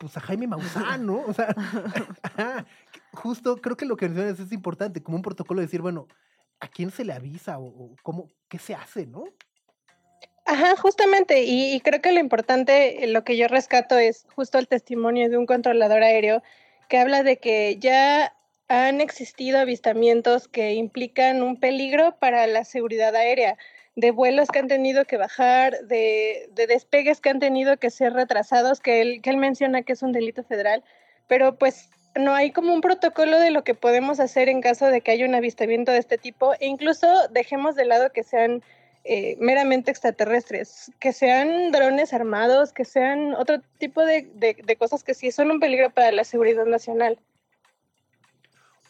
pues 0.00 0.16
a 0.16 0.20
Jaime 0.20 0.46
Maussan, 0.46 1.06
¿no? 1.06 1.22
O 1.26 1.32
sea, 1.32 1.54
justo 3.12 3.56
creo 3.56 3.76
que 3.76 3.86
lo 3.86 3.96
que 3.96 4.08
mencionas 4.08 4.40
es 4.40 4.52
importante, 4.52 5.02
como 5.02 5.16
un 5.16 5.22
protocolo 5.22 5.60
de 5.60 5.66
decir, 5.66 5.82
bueno, 5.82 6.08
¿a 6.60 6.68
quién 6.68 6.90
se 6.90 7.04
le 7.04 7.12
avisa 7.12 7.58
o, 7.58 7.66
o 7.66 7.96
cómo, 8.02 8.30
qué 8.48 8.58
se 8.58 8.74
hace, 8.74 9.06
no? 9.06 9.24
Ajá, 10.44 10.76
justamente, 10.76 11.44
y, 11.44 11.74
y 11.74 11.80
creo 11.80 12.00
que 12.00 12.10
lo 12.10 12.20
importante, 12.20 13.04
eh, 13.04 13.06
lo 13.08 13.22
que 13.22 13.36
yo 13.36 13.48
rescato 13.48 13.98
es 13.98 14.26
justo 14.34 14.58
el 14.58 14.66
testimonio 14.66 15.28
de 15.28 15.36
un 15.36 15.44
controlador 15.44 16.02
aéreo 16.02 16.42
que 16.88 16.98
habla 16.98 17.22
de 17.22 17.38
que 17.38 17.76
ya 17.78 18.34
han 18.68 19.00
existido 19.00 19.58
avistamientos 19.58 20.48
que 20.48 20.72
implican 20.72 21.42
un 21.42 21.60
peligro 21.60 22.16
para 22.18 22.46
la 22.46 22.64
seguridad 22.64 23.14
aérea, 23.14 23.58
de 23.98 24.12
vuelos 24.12 24.46
que 24.48 24.60
han 24.60 24.68
tenido 24.68 25.04
que 25.06 25.16
bajar, 25.16 25.76
de, 25.88 26.48
de 26.52 26.66
despegues 26.68 27.20
que 27.20 27.30
han 27.30 27.40
tenido 27.40 27.78
que 27.78 27.90
ser 27.90 28.12
retrasados, 28.12 28.78
que 28.78 29.00
él, 29.00 29.20
que 29.22 29.30
él 29.30 29.38
menciona 29.38 29.82
que 29.82 29.92
es 29.94 30.02
un 30.02 30.12
delito 30.12 30.44
federal, 30.44 30.84
pero 31.26 31.56
pues 31.56 31.90
no 32.14 32.32
hay 32.32 32.52
como 32.52 32.72
un 32.72 32.80
protocolo 32.80 33.40
de 33.40 33.50
lo 33.50 33.64
que 33.64 33.74
podemos 33.74 34.20
hacer 34.20 34.48
en 34.48 34.60
caso 34.62 34.86
de 34.86 35.00
que 35.00 35.10
haya 35.10 35.26
un 35.26 35.34
avistamiento 35.34 35.90
de 35.90 35.98
este 35.98 36.16
tipo, 36.16 36.54
e 36.60 36.66
incluso 36.66 37.08
dejemos 37.30 37.74
de 37.74 37.86
lado 37.86 38.12
que 38.12 38.22
sean 38.22 38.62
eh, 39.02 39.36
meramente 39.40 39.90
extraterrestres, 39.90 40.92
que 41.00 41.12
sean 41.12 41.72
drones 41.72 42.12
armados, 42.12 42.72
que 42.72 42.84
sean 42.84 43.34
otro 43.34 43.60
tipo 43.78 44.04
de, 44.04 44.28
de- 44.34 44.58
de 44.64 44.76
cosas 44.76 45.02
que 45.02 45.14
sí 45.14 45.32
son 45.32 45.50
un 45.50 45.58
peligro 45.58 45.90
para 45.90 46.12
la 46.12 46.22
seguridad 46.22 46.66
nacional. 46.66 47.18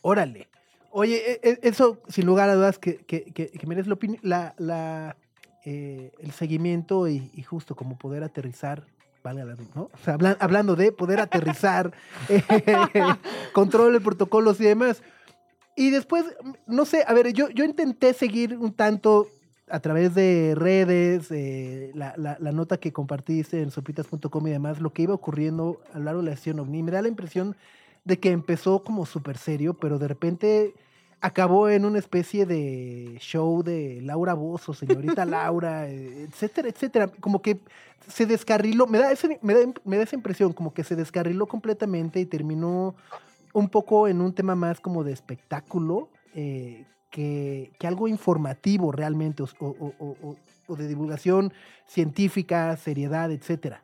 Órale. 0.03 0.49
Oye, 0.91 1.16
e- 1.32 1.41
e- 1.51 1.59
eso 1.62 1.99
sin 2.09 2.26
lugar 2.26 2.49
a 2.49 2.55
dudas 2.55 2.78
que, 2.78 2.97
que, 2.97 3.24
que, 3.24 3.49
que 3.51 3.66
merece 3.66 3.91
la, 4.22 4.55
la, 4.59 5.16
eh, 5.64 6.12
el 6.20 6.32
seguimiento 6.32 7.09
y, 7.09 7.30
y 7.34 7.43
justo 7.43 7.76
como 7.76 7.99
poder 7.99 8.22
aterrizar, 8.24 8.84
valga 9.22 9.45
la 9.45 9.55
¿no? 9.74 9.91
O 9.93 9.99
sea, 10.05 10.14
habla- 10.14 10.36
hablando 10.41 10.76
de 10.76 10.93
poder 10.93 11.20
aterrizar, 11.20 11.93
eh, 12.28 12.62
control 13.53 13.93
de 13.93 14.01
protocolos 14.01 14.61
y 14.61 14.64
demás. 14.64 15.03
Y 15.76 15.91
después, 15.91 16.24
no 16.66 16.84
sé, 16.84 17.05
a 17.07 17.12
ver, 17.14 17.32
yo, 17.32 17.51
yo 17.51 17.64
intenté 17.64 18.12
seguir 18.14 18.57
un 18.57 18.72
tanto 18.72 19.28
a 19.70 19.80
través 19.80 20.14
de 20.14 20.55
redes, 20.57 21.30
eh, 21.30 21.93
la, 21.95 22.14
la- 22.16 22.39
la 22.41 22.53
nota 22.53 22.78
que 22.78 22.93
compartiste 22.93 23.61
en 23.61 23.70
sopitas.com 23.70 24.47
y 24.47 24.51
demás, 24.51 24.80
lo 24.80 24.93
que 24.95 25.03
iba 25.03 25.12
ocurriendo 25.14 25.80
a 25.93 25.99
lo 25.99 26.05
largo 26.07 26.22
de 26.22 26.30
la 26.30 26.36
sesión 26.36 26.59
OVNI. 26.61 26.82
Me 26.82 26.91
da 26.93 27.03
la 27.03 27.09
impresión 27.09 27.55
de 28.05 28.18
que 28.18 28.30
empezó 28.30 28.82
como 28.84 29.07
súper 29.07 29.36
serio, 29.38 29.74
pero 29.74 29.99
de 29.99 30.09
repente 30.09 30.74
acabó 31.20 31.68
en 31.68 31.84
una 31.84 31.99
especie 31.99 32.46
de 32.46 33.16
show 33.20 33.62
de 33.62 34.01
Laura 34.03 34.34
Bozo, 34.34 34.72
señorita 34.72 35.24
Laura, 35.26 35.88
eh, 35.88 36.24
etcétera, 36.28 36.68
etcétera. 36.68 37.09
Como 37.20 37.42
que 37.42 37.59
se 38.09 38.24
descarriló, 38.26 38.86
me 38.86 38.99
da, 38.99 39.11
ese- 39.12 39.38
me, 39.42 39.55
da, 39.55 39.61
me 39.84 39.96
da 39.96 40.05
esa 40.05 40.16
impresión, 40.16 40.53
como 40.53 40.72
que 40.72 40.84
se 40.84 40.96
descarriló 40.96 41.46
completamente 41.46 42.20
y 42.20 42.26
terminó 42.26 42.94
un 43.53 43.68
poco 43.68 44.07
en 44.09 44.20
un 44.20 44.32
tema 44.32 44.55
más 44.55 44.80
como 44.80 45.03
de 45.05 45.12
espectáculo 45.12 46.09
eh, 46.34 46.86
que, 47.11 47.72
que 47.78 47.86
algo 47.86 48.07
informativo 48.07 48.92
realmente, 48.92 49.42
o, 49.42 49.49
o- 49.61 49.92
o- 49.99 50.16
o- 50.22 50.36
o 50.68 50.76
de 50.76 50.86
divulgación 50.86 51.53
científica, 51.86 52.76
seriedad, 52.76 53.32
etcétera. 53.32 53.82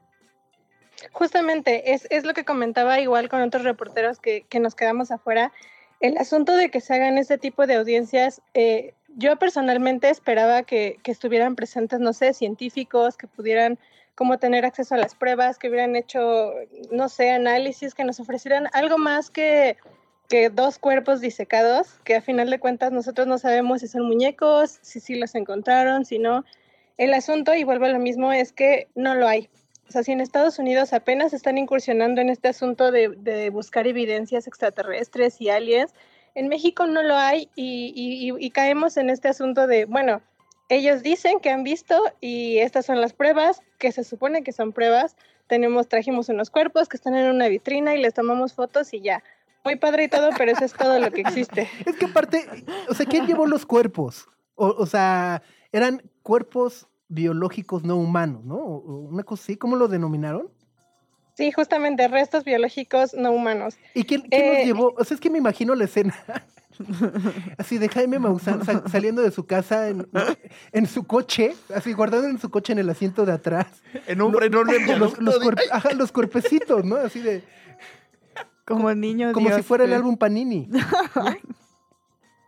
Justamente, 1.12 1.92
es, 1.92 2.06
es 2.10 2.24
lo 2.24 2.34
que 2.34 2.44
comentaba 2.44 3.00
igual 3.00 3.28
con 3.28 3.42
otros 3.42 3.64
reporteros 3.64 4.18
que, 4.18 4.44
que 4.48 4.60
nos 4.60 4.74
quedamos 4.74 5.10
afuera. 5.10 5.52
El 6.00 6.18
asunto 6.18 6.56
de 6.56 6.70
que 6.70 6.80
se 6.80 6.94
hagan 6.94 7.18
este 7.18 7.38
tipo 7.38 7.66
de 7.66 7.74
audiencias, 7.74 8.42
eh, 8.54 8.94
yo 9.16 9.36
personalmente 9.36 10.10
esperaba 10.10 10.62
que, 10.64 10.98
que 11.02 11.12
estuvieran 11.12 11.56
presentes, 11.56 12.00
no 12.00 12.12
sé, 12.12 12.34
científicos, 12.34 13.16
que 13.16 13.26
pudieran 13.26 13.78
como 14.14 14.38
tener 14.38 14.64
acceso 14.64 14.94
a 14.94 14.98
las 14.98 15.14
pruebas, 15.14 15.58
que 15.58 15.68
hubieran 15.68 15.96
hecho, 15.96 16.52
no 16.90 17.08
sé, 17.08 17.30
análisis, 17.30 17.94
que 17.94 18.04
nos 18.04 18.20
ofrecieran 18.20 18.68
algo 18.72 18.98
más 18.98 19.30
que, 19.30 19.76
que 20.28 20.50
dos 20.50 20.78
cuerpos 20.78 21.20
disecados, 21.20 21.98
que 22.04 22.16
a 22.16 22.22
final 22.22 22.50
de 22.50 22.60
cuentas 22.60 22.92
nosotros 22.92 23.26
no 23.26 23.38
sabemos 23.38 23.80
si 23.80 23.88
son 23.88 24.02
muñecos, 24.02 24.78
si 24.82 25.00
sí 25.00 25.16
los 25.16 25.34
encontraron, 25.34 26.04
si 26.04 26.18
no. 26.18 26.44
El 26.96 27.12
asunto, 27.12 27.54
y 27.54 27.64
vuelvo 27.64 27.86
a 27.86 27.88
lo 27.88 27.98
mismo, 27.98 28.32
es 28.32 28.52
que 28.52 28.88
no 28.94 29.14
lo 29.14 29.26
hay. 29.26 29.48
O 29.88 29.92
sea, 29.92 30.02
si 30.02 30.12
en 30.12 30.20
Estados 30.20 30.58
Unidos 30.58 30.92
apenas 30.92 31.32
están 31.32 31.58
incursionando 31.58 32.20
en 32.20 32.28
este 32.30 32.48
asunto 32.48 32.90
de, 32.90 33.10
de 33.18 33.50
buscar 33.50 33.86
evidencias 33.86 34.46
extraterrestres 34.46 35.40
y 35.40 35.50
aliens, 35.50 35.92
en 36.34 36.48
México 36.48 36.86
no 36.86 37.02
lo 37.02 37.16
hay 37.16 37.48
y, 37.54 37.92
y- 37.94 38.32
y- 38.44 38.50
caemos 38.50 38.96
en 38.96 39.08
este 39.10 39.28
asunto 39.28 39.66
de, 39.66 39.84
bueno, 39.84 40.20
ellos 40.68 41.02
dicen 41.02 41.38
que 41.40 41.50
han 41.50 41.62
visto 41.62 42.02
y 42.20 42.58
estas 42.58 42.86
son 42.86 43.00
las 43.00 43.12
pruebas, 43.12 43.62
que 43.78 43.92
se 43.92 44.02
supone 44.02 44.42
que 44.42 44.52
son 44.52 44.72
pruebas. 44.72 45.14
Tenemos, 45.46 45.88
trajimos 45.88 46.28
unos 46.30 46.50
cuerpos 46.50 46.88
que 46.88 46.96
están 46.96 47.14
en 47.14 47.30
una 47.30 47.48
vitrina 47.48 47.94
y 47.94 48.00
les 48.00 48.14
tomamos 48.14 48.54
fotos 48.54 48.94
y 48.94 49.00
ya. 49.00 49.22
Muy 49.64 49.76
padre 49.76 50.04
y 50.04 50.08
todo, 50.08 50.30
pero 50.36 50.52
eso 50.52 50.64
es 50.64 50.72
todo 50.72 50.98
lo 50.98 51.10
que 51.10 51.20
existe. 51.20 51.68
Es 51.86 51.96
que 51.96 52.06
aparte, 52.06 52.46
o 52.88 52.94
sea, 52.94 53.06
¿quién 53.06 53.26
llevó 53.26 53.46
los 53.46 53.64
cuerpos? 53.66 54.26
O, 54.56 54.68
o 54.68 54.86
sea, 54.86 55.42
eran 55.72 56.02
cuerpos 56.22 56.88
biológicos 57.14 57.84
no 57.84 57.96
humanos, 57.96 58.44
¿no? 58.44 58.56
Una 58.56 59.22
cosa 59.22 59.42
así, 59.44 59.56
¿cómo 59.56 59.76
lo 59.76 59.88
denominaron? 59.88 60.48
Sí, 61.36 61.50
justamente, 61.52 62.06
restos 62.08 62.44
biológicos 62.44 63.14
no 63.14 63.32
humanos. 63.32 63.76
¿Y 63.94 64.04
quién, 64.04 64.22
quién 64.22 64.46
los 64.48 64.56
Eh, 64.58 64.64
llevó? 64.66 64.94
O 64.96 65.04
sea, 65.04 65.14
es 65.14 65.20
que 65.20 65.30
me 65.30 65.38
imagino 65.38 65.74
la 65.74 65.84
escena. 65.84 66.14
Así 67.58 67.78
de 67.78 67.88
Jaime 67.88 68.18
Maussan 68.18 68.64
sal- 68.64 68.82
saliendo 68.90 69.22
de 69.22 69.30
su 69.30 69.46
casa 69.46 69.88
en, 69.88 70.08
en 70.72 70.86
su 70.88 71.04
coche, 71.04 71.54
así 71.72 71.92
guardado 71.92 72.24
en 72.26 72.40
su 72.40 72.50
coche 72.50 72.72
en 72.72 72.80
el 72.80 72.90
asiento 72.90 73.24
de 73.24 73.30
atrás. 73.32 73.66
En 74.08 74.20
un 74.20 74.32
Lo- 74.32 74.42
enorme 74.42 74.74
Los, 74.98 75.16
los, 75.20 75.38
de- 75.38 75.46
cuerp- 75.46 75.60
ajá, 75.70 75.92
los 75.92 76.10
cuerpecitos, 76.10 76.84
¿no? 76.84 76.96
Así 76.96 77.20
de, 77.20 77.44
Como 78.64 78.92
niño 78.92 79.32
como 79.32 79.54
si 79.54 79.62
fuera 79.62 79.84
el 79.84 79.90
sí. 79.90 79.94
álbum 79.96 80.16
Panini. 80.16 80.68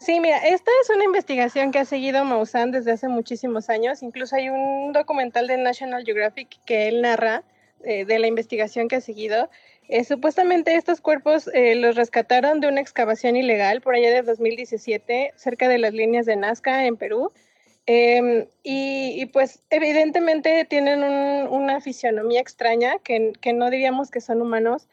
Sí, 0.06 0.20
mira, 0.20 0.38
esta 0.38 0.70
es 0.82 0.90
una 0.90 1.02
investigación 1.02 1.72
que 1.72 1.80
ha 1.80 1.84
seguido 1.84 2.24
Maussan 2.24 2.70
desde 2.70 2.92
hace 2.92 3.08
muchísimos 3.08 3.68
años. 3.68 4.04
Incluso 4.04 4.36
hay 4.36 4.48
un 4.48 4.92
documental 4.92 5.48
de 5.48 5.56
National 5.56 6.04
Geographic 6.04 6.60
que 6.64 6.86
él 6.86 7.02
narra 7.02 7.42
eh, 7.82 8.04
de 8.04 8.20
la 8.20 8.28
investigación 8.28 8.86
que 8.86 8.94
ha 8.94 9.00
seguido. 9.00 9.50
Eh, 9.88 10.04
supuestamente 10.04 10.76
estos 10.76 11.00
cuerpos 11.00 11.50
eh, 11.52 11.74
los 11.74 11.96
rescataron 11.96 12.60
de 12.60 12.68
una 12.68 12.80
excavación 12.80 13.34
ilegal 13.34 13.80
por 13.80 13.96
allá 13.96 14.12
de 14.12 14.22
2017 14.22 15.32
cerca 15.34 15.68
de 15.68 15.78
las 15.78 15.92
líneas 15.92 16.24
de 16.24 16.36
Nazca 16.36 16.86
en 16.86 16.96
Perú. 16.96 17.32
Em, 17.86 18.46
y, 18.62 19.26
pues 19.32 19.64
evidentemente 19.70 20.64
tienen 20.66 21.02
una 21.02 21.80
fisionomía 21.80 22.40
extraña 22.40 23.00
que, 23.02 23.32
que, 23.40 23.52
no 23.52 23.70
diríamos 23.70 24.12
que 24.12 24.20
son 24.20 24.40
humanos. 24.40 24.88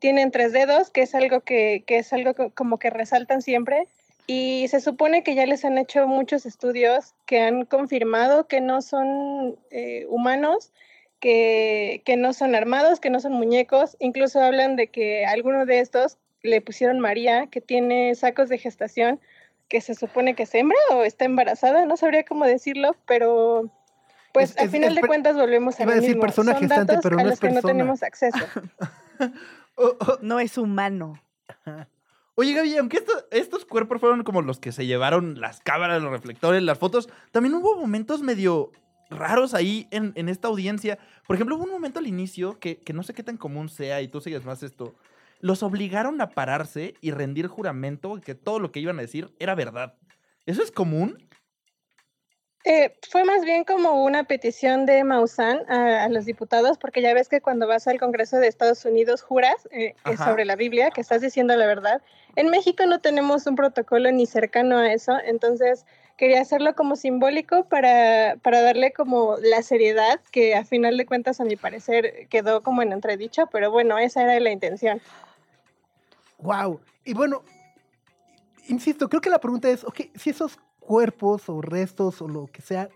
Tienen 0.00 0.32
tres 0.32 0.50
dedos, 0.50 0.90
que 0.90 1.02
es 1.02 1.14
algo 1.14 1.42
que, 1.42 1.84
que 1.86 1.98
es 1.98 2.12
algo 2.12 2.34
como 2.52 2.80
que 2.80 2.90
resaltan 2.90 3.42
siempre. 3.42 3.86
Y 4.26 4.66
se 4.68 4.80
supone 4.80 5.22
que 5.22 5.34
ya 5.34 5.46
les 5.46 5.64
han 5.64 5.78
hecho 5.78 6.06
muchos 6.08 6.46
estudios 6.46 7.14
que 7.26 7.40
han 7.40 7.64
confirmado 7.64 8.48
que 8.48 8.60
no 8.60 8.82
son 8.82 9.56
eh, 9.70 10.04
humanos, 10.08 10.72
que, 11.20 12.02
que, 12.04 12.16
no 12.16 12.32
son 12.32 12.54
armados, 12.54 12.98
que 12.98 13.10
no 13.10 13.20
son 13.20 13.32
muñecos. 13.32 13.96
Incluso 14.00 14.40
hablan 14.40 14.76
de 14.76 14.88
que 14.88 15.24
alguno 15.24 15.64
de 15.64 15.78
estos 15.78 16.18
le 16.42 16.60
pusieron 16.60 16.98
María, 16.98 17.46
que 17.46 17.60
tiene 17.60 18.14
sacos 18.14 18.48
de 18.48 18.58
gestación, 18.58 19.20
que 19.68 19.80
se 19.80 19.94
supone 19.94 20.34
que 20.34 20.44
es 20.44 20.54
hembra 20.54 20.78
o 20.92 21.02
está 21.02 21.24
embarazada, 21.24 21.84
no 21.86 21.96
sabría 21.96 22.24
cómo 22.24 22.44
decirlo, 22.46 22.96
pero 23.06 23.70
pues 24.32 24.56
al 24.58 24.68
final 24.68 24.94
de 24.94 25.00
cuentas 25.00 25.34
volvemos 25.34 25.80
a 25.80 25.84
a 25.84 25.86
decir 25.86 26.18
persona 26.18 26.54
gestante, 26.54 26.98
pero 27.02 27.16
no 27.16 27.30
es 27.30 27.40
que 27.40 27.50
no 27.50 27.62
tenemos 27.62 28.02
acceso. 28.02 28.38
Oh, 29.78 29.94
oh. 30.00 30.18
No 30.22 30.40
es 30.40 30.56
humano. 30.56 31.20
Oye, 32.38 32.52
Gaby, 32.52 32.76
aunque 32.76 33.02
estos 33.30 33.64
cuerpos 33.64 33.98
fueron 33.98 34.22
como 34.22 34.42
los 34.42 34.60
que 34.60 34.70
se 34.70 34.84
llevaron 34.84 35.40
las 35.40 35.60
cámaras, 35.60 36.02
los 36.02 36.12
reflectores, 36.12 36.62
las 36.62 36.78
fotos, 36.78 37.08
también 37.32 37.54
hubo 37.54 37.80
momentos 37.80 38.20
medio 38.20 38.72
raros 39.08 39.54
ahí 39.54 39.88
en, 39.90 40.28
esta 40.28 40.48
audiencia. 40.48 40.98
Por 41.26 41.36
ejemplo, 41.36 41.56
hubo 41.56 41.64
un 41.64 41.70
momento 41.70 41.98
al 41.98 42.06
inicio 42.06 42.58
que, 42.58 42.78
que, 42.78 42.92
no 42.92 43.02
sé 43.02 43.14
qué 43.14 43.22
tan 43.22 43.38
común 43.38 43.70
sea 43.70 44.02
y 44.02 44.08
tú 44.08 44.20
sigues 44.20 44.44
más 44.44 44.62
esto. 44.62 44.94
Los 45.40 45.62
obligaron 45.62 46.20
a 46.20 46.28
pararse 46.28 46.92
y 47.00 47.10
rendir 47.10 47.46
juramento 47.46 48.20
que 48.20 48.34
todo 48.34 48.58
lo 48.58 48.70
que 48.70 48.80
iban 48.80 48.98
a 48.98 49.02
decir 49.02 49.34
era 49.38 49.54
verdad. 49.54 49.94
¿Eso 50.44 50.62
es 50.62 50.70
común? 50.70 51.26
Eh, 52.68 52.98
fue 53.08 53.22
más 53.22 53.44
bien 53.44 53.62
como 53.62 54.02
una 54.02 54.24
petición 54.24 54.86
de 54.86 55.04
Maussan 55.04 55.70
a, 55.70 56.08
los 56.08 56.24
diputados, 56.24 56.78
porque 56.78 57.00
ya 57.00 57.14
ves 57.14 57.28
que 57.28 57.40
cuando 57.40 57.68
vas 57.68 57.86
al 57.86 58.00
Congreso 58.00 58.38
de 58.38 58.48
Estados 58.48 58.84
Unidos 58.84 59.22
juras 59.22 59.68
eh, 59.70 59.94
sobre 60.16 60.44
la 60.44 60.56
Biblia, 60.56 60.90
que 60.90 61.00
estás 61.00 61.20
diciendo 61.20 61.54
la 61.54 61.64
verdad. 61.64 62.02
En 62.34 62.50
México 62.50 62.84
no 62.84 63.00
tenemos 63.00 63.46
un 63.46 63.54
protocolo 63.54 64.10
ni 64.10 64.26
cercano 64.26 64.78
a 64.78 64.92
eso, 64.92 65.16
entonces 65.24 65.86
quería 66.16 66.40
hacerlo 66.40 66.74
como 66.74 66.96
simbólico 66.96 67.66
para, 67.66 68.34
para 68.42 68.62
darle 68.62 68.92
como 68.92 69.36
la 69.40 69.62
seriedad 69.62 70.18
que 70.32 70.56
a 70.56 70.64
final 70.64 70.96
de 70.96 71.06
cuentas 71.06 71.40
a 71.40 71.44
mi 71.44 71.54
parecer 71.54 72.26
quedó 72.30 72.64
como 72.64 72.82
en 72.82 72.90
entredicho, 72.90 73.46
pero 73.46 73.70
bueno, 73.70 73.96
esa 73.96 74.22
era 74.22 74.40
la 74.40 74.50
intención. 74.50 75.00
Wow. 76.38 76.80
Y 77.04 77.14
bueno, 77.14 77.44
insisto, 78.66 79.08
creo 79.08 79.20
que 79.20 79.30
la 79.30 79.38
pregunta 79.38 79.70
es, 79.70 79.84
ok, 79.84 80.00
si 80.16 80.30
esos 80.30 80.58
cuerpos 80.86 81.48
o 81.48 81.60
restos 81.60 82.22
o 82.22 82.28
lo 82.28 82.46
que 82.46 82.62
sea 82.62 82.88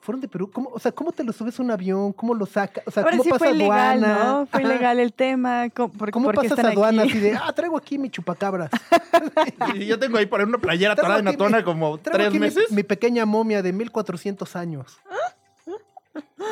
fueron 0.00 0.20
de 0.20 0.28
Perú. 0.28 0.50
¿Cómo, 0.50 0.70
o 0.72 0.78
sea, 0.78 0.90
¿cómo 0.92 1.12
te 1.12 1.22
lo 1.22 1.32
subes 1.34 1.58
a 1.58 1.62
un 1.62 1.70
avión? 1.70 2.14
¿Cómo 2.14 2.34
lo 2.34 2.46
sacas? 2.46 2.82
O 2.86 2.90
sea, 2.90 3.04
¿cómo 3.04 3.22
sí 3.22 3.28
pasa 3.28 3.44
fue 3.44 3.48
aduana? 3.48 3.94
Ilegal, 3.94 4.26
¿no? 4.26 4.46
Fue 4.46 4.62
ilegal 4.62 5.00
el 5.00 5.12
tema. 5.12 5.68
¿Cómo, 5.70 5.92
¿Cómo 6.10 6.32
pasas 6.32 6.58
aduana 6.58 7.02
así 7.02 7.18
de, 7.18 7.34
ah, 7.42 7.52
traigo 7.52 7.76
aquí 7.76 7.98
mi 7.98 8.08
chupacabras? 8.08 8.70
y 9.74 9.84
yo 9.84 9.98
tengo 9.98 10.16
ahí 10.16 10.24
por 10.24 10.40
una 10.40 10.58
playera 10.58 10.94
atorada 10.94 11.18
en 11.18 11.36
tona 11.36 11.62
como 11.62 11.98
tres 11.98 12.32
meses. 12.32 12.70
Mi, 12.70 12.76
mi, 12.76 12.82
pequeña 12.84 13.26
momia 13.26 13.60
de 13.60 13.72
1400 13.72 14.56
años. 14.56 14.98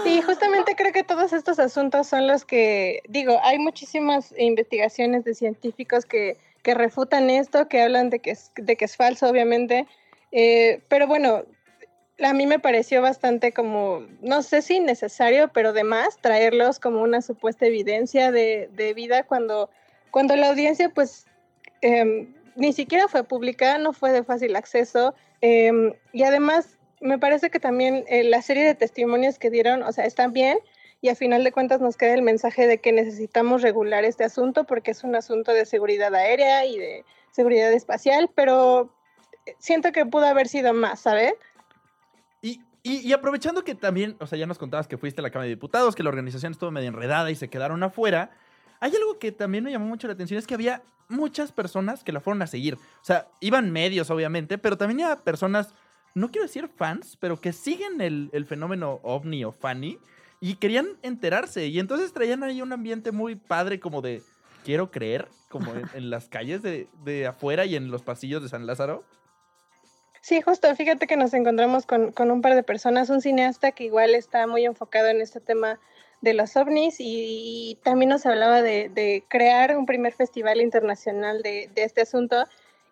Sí, 0.04 0.20
justamente 0.22 0.76
creo 0.76 0.92
que 0.92 1.02
todos 1.02 1.32
estos 1.32 1.58
asuntos 1.58 2.06
son 2.06 2.26
los 2.26 2.44
que, 2.44 3.00
digo, 3.08 3.40
hay 3.42 3.58
muchísimas 3.58 4.34
investigaciones 4.38 5.24
de 5.24 5.34
científicos 5.34 6.04
que, 6.04 6.36
que 6.62 6.74
refutan 6.74 7.30
esto, 7.30 7.68
que 7.68 7.82
hablan 7.82 8.10
de 8.10 8.18
que 8.18 8.32
es, 8.32 8.52
de 8.56 8.76
que 8.76 8.84
es 8.84 8.96
falso, 8.96 9.28
obviamente, 9.28 9.86
eh, 10.32 10.82
pero 10.88 11.06
bueno, 11.06 11.44
a 12.22 12.32
mí 12.32 12.46
me 12.46 12.58
pareció 12.58 13.02
bastante 13.02 13.52
como, 13.52 14.06
no 14.20 14.42
sé 14.42 14.62
si 14.62 14.80
necesario, 14.80 15.48
pero 15.52 15.70
además 15.70 16.16
traerlos 16.20 16.80
como 16.80 17.02
una 17.02 17.20
supuesta 17.20 17.66
evidencia 17.66 18.30
de, 18.30 18.92
vida 18.94 19.24
cuando, 19.24 19.70
cuando 20.10 20.36
la 20.36 20.48
audiencia 20.48 20.88
pues 20.88 21.26
em, 21.82 22.34
ni 22.54 22.72
siquiera 22.72 23.08
fue 23.08 23.24
pública, 23.24 23.78
no 23.78 23.92
fue 23.92 24.12
de 24.12 24.24
fácil 24.24 24.56
acceso. 24.56 25.14
Em, 25.42 25.92
y 26.12 26.22
además 26.22 26.78
me 27.00 27.18
parece 27.18 27.50
que 27.50 27.60
también 27.60 28.04
eh, 28.08 28.24
la 28.24 28.40
serie 28.40 28.64
de 28.64 28.74
testimonios 28.74 29.38
que 29.38 29.50
dieron, 29.50 29.82
o 29.82 29.92
sea, 29.92 30.06
están 30.06 30.32
bien 30.32 30.58
y 31.02 31.10
a 31.10 31.14
final 31.14 31.44
de 31.44 31.52
cuentas 31.52 31.80
nos 31.80 31.98
queda 31.98 32.14
el 32.14 32.22
mensaje 32.22 32.66
de 32.66 32.78
que 32.78 32.92
necesitamos 32.92 33.60
regular 33.60 34.04
este 34.04 34.24
asunto 34.24 34.64
porque 34.64 34.92
es 34.92 35.04
un 35.04 35.14
asunto 35.14 35.52
de 35.52 35.66
seguridad 35.66 36.14
aérea 36.14 36.64
y 36.64 36.78
de 36.78 37.04
seguridad 37.30 37.70
espacial, 37.72 38.30
pero 38.34 38.95
siento 39.58 39.92
que 39.92 40.06
pudo 40.06 40.26
haber 40.26 40.48
sido 40.48 40.74
más, 40.74 41.00
¿sabes? 41.00 41.34
Y, 42.42 42.60
y, 42.82 43.12
aprovechando 43.12 43.64
que 43.64 43.74
también, 43.74 44.16
o 44.20 44.28
sea, 44.28 44.38
ya 44.38 44.46
nos 44.46 44.58
contabas 44.58 44.86
que 44.86 44.96
fuiste 44.96 45.20
a 45.20 45.22
la 45.22 45.30
Cámara 45.30 45.46
de 45.46 45.56
Diputados, 45.56 45.96
que 45.96 46.04
la 46.04 46.08
organización 46.08 46.52
estuvo 46.52 46.70
medio 46.70 46.88
enredada 46.88 47.30
y 47.32 47.34
se 47.34 47.48
quedaron 47.48 47.82
afuera. 47.82 48.30
Hay 48.78 48.94
algo 48.94 49.18
que 49.18 49.32
también 49.32 49.64
me 49.64 49.72
llamó 49.72 49.86
mucho 49.86 50.06
la 50.06 50.12
atención, 50.12 50.38
es 50.38 50.46
que 50.46 50.54
había 50.54 50.82
muchas 51.08 51.50
personas 51.50 52.04
que 52.04 52.12
la 52.12 52.20
fueron 52.20 52.42
a 52.42 52.46
seguir. 52.46 52.74
O 52.74 53.04
sea, 53.04 53.26
iban 53.40 53.72
medios, 53.72 54.10
obviamente, 54.10 54.58
pero 54.58 54.76
también 54.76 55.00
había 55.00 55.16
personas, 55.16 55.74
no 56.14 56.30
quiero 56.30 56.46
decir 56.46 56.68
fans, 56.68 57.16
pero 57.20 57.40
que 57.40 57.52
siguen 57.52 58.00
el, 58.00 58.30
el 58.32 58.46
fenómeno 58.46 59.00
ovni 59.02 59.44
o 59.44 59.50
funny 59.50 59.98
y 60.40 60.54
querían 60.54 60.86
enterarse. 61.02 61.66
Y 61.66 61.80
entonces 61.80 62.12
traían 62.12 62.42
ahí 62.44 62.62
un 62.62 62.72
ambiente 62.72 63.10
muy 63.10 63.34
padre 63.34 63.80
como 63.80 64.00
de 64.02 64.22
quiero 64.64 64.90
creer, 64.92 65.28
como 65.48 65.72
en, 65.74 65.88
en 65.94 66.10
las 66.10 66.28
calles 66.28 66.62
de, 66.62 66.88
de 67.04 67.26
afuera 67.26 67.64
y 67.66 67.76
en 67.76 67.90
los 67.90 68.02
pasillos 68.02 68.42
de 68.42 68.48
San 68.48 68.66
Lázaro. 68.66 69.04
Sí, 70.26 70.40
justo, 70.40 70.74
fíjate 70.74 71.06
que 71.06 71.16
nos 71.16 71.32
encontramos 71.34 71.86
con, 71.86 72.12
un 72.18 72.42
par 72.42 72.56
de 72.56 72.64
personas, 72.64 73.10
un 73.10 73.20
cineasta 73.20 73.70
que 73.70 73.84
igual 73.84 74.12
está 74.16 74.48
muy 74.48 74.64
enfocado 74.64 75.06
en 75.06 75.20
este 75.20 75.38
tema 75.38 75.78
de 76.20 76.34
los 76.34 76.56
ovnis 76.56 76.96
y, 76.98 77.78
también 77.84 78.08
nos 78.08 78.26
hablaba 78.26 78.60
de, 78.60 79.22
crear 79.28 79.78
un 79.78 79.86
primer 79.86 80.12
festival 80.12 80.60
internacional 80.60 81.42
de, 81.42 81.70
este 81.76 82.00
asunto. 82.00 82.44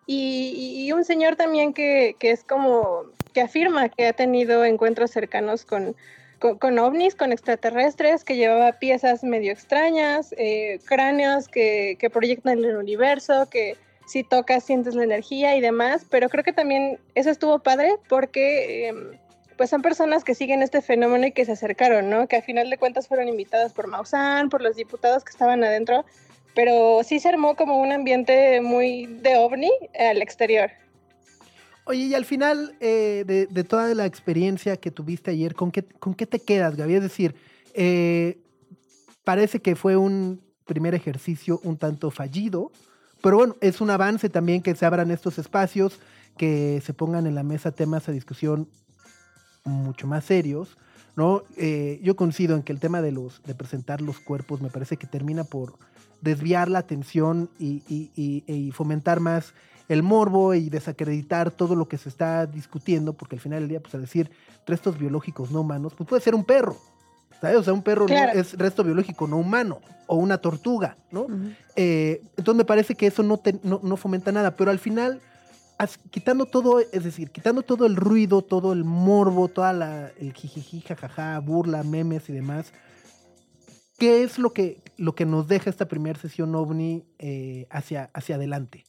Y, 0.07 0.89
un 0.93 1.03
señor 1.03 1.35
también 1.35 1.73
que, 1.73 2.15
es 2.21 2.45
como 2.45 3.03
que 3.33 3.41
afirma 3.41 3.89
que 3.89 4.07
ha 4.07 4.13
tenido 4.13 4.63
encuentros 4.63 5.11
cercanos 5.11 5.65
con, 5.65 5.93
con, 6.39 6.79
ovnis, 6.79 7.15
con 7.15 7.33
extraterrestres, 7.33 8.23
que 8.23 8.37
llevaba 8.37 8.79
piezas 8.79 9.25
medio 9.25 9.51
extrañas, 9.51 10.33
eh, 10.37 10.79
cráneos 10.85 11.49
que, 11.49 11.97
que 11.99 12.09
proyectan 12.09 12.59
el 12.59 12.77
universo, 12.77 13.49
que 13.49 13.75
si 14.05 14.23
tocas 14.23 14.63
sientes 14.63 14.95
la 14.95 15.03
energía 15.03 15.55
y 15.55 15.61
demás, 15.61 16.05
pero 16.09 16.29
creo 16.29 16.43
que 16.43 16.53
también 16.53 16.99
eso 17.15 17.29
estuvo 17.29 17.59
padre 17.59 17.95
porque 18.07 18.87
em, 18.87 19.11
pues 19.57 19.69
son 19.69 19.81
personas 19.81 20.23
que 20.23 20.35
siguen 20.35 20.61
este 20.61 20.81
fenómeno 20.81 21.27
y 21.27 21.31
que 21.31 21.45
se 21.45 21.53
acercaron, 21.53 22.09
¿no? 22.09 22.27
Que 22.27 22.37
al 22.37 22.43
final 22.43 22.69
de 22.69 22.77
cuentas 22.77 23.07
fueron 23.07 23.27
invitadas 23.29 23.73
por 23.73 23.87
Maussan, 23.87 24.49
por 24.49 24.61
los 24.61 24.75
diputados 24.75 25.23
que 25.23 25.31
estaban 25.31 25.63
adentro, 25.63 26.05
pero 26.53 27.01
sí 27.03 27.19
se 27.19 27.29
armó 27.29 27.55
como 27.55 27.79
un 27.79 27.91
ambiente 27.91 28.61
muy 28.61 29.05
de 29.05 29.37
ovni 29.37 29.71
al 29.97 30.21
exterior. 30.21 30.71
Oye, 31.85 32.05
y 32.05 32.13
al 32.15 32.25
final 32.25 32.75
eh, 32.79 33.23
de, 33.25 33.63
toda 33.63 33.93
la 33.93 34.05
experiencia 34.05 34.75
que 34.77 34.89
tuviste 34.89 35.31
ayer, 35.31 35.53
¿con 35.53 35.71
qué, 35.71 35.83
con 35.83 36.15
qué 36.15 36.25
te 36.25 36.39
quedas, 36.39 36.75
Gaby? 36.75 36.95
Es 36.95 37.01
decir, 37.03 37.35
eh, 37.75 38.39
parece 39.23 39.59
que 39.59 39.75
fue 39.75 39.95
un 39.95 40.41
primer 40.65 40.95
ejercicio 40.95 41.59
un 41.63 41.77
tanto 41.77 42.09
fallido, 42.09 42.71
pero 43.25 43.37
bueno, 43.37 43.55
es 43.59 43.81
un 43.81 43.89
avance 43.89 44.29
también 44.29 44.61
que 44.61 44.75
se 44.75 44.85
abran 44.85 45.09
estos 45.09 45.39
espacios, 45.39 45.99
que 46.37 46.79
se 46.85 46.93
pongan 46.93 47.25
en 47.25 47.33
la 47.33 47.41
mesa 47.41 47.71
temas 47.71 48.07
a 48.07 48.11
discusión 48.11 48.69
mucho 49.63 50.05
más 50.05 50.25
serios. 50.25 50.77
¿no? 51.15 51.41
Eh, 51.57 51.99
yo 52.03 52.15
coincido 52.15 52.55
en 52.55 52.61
que 52.61 52.71
el 52.71 52.79
tema 52.79 53.01
de, 53.01 53.11
los, 53.11 53.41
de 53.41 53.55
presentar 53.55 53.99
los 53.99 54.19
cuerpos 54.19 54.61
me 54.61 54.69
parece 54.69 54.97
que 54.97 55.07
termina 55.07 55.43
por 55.43 55.73
desviar 56.21 56.69
la 56.69 56.77
atención 56.77 57.49
y, 57.57 57.81
y, 57.87 58.71
fomentar 58.73 59.19
más 59.21 59.55
el 59.89 60.03
morbo 60.03 60.53
y 60.53 60.69
desacreditar 60.69 61.49
todo 61.49 61.75
lo 61.75 61.87
que 61.87 61.97
se 61.97 62.09
está 62.09 62.45
discutiendo, 62.45 63.13
porque 63.13 63.37
al 63.37 63.41
final 63.41 63.61
del 63.61 63.69
día, 63.69 63.79
pues 63.79 63.95
a 63.95 63.97
decir 63.97 64.29
restos 64.67 64.99
biológicos 64.99 65.49
no 65.49 65.61
humanos, 65.61 65.95
pues 65.97 66.07
puede 66.07 66.21
ser 66.21 66.35
un 66.35 66.45
perro, 66.45 66.77
o 67.41 67.63
sea, 67.63 67.73
un 67.73 67.83
perro 67.83 68.07
es 68.07 68.57
resto 68.57 68.83
biológico 68.83 69.27
no 69.27 69.37
humano, 69.37 69.81
o 70.07 70.15
una 70.15 70.37
tortuga, 70.37 70.97
¿no? 71.11 71.27
Eh, 71.75 72.21
entonces 72.37 72.55
me 72.55 72.65
parece 72.65 72.95
que 72.95 73.07
eso 73.07 73.23
no, 73.23 73.41
no, 73.63 73.97
fomenta 73.97 74.31
nada, 74.31 74.55
pero 74.55 74.71
al 74.71 74.79
final, 74.79 75.21
quitando 76.11 76.45
todo, 76.45 76.79
es 76.79 77.03
decir, 77.03 77.31
quitando 77.31 77.61
todo 77.61 77.85
el 77.85 77.95
ruido, 77.95 78.41
todo 78.41 78.73
el 78.73 78.83
morbo, 78.83 79.47
toda 79.47 79.73
la, 79.73 80.11
el 80.19 80.33
jijiji, 80.33 80.81
jajaja, 80.81 81.39
burla, 81.39 81.83
memes 81.83 82.29
y 82.29 82.33
demás, 82.33 82.71
¿qué 83.97 84.23
es 84.23 84.39
lo 84.39 84.53
que, 84.53 84.81
lo 84.97 85.15
que 85.15 85.25
nos 85.25 85.47
deja 85.47 85.69
esta 85.69 85.87
primera 85.87 86.19
sesión 86.19 86.55
ovni 86.55 87.05
eh, 87.19 87.67
hacia, 87.69 88.09
hacia 88.13 88.35
adelante? 88.35 88.83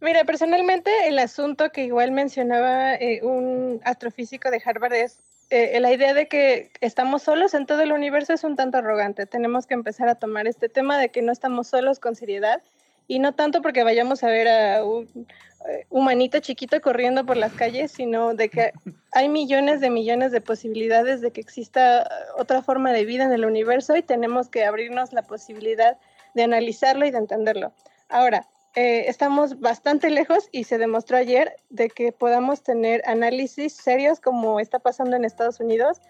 Mira, 0.00 0.24
personalmente 0.24 0.90
el 1.08 1.18
asunto 1.18 1.70
que 1.70 1.84
igual 1.84 2.10
mencionaba 2.10 2.94
eh, 2.94 3.20
un 3.22 3.80
astrofísico 3.84 4.50
de 4.50 4.62
Harvard 4.64 4.94
es 4.94 5.18
eh, 5.50 5.80
la 5.80 5.92
idea 5.92 6.14
de 6.14 6.28
que 6.28 6.70
estamos 6.80 7.22
solos 7.22 7.54
en 7.54 7.66
todo 7.66 7.82
el 7.82 7.92
universo 7.92 8.32
es 8.32 8.44
un 8.44 8.56
tanto 8.56 8.78
arrogante. 8.78 9.26
Tenemos 9.26 9.66
que 9.66 9.74
empezar 9.74 10.08
a 10.08 10.14
tomar 10.14 10.46
este 10.46 10.68
tema 10.68 10.98
de 10.98 11.10
que 11.10 11.22
no 11.22 11.32
estamos 11.32 11.66
solos 11.66 11.98
con 11.98 12.14
seriedad 12.14 12.62
y 13.08 13.18
no 13.18 13.34
tanto 13.34 13.60
porque 13.60 13.82
vayamos 13.82 14.22
a 14.22 14.28
ver 14.28 14.48
a 14.48 14.84
un 14.84 15.26
eh, 15.68 15.86
humanito 15.90 16.38
chiquito 16.38 16.80
corriendo 16.80 17.26
por 17.26 17.36
las 17.36 17.52
calles, 17.52 17.90
sino 17.90 18.34
de 18.34 18.48
que 18.48 18.72
hay 19.12 19.28
millones 19.28 19.80
de 19.80 19.90
millones 19.90 20.30
de 20.30 20.40
posibilidades 20.40 21.20
de 21.20 21.32
que 21.32 21.40
exista 21.40 22.08
otra 22.38 22.62
forma 22.62 22.92
de 22.92 23.04
vida 23.04 23.24
en 23.24 23.32
el 23.32 23.44
universo 23.44 23.96
y 23.96 24.02
tenemos 24.02 24.48
que 24.48 24.64
abrirnos 24.64 25.12
la 25.12 25.22
posibilidad 25.22 25.98
de 26.34 26.44
analizarlo 26.44 27.04
y 27.06 27.10
de 27.10 27.18
entenderlo. 27.18 27.72
Ahora, 28.08 28.46
eh, 28.76 29.06
estamos 29.08 29.58
bastante 29.58 30.10
lejos 30.10 30.48
y 30.52 30.64
se 30.64 30.78
demostró 30.78 31.16
ayer 31.16 31.56
de 31.70 31.88
que 31.88 32.12
podamos 32.12 32.62
tener 32.62 33.02
análisis 33.04 33.72
serios 33.74 34.20
como 34.20 34.60
está 34.60 34.78
pasando 34.78 35.16
en 35.16 35.24
Estados 35.24 35.58
Unidos. 35.58 36.00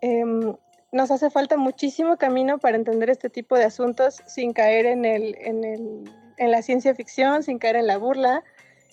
Em, 0.00 0.54
nos 0.92 1.10
hace 1.10 1.28
falta 1.30 1.56
muchísimo 1.56 2.16
camino 2.16 2.58
para 2.58 2.76
entender 2.76 3.10
este 3.10 3.30
tipo 3.30 3.56
de 3.56 3.64
asuntos 3.64 4.22
sin 4.26 4.52
caer 4.52 4.86
en, 4.86 5.04
el, 5.04 5.36
en, 5.40 5.64
el, 5.64 6.04
en 6.36 6.50
la 6.52 6.62
ciencia 6.62 6.94
ficción, 6.94 7.42
sin 7.42 7.58
caer 7.58 7.76
en 7.76 7.88
la 7.88 7.98
burla. 7.98 8.44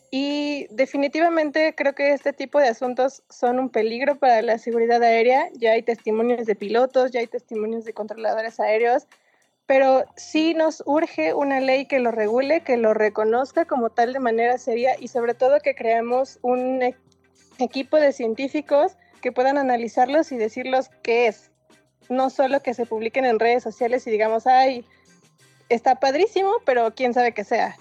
Y 0.09 0.65
definitivamente 0.71 1.75
creo 1.75 1.93
que 1.93 2.13
este 2.13 2.33
tipo 2.33 2.59
de 2.59 2.69
asuntos 2.69 3.23
son 3.29 3.59
un 3.59 3.69
peligro 3.69 4.17
para 4.17 4.41
la 4.41 4.57
seguridad 4.57 5.01
aérea. 5.03 5.47
Ya 5.53 5.73
hay 5.73 5.83
testimonios 5.83 6.47
de 6.47 6.55
pilotos, 6.55 7.11
ya 7.11 7.19
hay 7.19 7.27
testimonios 7.27 7.85
de 7.85 7.93
controladores 7.93 8.59
aéreos 8.59 9.07
pero 9.71 10.03
sí 10.17 10.53
nos 10.53 10.83
urge 10.85 11.33
una 11.33 11.61
ley 11.61 11.85
que 11.85 12.01
lo 12.01 12.11
regule, 12.11 12.59
que 12.59 12.75
lo 12.75 12.93
reconozca 12.93 13.63
como 13.63 13.89
tal 13.89 14.11
de 14.11 14.19
manera 14.19 14.57
seria 14.57 14.99
y 14.99 15.07
sobre 15.07 15.33
todo 15.33 15.61
que 15.61 15.75
creemos 15.75 16.39
un 16.41 16.83
e-, 16.83 16.97
equipo 17.57 17.95
de 17.95 18.11
científicos 18.11 18.97
que 19.21 19.31
puedan 19.31 19.57
analizarlos 19.57 20.33
y 20.33 20.37
decirlos 20.37 20.89
qué 21.03 21.27
es. 21.27 21.51
No 22.09 22.29
solo 22.29 22.61
que 22.61 22.73
se 22.73 22.85
publiquen 22.85 23.23
en 23.23 23.39
redes 23.39 23.63
sociales 23.63 24.05
y 24.07 24.11
digamos, 24.11 24.45
ay, 24.45 24.83
está 25.69 26.01
padrísimo, 26.01 26.51
pero 26.65 26.93
quién 26.93 27.13
sabe 27.13 27.33
qué 27.33 27.45
sea. 27.45 27.77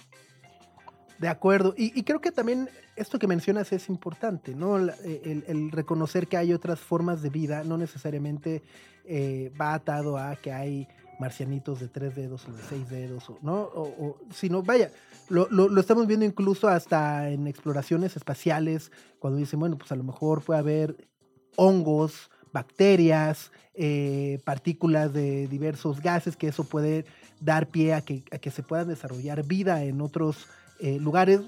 De 1.19 1.27
acuerdo. 1.27 1.75
Y, 1.77 2.05
creo 2.05 2.21
que 2.21 2.31
también 2.31 2.71
esto 2.95 3.19
que 3.19 3.27
mencionas 3.27 3.73
es 3.73 3.89
importante, 3.89 4.55
¿no? 4.55 4.77
El, 4.77 5.73
reconocer 5.73 6.29
que 6.29 6.37
hay 6.37 6.53
otras 6.53 6.79
formas 6.79 7.21
de 7.21 7.31
vida, 7.31 7.65
no 7.65 7.77
necesariamente 7.77 8.63
eh, 9.07 9.51
va 9.61 9.75
atado 9.75 10.19
a 10.19 10.37
que 10.37 10.53
hay 10.53 10.87
marcianitos 11.21 11.79
de 11.79 11.89
tres 11.89 12.17
dedos 12.17 12.49
o 12.49 12.53
de 12.53 12.63
seis 12.69 12.89
dedos, 12.89 13.31
¿no? 13.43 13.61
O, 13.75 14.17
si 14.35 14.49
no, 14.49 14.63
vaya, 14.63 14.91
lo, 15.29 15.79
estamos 15.79 16.07
viendo 16.07 16.25
incluso 16.25 16.67
hasta 16.67 17.29
en 17.29 17.47
exploraciones 17.47 18.17
espaciales, 18.17 18.91
cuando 19.19 19.39
dicen, 19.39 19.61
bueno, 19.61 19.77
pues 19.77 19.93
a 19.93 19.97
lo 19.97 20.03
mejor 20.03 20.43
puede 20.43 20.59
haber 20.59 21.09
hongos, 21.57 22.31
bacterias, 22.53 23.53
eh, 23.75 24.41
partículas 24.45 25.13
de 25.13 25.47
diversos 25.47 26.01
gases, 26.01 26.37
que 26.37 26.49
eso 26.49 26.65
puede 26.65 27.05
dar 27.41 27.69
pie 27.69 27.95
a 27.95 28.01
que, 28.01 28.23
que 28.23 28.51
se 28.51 28.63
puedan 28.63 28.89
desarrollar 28.89 29.45
vida 29.45 29.85
en 29.85 30.01
otros 30.01 30.49
eh, 30.81 30.99
lugares 30.99 31.43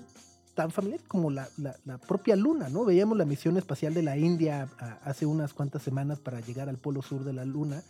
tan 0.55 0.71
familiares 0.71 1.07
como 1.09 1.31
la, 1.31 1.49
propia 2.07 2.37
Luna, 2.37 2.69
¿no? 2.69 2.85
Veíamos 2.85 3.17
la 3.17 3.25
misión 3.25 3.57
espacial 3.57 3.95
de 3.95 4.03
la 4.03 4.19
India 4.19 4.69
hace 5.03 5.25
unas 5.25 5.55
cuantas 5.55 5.83
semanas 5.83 6.21
para 6.21 6.41
llegar 6.41 6.69
al 6.69 6.77
polo 6.77 7.01
sur 7.01 7.25
de 7.25 7.33
la 7.33 7.47
Luna. 7.47 7.83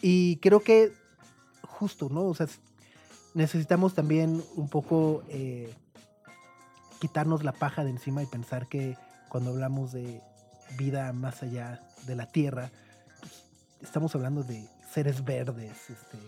Y 0.00 0.36
creo 0.36 0.60
que 0.60 0.92
justo, 1.78 2.08
¿no? 2.10 2.24
O 2.24 2.34
sea, 2.34 2.46
necesitamos 3.34 3.94
también 3.94 4.42
un 4.56 4.68
poco 4.68 5.22
eh, 5.28 5.72
quitarnos 7.00 7.44
la 7.44 7.52
paja 7.52 7.84
de 7.84 7.90
encima 7.90 8.22
y 8.22 8.26
pensar 8.26 8.66
que 8.66 8.96
cuando 9.28 9.50
hablamos 9.50 9.92
de 9.92 10.20
vida 10.78 11.12
más 11.12 11.42
allá 11.42 11.82
de 12.06 12.16
la 12.16 12.26
Tierra, 12.26 12.70
pues, 13.20 13.32
estamos 13.82 14.14
hablando 14.14 14.42
de 14.42 14.64
seres 14.90 15.24
verdes, 15.24 15.90
este, 15.90 16.18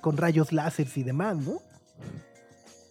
con 0.00 0.16
rayos 0.16 0.52
láseres 0.52 0.96
y 0.96 1.02
demás, 1.02 1.36
¿no? 1.36 1.60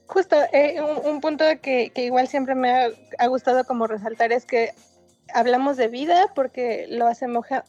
Justo, 0.08 0.36
eh, 0.52 0.82
un, 0.82 1.22
punto 1.22 1.46
que, 1.62 1.92
igual 1.96 2.28
siempre 2.28 2.56
me 2.56 2.94
ha, 3.18 3.28
gustado 3.28 3.64
como 3.64 3.88
resaltar 3.88 4.34
es 4.34 4.46
que 4.46 4.74
hablamos 5.34 5.78
de 5.78 5.88
vida 5.88 6.32
porque 6.36 6.88
lo, 6.90 7.10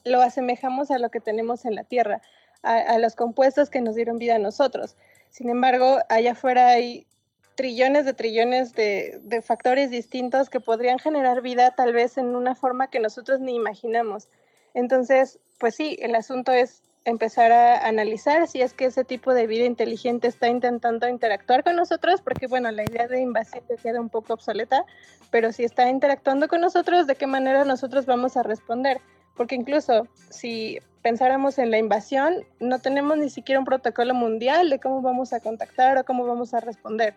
lo 0.04 0.20
asemejamos 0.20 0.90
a 0.90 0.98
lo 0.98 1.10
que 1.10 1.20
tenemos 1.20 1.64
en 1.64 1.76
la 1.76 1.84
Tierra 1.84 2.20
a, 2.62 2.98
los 2.98 3.16
compuestos 3.16 3.70
que 3.70 3.80
nos 3.80 3.94
dieron 3.94 4.18
vida 4.18 4.36
a 4.36 4.38
nosotros. 4.38 4.96
Sin 5.30 5.48
embargo, 5.48 5.98
allá 6.08 6.32
afuera 6.32 6.68
hay 6.68 7.06
trillones 7.54 8.04
de 8.04 8.14
trillones 8.14 8.72
de, 8.74 9.42
factores 9.44 9.90
distintos 9.90 10.48
que 10.48 10.60
podrían 10.60 10.98
generar 10.98 11.42
vida 11.42 11.72
tal 11.76 11.92
vez 11.92 12.16
en 12.18 12.36
una 12.36 12.54
forma 12.54 12.88
que 12.88 13.00
nosotros 13.00 13.40
ni 13.40 13.54
imaginamos. 13.54 14.28
Entonces, 14.74 15.38
pues 15.58 15.74
sí, 15.74 15.98
el 16.00 16.14
asunto 16.14 16.52
es 16.52 16.82
empezar 17.04 17.50
a 17.50 17.86
analizar 17.86 18.46
si 18.46 18.62
es 18.62 18.74
que 18.74 18.84
ese 18.86 19.04
tipo 19.04 19.34
de 19.34 19.48
vida 19.48 19.64
inteligente 19.64 20.28
está 20.28 20.48
intentando 20.48 21.08
interactuar 21.08 21.64
con 21.64 21.74
nosotros, 21.74 22.20
porque 22.22 22.46
bueno, 22.46 22.70
la 22.70 22.84
idea 22.84 23.08
de 23.08 23.20
invasión 23.20 23.64
queda 23.82 24.00
un 24.00 24.08
poco 24.08 24.34
obsoleta, 24.34 24.84
pero 25.30 25.52
si 25.52 25.64
está 25.64 25.88
interactuando 25.88 26.46
con 26.46 26.60
nosotros, 26.60 27.06
¿de 27.08 27.16
qué 27.16 27.26
manera 27.26 27.64
nosotros 27.64 28.06
vamos 28.06 28.36
a 28.36 28.44
responder? 28.44 29.00
Porque 29.34 29.56
incluso 29.56 30.06
si 30.30 30.78
pensáramos 31.02 31.58
en 31.58 31.70
la 31.70 31.78
invasión, 31.78 32.44
no 32.60 32.78
tenemos 32.78 33.18
ni 33.18 33.28
siquiera 33.28 33.58
un 33.58 33.64
protocolo 33.64 34.14
mundial 34.14 34.70
de 34.70 34.78
cómo 34.78 35.02
vamos 35.02 35.32
a 35.32 35.40
contactar 35.40 35.98
o 35.98 36.04
cómo 36.04 36.26
vamos 36.26 36.54
a 36.54 36.60
responder. 36.60 37.14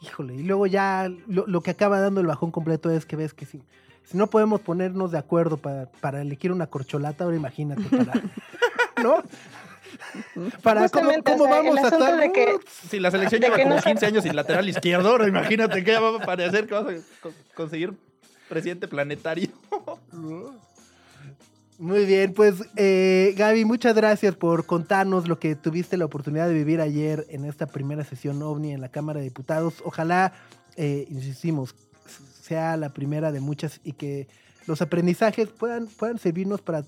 Híjole, 0.00 0.34
y 0.34 0.42
luego 0.42 0.66
ya 0.66 1.10
lo, 1.26 1.60
que 1.60 1.72
acaba 1.72 1.98
dando 1.98 2.20
el 2.20 2.26
bajón 2.26 2.52
completo 2.52 2.90
es 2.90 3.04
que 3.04 3.16
ves 3.16 3.34
que 3.34 3.46
si, 3.46 3.62
si 4.04 4.16
no 4.16 4.28
podemos 4.28 4.60
ponernos 4.60 5.10
de 5.10 5.18
acuerdo 5.18 5.56
para, 5.56 5.86
para 5.86 6.20
elegir 6.20 6.52
una 6.52 6.68
corcholata, 6.68 7.24
ahora 7.24 7.36
imagínate 7.36 7.82
para... 7.82 8.12
¿No? 9.02 9.22
Para 10.62 10.88
cómo, 10.88 11.10
vamos 11.48 11.78
a 11.78 11.88
estar. 11.88 12.30
si 12.88 13.00
la 13.00 13.10
selección 13.10 13.40
lleva 13.40 13.58
como 13.58 13.80
15 13.80 14.06
años 14.06 14.22
sin 14.22 14.36
lateral 14.36 14.68
izquierdo, 14.68 15.08
ahora 15.08 15.26
imagínate 15.28 15.82
qué 15.82 15.98
va 15.98 16.16
a 16.16 16.26
parecer 16.26 16.66
que 16.66 16.74
vas 16.74 16.86
a 16.86 17.28
conseguir 17.54 17.94
presidente 18.48 18.86
planetario. 18.86 19.48
Muy 21.78 22.06
bien, 22.06 22.34
pues 22.34 22.56
eh, 22.74 23.34
Gaby, 23.36 23.64
muchas 23.64 23.94
gracias 23.94 24.34
por 24.34 24.66
contarnos 24.66 25.28
lo 25.28 25.38
que 25.38 25.54
tuviste 25.54 25.96
la 25.96 26.06
oportunidad 26.06 26.48
de 26.48 26.54
vivir 26.54 26.80
ayer 26.80 27.24
en 27.28 27.44
esta 27.44 27.66
primera 27.66 28.02
sesión 28.02 28.42
ovni 28.42 28.72
en 28.72 28.80
la 28.80 28.88
Cámara 28.88 29.20
de 29.20 29.24
Diputados. 29.26 29.74
Ojalá, 29.84 30.32
eh, 30.74 31.06
insistimos, 31.08 31.76
sea 32.42 32.76
la 32.76 32.88
primera 32.88 33.30
de 33.30 33.38
muchas 33.38 33.80
y 33.84 33.92
que 33.92 34.26
los 34.66 34.82
aprendizajes 34.82 35.50
puedan, 35.50 35.86
puedan 35.86 36.18
servirnos 36.18 36.62
para 36.62 36.82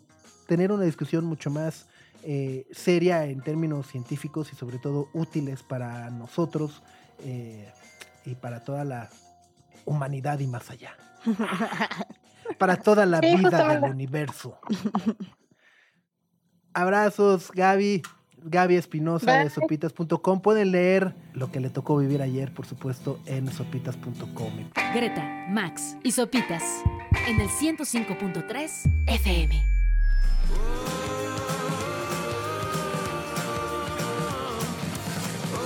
tener 0.48 0.72
una 0.72 0.82
discusión 0.84 1.24
mucho 1.24 1.50
más 1.50 1.86
eh, 2.24 2.66
seria 2.72 3.26
en 3.26 3.42
términos 3.42 3.86
científicos 3.86 4.52
y 4.52 4.56
sobre 4.56 4.78
todo 4.78 5.08
útiles 5.12 5.62
para 5.62 6.10
nosotros 6.10 6.82
y 8.24 8.34
para 8.34 8.64
toda 8.64 8.84
la 8.84 9.08
humanidad 9.84 10.40
y 10.40 10.48
más 10.48 10.68
allá. 10.68 10.96
para 12.60 12.76
toda 12.76 13.06
la 13.06 13.20
vida 13.20 13.80
del 13.80 13.90
universo. 13.90 14.60
Abrazos, 16.74 17.50
Gaby. 17.52 18.02
Gaby 18.42 18.76
Espinosa 18.76 19.32
de 19.32 19.50
sopitas.com. 19.50 20.40
Pueden 20.40 20.70
leer 20.70 21.14
lo 21.34 21.52
que 21.52 21.60
le 21.60 21.68
tocó 21.68 21.98
vivir 21.98 22.22
ayer, 22.22 22.54
por 22.54 22.64
supuesto, 22.64 23.20
en 23.26 23.52
sopitas.com. 23.52 24.70
Greta, 24.94 25.46
Max 25.50 25.98
y 26.02 26.12
Sopitas 26.12 26.62
en 27.28 27.38
el 27.38 27.48
105.3 27.48 28.70
FM. 29.08 29.62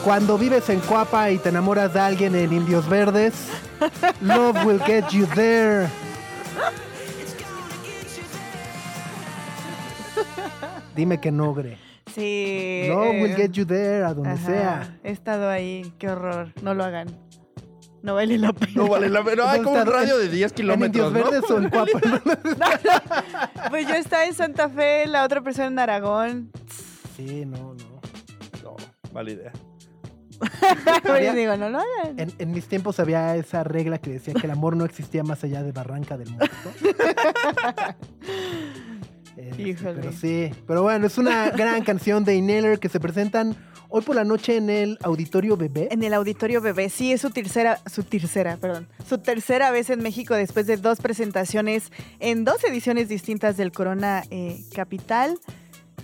Cuando 0.02 0.36
vives 0.36 0.68
en 0.68 0.80
Cuapa 0.80 1.30
y 1.30 1.38
te 1.38 1.50
enamoras 1.50 1.94
de 1.94 2.00
alguien 2.00 2.34
en 2.34 2.52
Indios 2.52 2.88
Verdes, 2.88 3.34
love 4.20 4.64
will 4.64 4.80
get 4.80 5.10
you 5.10 5.26
there. 5.26 5.88
Dime 10.94 11.20
que 11.20 11.32
no, 11.32 11.54
Gre. 11.54 11.76
Sí. 12.14 12.86
No, 12.88 13.00
we'll 13.10 13.32
eh, 13.32 13.36
get 13.36 13.52
you 13.52 13.64
there, 13.64 14.04
a 14.04 14.14
donde 14.14 14.36
sea. 14.38 14.98
He 15.02 15.10
estado 15.10 15.48
ahí, 15.48 15.92
qué 15.98 16.08
horror. 16.08 16.52
No 16.62 16.74
lo 16.74 16.84
hagan. 16.84 17.08
No 18.02 18.14
vale 18.14 18.36
la 18.36 18.52
pena. 18.52 18.72
No 18.74 18.88
vale 18.88 19.08
la 19.08 19.24
pena. 19.24 19.50
Hay 19.50 19.62
como 19.62 19.80
un 19.80 19.86
radio 19.86 20.18
de 20.18 20.28
10 20.28 20.52
kilómetros. 20.52 21.08
En 21.08 21.14
Verdes 21.14 21.50
o 21.50 21.58
en 21.58 21.70
Cuapa. 21.70 22.00
Pues 23.70 23.88
yo 23.88 23.94
estaba 23.94 24.26
en 24.26 24.34
Santa 24.34 24.68
Fe, 24.68 25.06
la 25.06 25.24
otra 25.24 25.40
persona 25.40 25.68
en 25.68 25.78
Aragón. 25.78 26.50
Sí, 27.16 27.46
no, 27.46 27.74
no. 27.74 28.00
No, 28.62 28.76
mala 29.12 29.30
idea. 29.30 29.52
digo, 31.34 31.56
no 31.56 31.70
lo 31.70 31.78
hagan. 31.78 32.18
En, 32.18 32.32
en, 32.38 32.52
mis 32.52 32.66
tiempos 32.66 33.00
había 33.00 33.36
esa 33.36 33.64
regla 33.64 33.98
que 33.98 34.10
decía 34.10 34.34
que 34.34 34.46
el 34.46 34.50
amor 34.50 34.76
no 34.76 34.84
existía 34.84 35.22
más 35.22 35.42
allá 35.42 35.62
de 35.62 35.72
Barranca 35.72 36.18
del 36.18 36.30
Muerto. 36.30 36.54
Este, 39.36 39.76
pero 39.82 40.12
sí, 40.12 40.50
pero 40.66 40.82
bueno, 40.82 41.06
es 41.06 41.18
una 41.18 41.50
gran 41.56 41.82
canción 41.82 42.24
de 42.24 42.36
Inhaler 42.36 42.78
que 42.78 42.88
se 42.88 43.00
presentan 43.00 43.56
hoy 43.88 44.02
por 44.02 44.16
la 44.16 44.24
noche 44.24 44.56
en 44.56 44.70
el 44.70 44.98
Auditorio 45.02 45.56
Bebé. 45.56 45.88
En 45.90 46.02
el 46.02 46.14
Auditorio 46.14 46.60
Bebé, 46.60 46.88
sí, 46.88 47.12
es 47.12 47.20
su 47.20 47.30
tercera, 47.30 47.80
su 47.90 48.02
tercera, 48.02 48.56
perdón, 48.56 48.88
su 49.08 49.18
tercera 49.18 49.70
vez 49.70 49.90
en 49.90 50.02
México 50.02 50.34
después 50.34 50.66
de 50.66 50.76
dos 50.76 51.00
presentaciones 51.00 51.92
en 52.20 52.44
dos 52.44 52.62
ediciones 52.64 53.08
distintas 53.08 53.56
del 53.56 53.72
Corona 53.72 54.24
eh, 54.30 54.64
Capital. 54.74 55.38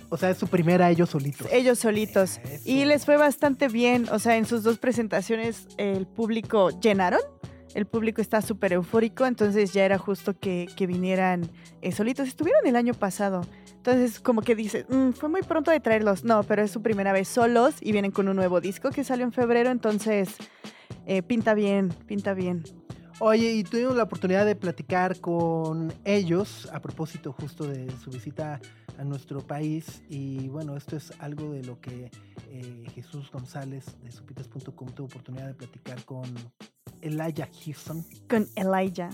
O 0.09 0.17
sea, 0.17 0.29
es 0.29 0.37
su 0.37 0.47
primera 0.47 0.89
ellos 0.89 1.09
solitos. 1.09 1.47
Ellos 1.51 1.79
solitos. 1.79 2.39
Eso. 2.43 2.63
Y 2.65 2.83
les 2.83 3.05
fue 3.05 3.15
bastante 3.15 3.69
bien. 3.69 4.09
O 4.11 4.19
sea, 4.19 4.35
en 4.35 4.45
sus 4.45 4.61
dos 4.61 4.77
presentaciones 4.77 5.67
el 5.77 6.05
público 6.05 6.69
llenaron. 6.81 7.21
El 7.73 7.85
público 7.85 8.21
está 8.21 8.41
súper 8.41 8.73
eufórico, 8.73 9.25
entonces 9.25 9.73
ya 9.73 9.85
era 9.85 9.97
justo 9.97 10.37
que, 10.37 10.67
que 10.75 10.87
vinieran 10.87 11.49
eh, 11.81 11.91
solitos. 11.91 12.27
Estuvieron 12.27 12.65
el 12.67 12.75
año 12.75 12.93
pasado. 12.93 13.41
Entonces, 13.75 14.19
como 14.19 14.41
que 14.41 14.55
dice, 14.55 14.85
"Mm, 14.89 15.11
fue 15.11 15.29
muy 15.29 15.41
pronto 15.41 15.71
de 15.71 15.79
traerlos. 15.79 16.23
No, 16.23 16.43
pero 16.43 16.61
es 16.61 16.71
su 16.71 16.81
primera 16.81 17.13
vez 17.13 17.27
solos 17.27 17.75
y 17.81 17.91
vienen 17.91 18.11
con 18.11 18.27
un 18.27 18.35
nuevo 18.35 18.61
disco 18.61 18.89
que 18.91 19.03
salió 19.03 19.25
en 19.25 19.31
febrero. 19.31 19.69
Entonces, 19.71 20.35
eh, 21.05 21.23
pinta 21.23 21.53
bien, 21.53 21.89
pinta 22.05 22.33
bien. 22.33 22.63
Oye, 23.19 23.51
y 23.53 23.63
tuvimos 23.63 23.95
la 23.95 24.03
oportunidad 24.03 24.45
de 24.45 24.55
platicar 24.55 25.19
con 25.19 25.93
ellos 26.05 26.67
a 26.73 26.79
propósito 26.81 27.31
justo 27.33 27.65
de 27.67 27.89
su 28.03 28.09
visita 28.09 28.59
a 28.97 29.03
nuestro 29.03 29.41
país. 29.45 30.03
Y 30.09 30.47
bueno, 30.49 30.75
esto 30.75 30.95
es 30.97 31.11
algo 31.19 31.51
de 31.51 31.63
lo 31.63 31.79
que 31.79 32.09
eh, 32.49 32.83
Jesús 32.93 33.31
González 33.31 33.85
de 34.03 34.11
supitas.com 34.11 34.89
tuvo 34.89 35.05
oportunidad 35.05 35.47
de 35.47 35.53
platicar 35.53 36.03
con 36.03 36.23
Elijah 37.01 37.47
Houston. 37.65 38.05
Con 38.29 38.47
Elijah. 38.55 39.09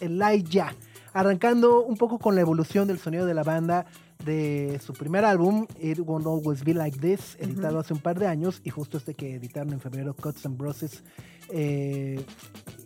Elijah, 0.00 0.74
arrancando 1.12 1.82
un 1.84 1.96
poco 1.96 2.18
con 2.18 2.34
la 2.34 2.40
evolución 2.42 2.86
del 2.88 2.98
sonido 2.98 3.24
de 3.26 3.34
la 3.34 3.42
banda 3.42 3.86
de 4.24 4.80
su 4.84 4.92
primer 4.92 5.24
álbum, 5.24 5.66
It 5.80 5.98
Won't 6.00 6.26
Always 6.26 6.64
Be 6.64 6.74
Like 6.74 6.98
This, 6.98 7.36
editado 7.38 7.78
hace 7.78 7.94
un 7.94 8.00
par 8.00 8.18
de 8.18 8.26
años, 8.26 8.60
y 8.64 8.70
justo 8.70 8.98
este 8.98 9.14
que 9.14 9.34
editaron 9.36 9.72
en 9.72 9.80
febrero, 9.80 10.14
Cuts 10.14 10.44
and 10.46 10.56
Bruises. 10.58 11.04
Eh, 11.50 12.24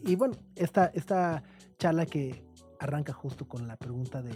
y 0.04 0.16
bueno, 0.16 0.34
esta, 0.54 0.86
esta 0.94 1.42
charla 1.78 2.06
que 2.06 2.44
arranca 2.78 3.12
justo 3.12 3.46
con 3.48 3.66
la 3.66 3.76
pregunta 3.76 4.22
de... 4.22 4.32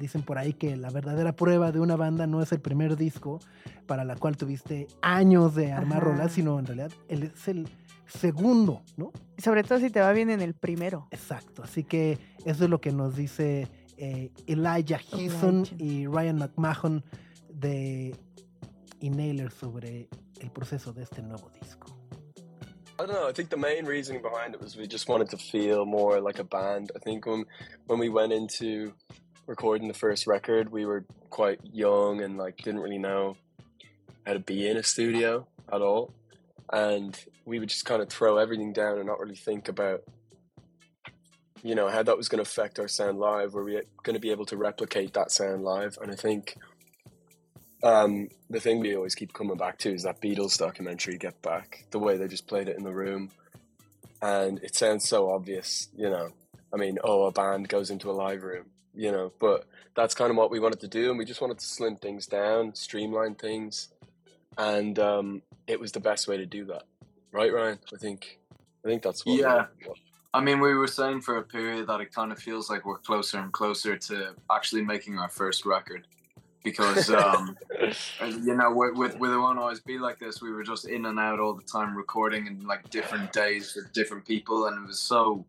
Dicen 0.00 0.22
por 0.22 0.36
ahí 0.36 0.52
que 0.52 0.76
la 0.76 0.90
verdadera 0.90 1.34
prueba 1.34 1.72
de 1.72 1.80
una 1.80 1.96
banda 1.96 2.26
no 2.26 2.42
es 2.42 2.52
el 2.52 2.60
primer 2.60 2.96
disco 2.96 3.40
para 3.86 4.04
la 4.04 4.14
cual 4.16 4.36
tuviste 4.36 4.88
años 5.00 5.54
de 5.54 5.72
armar 5.72 5.98
Ajá. 6.02 6.10
rolas, 6.10 6.32
sino 6.32 6.58
en 6.58 6.66
realidad 6.66 6.90
el- 7.08 7.22
es 7.34 7.48
el 7.48 7.66
segundo, 8.06 8.82
¿no? 8.96 9.12
Y 9.36 9.42
sobre 9.42 9.62
todo 9.62 9.78
si 9.78 9.90
te 9.90 10.00
va 10.00 10.12
bien 10.12 10.30
en 10.30 10.40
el 10.40 10.54
primero. 10.54 11.08
Exacto, 11.10 11.62
así 11.62 11.84
que 11.84 12.18
eso 12.44 12.64
es 12.64 12.70
lo 12.70 12.80
que 12.80 12.92
nos 12.92 13.16
dice 13.16 13.68
eh, 13.96 14.30
Elijah 14.46 14.98
Heason 14.98 15.66
y 15.78 16.06
Ryan 16.06 16.38
McMahon 16.38 17.04
de 17.48 18.14
Inhaler 19.00 19.50
sobre 19.50 20.08
el 20.40 20.50
proceso 20.50 20.92
de 20.92 21.02
este 21.02 21.22
nuevo 21.22 21.50
disco. 21.60 21.86
I 22.98 23.04
don't 23.04 23.12
know. 23.12 23.28
I 23.28 23.32
think 23.32 23.50
the 23.50 23.58
main 23.58 23.84
reasoning 23.84 24.22
behind 24.22 24.54
it 24.54 24.60
was 24.60 24.74
we 24.74 24.86
just 24.86 25.06
wanted 25.06 25.28
to 25.30 25.36
feel 25.36 25.84
more 25.84 26.18
like 26.18 26.38
a 26.38 26.44
band. 26.44 26.92
I 26.96 26.98
think 26.98 27.26
when 27.26 27.44
when 27.86 27.98
we 27.98 28.08
went 28.08 28.32
into 28.32 28.94
recording 29.46 29.86
the 29.86 29.94
first 29.94 30.26
record, 30.26 30.72
we 30.72 30.86
were 30.86 31.04
quite 31.28 31.60
young 31.62 32.22
and 32.22 32.38
like 32.38 32.56
didn't 32.56 32.80
really 32.80 32.98
know 32.98 33.36
how 34.26 34.32
to 34.32 34.40
be 34.40 34.66
in 34.66 34.78
a 34.78 34.82
studio 34.82 35.46
at 35.70 35.82
all, 35.82 36.10
and 36.72 37.18
we 37.44 37.58
would 37.58 37.68
just 37.68 37.84
kind 37.84 38.02
of 38.02 38.08
throw 38.08 38.38
everything 38.38 38.72
down 38.72 38.98
and 38.98 39.06
not 39.06 39.20
really 39.20 39.36
think 39.36 39.68
about 39.68 40.02
you 41.62 41.74
know 41.74 41.88
how 41.88 42.02
that 42.02 42.16
was 42.16 42.28
going 42.28 42.42
to 42.42 42.48
affect 42.48 42.78
our 42.78 42.88
sound 42.88 43.18
live. 43.18 43.54
Were 43.54 43.64
we 43.64 43.80
going 44.02 44.14
to 44.14 44.20
be 44.20 44.30
able 44.30 44.46
to 44.46 44.56
replicate 44.56 45.14
that 45.14 45.30
sound 45.30 45.64
live? 45.64 45.98
And 46.00 46.12
I 46.12 46.14
think 46.14 46.56
um, 47.82 48.28
the 48.50 48.60
thing 48.60 48.80
we 48.80 48.94
always 48.94 49.14
keep 49.14 49.32
coming 49.32 49.56
back 49.56 49.78
to 49.78 49.92
is 49.92 50.04
that 50.04 50.20
Beatles 50.20 50.58
documentary, 50.58 51.18
Get 51.18 51.40
Back, 51.42 51.84
the 51.90 51.98
way 51.98 52.16
they 52.16 52.28
just 52.28 52.46
played 52.46 52.68
it 52.68 52.76
in 52.76 52.84
the 52.84 52.92
room. 52.92 53.30
And 54.22 54.58
it 54.62 54.74
sounds 54.74 55.08
so 55.08 55.30
obvious, 55.30 55.88
you 55.96 56.08
know. 56.08 56.30
I 56.72 56.76
mean, 56.76 56.98
oh, 57.04 57.24
a 57.24 57.32
band 57.32 57.68
goes 57.68 57.90
into 57.90 58.10
a 58.10 58.12
live 58.12 58.42
room, 58.42 58.66
you 58.94 59.12
know, 59.12 59.32
but 59.38 59.66
that's 59.94 60.14
kind 60.14 60.30
of 60.30 60.36
what 60.36 60.50
we 60.50 60.60
wanted 60.60 60.80
to 60.80 60.88
do. 60.88 61.10
And 61.10 61.18
we 61.18 61.24
just 61.24 61.40
wanted 61.40 61.58
to 61.58 61.66
slim 61.66 61.96
things 61.96 62.26
down, 62.26 62.74
streamline 62.74 63.34
things. 63.34 63.88
And 64.58 64.98
um, 64.98 65.42
it 65.66 65.78
was 65.78 65.92
the 65.92 66.00
best 66.00 66.28
way 66.28 66.36
to 66.36 66.46
do 66.46 66.64
that. 66.66 66.84
Right, 67.32 67.52
Ryan? 67.52 67.78
I 67.92 67.96
think. 67.98 68.38
I 68.84 68.88
think 68.88 69.02
that's 69.02 69.26
what. 69.26 69.38
Yeah. 69.38 69.66
I 70.36 70.40
mean, 70.40 70.60
we 70.60 70.74
were 70.74 70.86
saying 70.86 71.22
for 71.22 71.38
a 71.38 71.42
period 71.42 71.86
that 71.86 72.00
it 72.02 72.12
kind 72.12 72.30
of 72.30 72.38
feels 72.38 72.68
like 72.68 72.84
we're 72.84 72.98
closer 72.98 73.38
and 73.38 73.50
closer 73.52 73.96
to 73.96 74.34
actually 74.50 74.82
making 74.82 75.18
our 75.18 75.30
first 75.30 75.64
record. 75.64 76.06
Because, 76.62 77.08
um, 77.08 77.56
you 78.20 78.54
know, 78.54 78.70
with, 78.70 78.96
with, 78.96 79.18
with 79.18 79.30
It 79.30 79.38
Won't 79.38 79.58
Always 79.58 79.80
Be 79.80 79.98
Like 79.98 80.18
This, 80.18 80.42
we 80.42 80.50
were 80.50 80.62
just 80.62 80.86
in 80.86 81.06
and 81.06 81.18
out 81.18 81.40
all 81.40 81.54
the 81.54 81.62
time 81.62 81.96
recording 81.96 82.46
in 82.48 82.66
like 82.66 82.90
different 82.90 83.32
days 83.32 83.74
with 83.74 83.90
different 83.94 84.26
people. 84.26 84.66
And 84.66 84.84
it 84.84 84.86
was 84.86 84.98
so, 84.98 85.46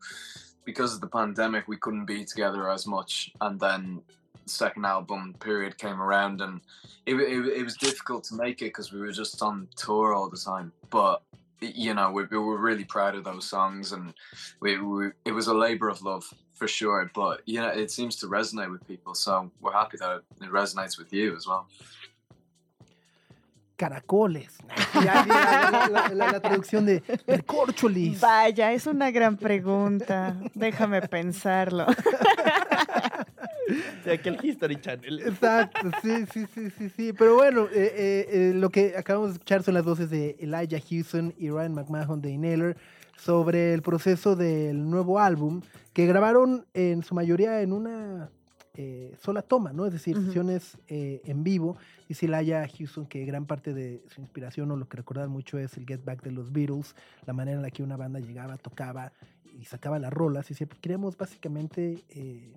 because 0.64 0.94
of 0.94 1.02
the 1.02 1.08
pandemic, 1.08 1.68
we 1.68 1.76
couldn't 1.76 2.06
be 2.06 2.24
together 2.24 2.70
as 2.70 2.88
much. 2.88 3.32
And 3.42 3.60
then 3.60 4.02
the 4.27 4.27
second 4.48 4.86
album 4.86 5.36
period 5.40 5.78
came 5.78 6.02
around 6.02 6.42
and 6.42 6.62
it, 7.06 7.16
it, 7.16 7.46
it 7.60 7.64
was 7.64 7.76
difficult 7.78 8.24
to 8.26 8.36
make 8.36 8.62
it 8.62 8.66
because 8.66 8.92
we 8.92 9.00
were 9.00 9.12
just 9.12 9.42
on 9.42 9.68
tour 9.76 10.14
all 10.14 10.30
the 10.30 10.38
time. 10.38 10.72
But, 10.90 11.22
you 11.62 11.94
know, 11.94 12.12
we, 12.12 12.24
we 12.26 12.38
were 12.38 12.58
really 12.58 12.84
proud 12.86 13.16
of 13.16 13.24
those 13.24 13.50
songs 13.50 13.92
and 13.92 14.14
we, 14.60 14.78
we 14.80 15.08
it 15.26 15.32
was 15.32 15.48
a 15.48 15.54
labor 15.54 15.90
of 15.90 16.02
love 16.02 16.26
for 16.54 16.68
sure 16.68 17.12
but 17.14 17.42
you 17.46 17.60
know 17.62 17.68
it 17.68 17.92
seems 17.92 18.16
to 18.16 18.26
resonate 18.26 18.72
with 18.72 18.84
people 18.88 19.14
so 19.14 19.52
we're 19.62 19.72
happy 19.72 19.96
that 20.00 20.24
it 20.42 20.50
resonates 20.52 20.98
with 20.98 21.14
you 21.14 21.36
as 21.36 21.46
well 21.46 21.68
Caracoles. 23.78 24.58
Ya, 24.96 25.24
ya, 25.26 25.70
la, 25.70 25.86
la- 25.86 26.08
la- 26.08 26.32
la 26.32 26.40
traducción 26.40 26.86
de, 26.88 27.04
de 27.28 27.44
corcholis. 27.44 28.20
Vaya, 28.20 28.72
es 28.74 28.88
una 28.88 29.12
gran 29.12 29.38
pregunta. 29.38 30.36
Déjame 30.56 31.02
pensarlo. 31.08 31.86
De 34.06 34.14
aquel 34.14 34.38
History 34.44 34.80
Channel. 34.80 35.20
Exacto, 35.22 35.92
sí, 36.02 36.26
sí, 36.32 36.46
sí, 36.54 36.70
sí, 36.70 36.90
sí. 36.90 37.14
Pero 37.14 37.36
bueno, 37.36 37.66
eh, 37.66 37.92
eh, 37.96 38.28
eh, 38.30 38.54
lo 38.56 38.70
que 38.70 38.96
acabamos 38.98 39.30
de 39.30 39.34
escuchar 39.34 39.64
son 39.64 39.74
las 39.74 39.84
voces 39.84 40.10
de 40.10 40.36
Elijah 40.40 40.80
Houston 40.90 41.34
y 41.38 41.50
Ryan 41.50 41.74
McMahon 41.74 42.22
de 42.22 42.32
Inhaler 42.32 42.78
sobre 43.18 43.74
el 43.74 43.82
proceso 43.82 44.36
del 44.36 44.90
nuevo 44.90 45.20
álbum 45.20 45.62
que 45.94 46.06
grabaron 46.06 46.66
en 46.74 47.04
su 47.04 47.16
mayoría 47.16 47.62
en 47.62 47.74
una 47.74 48.30
eh, 48.76 49.16
sola 49.20 49.42
toma, 49.42 49.74
¿no? 49.74 49.88
Es 49.88 49.92
decir, 49.94 50.16
Ujú. 50.16 50.28
sesiones 50.28 50.78
eh, 50.88 51.22
en 51.26 51.44
vivo. 51.44 51.78
Dice 52.08 52.28
Elijah 52.28 52.68
Houston 52.78 53.08
que 53.08 53.26
gran 53.26 53.46
parte 53.48 53.74
de 53.74 54.04
su 54.14 54.22
inspiración 54.22 54.70
o 54.72 54.78
lo 54.78 54.88
que 54.88 54.98
recordaban 54.98 55.32
mucho 55.32 55.58
es 55.58 55.76
el 55.78 55.86
Get 55.88 56.06
Back 56.06 56.22
de 56.22 56.32
los 56.32 56.52
Beatles, 56.54 56.96
la 57.26 57.34
manera 57.34 57.58
en 57.58 57.64
la 57.64 57.72
que 57.72 57.82
una 57.82 57.98
banda 57.98 58.20
llegaba, 58.20 58.56
tocaba 58.58 59.12
y 59.60 59.66
sacaba 59.66 59.98
las 59.98 60.14
rolas. 60.14 60.46
Y 60.50 60.54
decía, 60.54 60.68
"Pues 60.68 60.80
queríamos 60.80 61.18
básicamente 61.18 62.04
eh, 62.10 62.54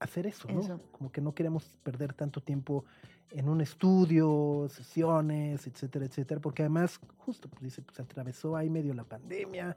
hacer 0.00 0.26
eso, 0.26 0.48
¿no? 0.50 0.60
Eso. 0.60 0.80
Como 0.90 1.12
que 1.12 1.20
no 1.20 1.34
queremos 1.34 1.76
perder 1.82 2.14
tanto 2.14 2.40
tiempo 2.40 2.84
en 3.30 3.48
un 3.48 3.60
estudio, 3.60 4.66
sesiones, 4.68 5.66
etcétera, 5.66 6.06
etcétera, 6.06 6.40
porque 6.40 6.62
además, 6.62 6.98
justo, 7.18 7.48
pues 7.48 7.62
dice, 7.62 7.82
pues 7.82 8.00
atravesó 8.00 8.56
ahí 8.56 8.68
medio 8.68 8.92
la 8.94 9.04
pandemia, 9.04 9.76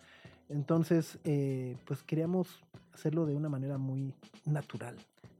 entonces, 0.49 1.19
eh, 1.24 1.78
pues 1.86 2.03
queríamos 2.03 2.63
hacerlo 2.93 3.26
de 3.26 3.36
una 3.36 3.49
manera 3.49 3.78
muy 3.78 4.13
natural. 4.45 4.97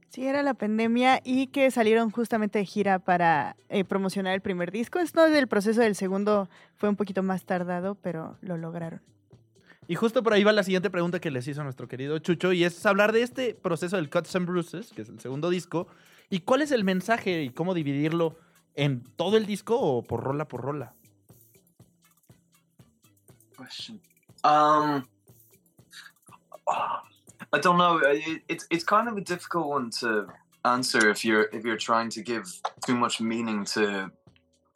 Sí, 0.08 0.26
era 0.26 0.44
la 0.44 0.54
pandemia 0.54 1.20
y 1.24 1.48
que 1.48 1.72
salieron 1.72 2.10
justamente 2.10 2.60
de 2.60 2.64
gira 2.64 3.00
para 3.00 3.56
eh, 3.68 3.84
promocionar 3.84 4.32
el 4.34 4.40
primer 4.40 4.70
disco. 4.70 5.00
Esto 5.00 5.28
del 5.28 5.48
proceso 5.48 5.80
del 5.80 5.96
segundo 5.96 6.48
fue 6.76 6.88
un 6.88 6.94
poquito 6.94 7.24
más 7.24 7.44
tardado, 7.44 7.96
pero 7.96 8.36
lo 8.40 8.56
lograron. 8.56 9.00
Y 9.86 9.94
justo 9.96 10.22
por 10.22 10.32
ahí 10.32 10.44
va 10.44 10.52
la 10.52 10.62
siguiente 10.62 10.90
pregunta 10.90 11.20
que 11.20 11.30
les 11.30 11.46
hizo 11.46 11.62
nuestro 11.62 11.88
querido 11.88 12.18
Chucho, 12.18 12.52
y 12.52 12.64
es 12.64 12.84
hablar 12.86 13.12
de 13.12 13.22
este 13.22 13.54
proceso 13.54 13.96
del 13.96 14.10
Cuts 14.10 14.34
and 14.36 14.46
Bruises, 14.46 14.92
que 14.92 15.02
es 15.02 15.08
el 15.08 15.20
segundo 15.20 15.50
disco, 15.50 15.88
y 16.30 16.40
cuál 16.40 16.62
es 16.62 16.70
el 16.70 16.84
mensaje 16.84 17.42
y 17.42 17.50
cómo 17.50 17.74
dividirlo 17.74 18.36
en 18.74 19.02
todo 19.16 19.36
el 19.36 19.46
disco 19.46 19.78
o 19.78 20.02
por 20.02 20.22
rola 20.24 20.48
por 20.48 20.62
rola. 20.62 20.94
question 23.56 24.00
um 24.44 25.06
i 27.52 27.58
don't 27.60 27.78
know 27.78 27.98
it, 27.98 28.42
it's 28.48 28.66
it's 28.70 28.84
kind 28.84 29.08
of 29.08 29.16
a 29.16 29.20
difficult 29.20 29.66
one 29.66 29.90
to 29.90 30.26
answer 30.64 31.08
if 31.08 31.24
you're 31.24 31.48
if 31.52 31.64
you're 31.64 31.76
trying 31.76 32.08
to 32.10 32.22
give 32.22 32.44
too 32.86 32.96
much 32.96 33.20
meaning 33.20 33.64
to 33.64 34.10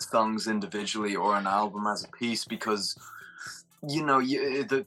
songs 0.00 0.46
individually 0.46 1.16
or 1.16 1.36
an 1.36 1.46
album 1.46 1.86
as 1.86 2.04
a 2.04 2.08
piece 2.08 2.44
because 2.44 2.96
you 3.86 4.04
know 4.04 4.18
you, 4.18 4.64
the 4.64 4.86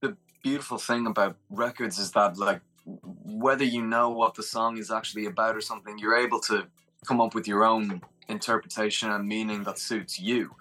the 0.00 0.16
beautiful 0.42 0.78
thing 0.78 1.06
about 1.06 1.36
records 1.50 1.98
is 1.98 2.10
that 2.12 2.36
like 2.36 2.60
whether 2.84 3.64
you 3.64 3.82
know 3.82 4.10
what 4.10 4.34
the 4.34 4.42
song 4.42 4.78
is 4.78 4.90
actually 4.90 5.26
about 5.26 5.56
or 5.56 5.60
something 5.60 5.98
you're 5.98 6.16
able 6.16 6.40
to 6.40 6.66
come 7.06 7.20
up 7.20 7.34
with 7.34 7.48
your 7.48 7.64
own 7.64 8.00
interpretation 8.28 9.10
and 9.10 9.26
meaning 9.26 9.62
that 9.64 9.78
suits 9.78 10.18
you 10.18 10.54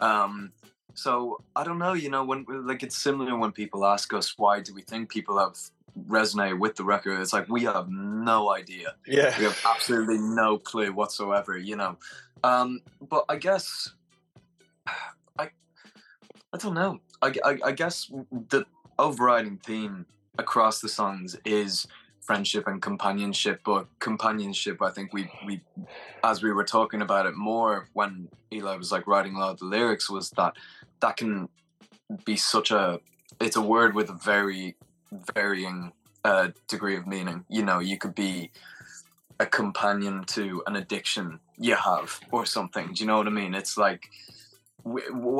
um 0.00 0.52
so 0.94 1.42
I 1.54 1.64
don't 1.64 1.78
know, 1.78 1.92
you 1.92 2.08
know, 2.08 2.24
when 2.24 2.46
like 2.48 2.82
it's 2.82 2.96
similar 2.96 3.36
when 3.36 3.52
people 3.52 3.84
ask 3.84 4.12
us 4.14 4.38
why 4.38 4.60
do 4.60 4.72
we 4.72 4.82
think 4.82 5.10
people 5.10 5.38
have 5.38 5.56
resonated 6.08 6.58
with 6.58 6.76
the 6.76 6.84
record? 6.84 7.20
It's 7.20 7.32
like 7.32 7.48
we 7.48 7.64
have 7.64 7.88
no 7.90 8.52
idea. 8.52 8.94
Yeah. 9.06 9.36
We 9.38 9.44
have 9.44 9.60
absolutely 9.66 10.18
no 10.18 10.58
clue 10.58 10.92
whatsoever, 10.92 11.58
you 11.58 11.76
know. 11.76 11.98
Um, 12.42 12.80
but 13.00 13.24
I 13.28 13.36
guess 13.36 13.92
I 15.38 15.50
I 16.52 16.58
don't 16.58 16.74
know. 16.74 17.00
I, 17.44 17.58
I, 17.64 17.72
guess 17.72 18.10
the 18.30 18.66
overriding 18.98 19.58
theme 19.58 20.06
across 20.38 20.80
the 20.80 20.88
songs 20.88 21.36
is 21.44 21.86
friendship 22.20 22.66
and 22.66 22.80
companionship, 22.82 23.60
but 23.64 23.86
companionship, 23.98 24.82
I 24.82 24.90
think 24.90 25.12
we 25.12 25.30
we 25.46 25.60
as 26.22 26.42
we 26.42 26.52
were 26.52 26.64
talking 26.64 27.02
about 27.02 27.26
it 27.26 27.34
more 27.34 27.88
when 27.92 28.28
Eli 28.52 28.76
was 28.76 28.92
like 28.92 29.06
writing 29.06 29.36
a 29.36 29.38
lot 29.38 29.52
of 29.52 29.58
the 29.58 29.66
lyrics 29.66 30.10
was 30.10 30.30
that 30.30 30.54
that 31.00 31.16
can 31.16 31.48
be 32.24 32.36
such 32.36 32.70
a 32.70 33.00
it's 33.40 33.56
a 33.56 33.62
word 33.62 33.94
with 33.94 34.10
a 34.10 34.14
very 34.14 34.76
varying 35.34 35.92
uh, 36.24 36.48
degree 36.68 36.96
of 36.96 37.06
meaning. 37.06 37.44
You 37.48 37.64
know, 37.64 37.78
you 37.78 37.98
could 37.98 38.14
be 38.14 38.50
a 39.40 39.46
companion 39.46 40.24
to 40.24 40.62
an 40.66 40.76
addiction 40.76 41.40
you 41.58 41.74
have 41.74 42.20
or 42.30 42.46
something. 42.46 42.92
Do 42.92 43.02
you 43.02 43.06
know 43.06 43.16
what 43.16 43.26
I 43.26 43.30
mean? 43.30 43.54
It's 43.54 43.76
like 43.76 44.08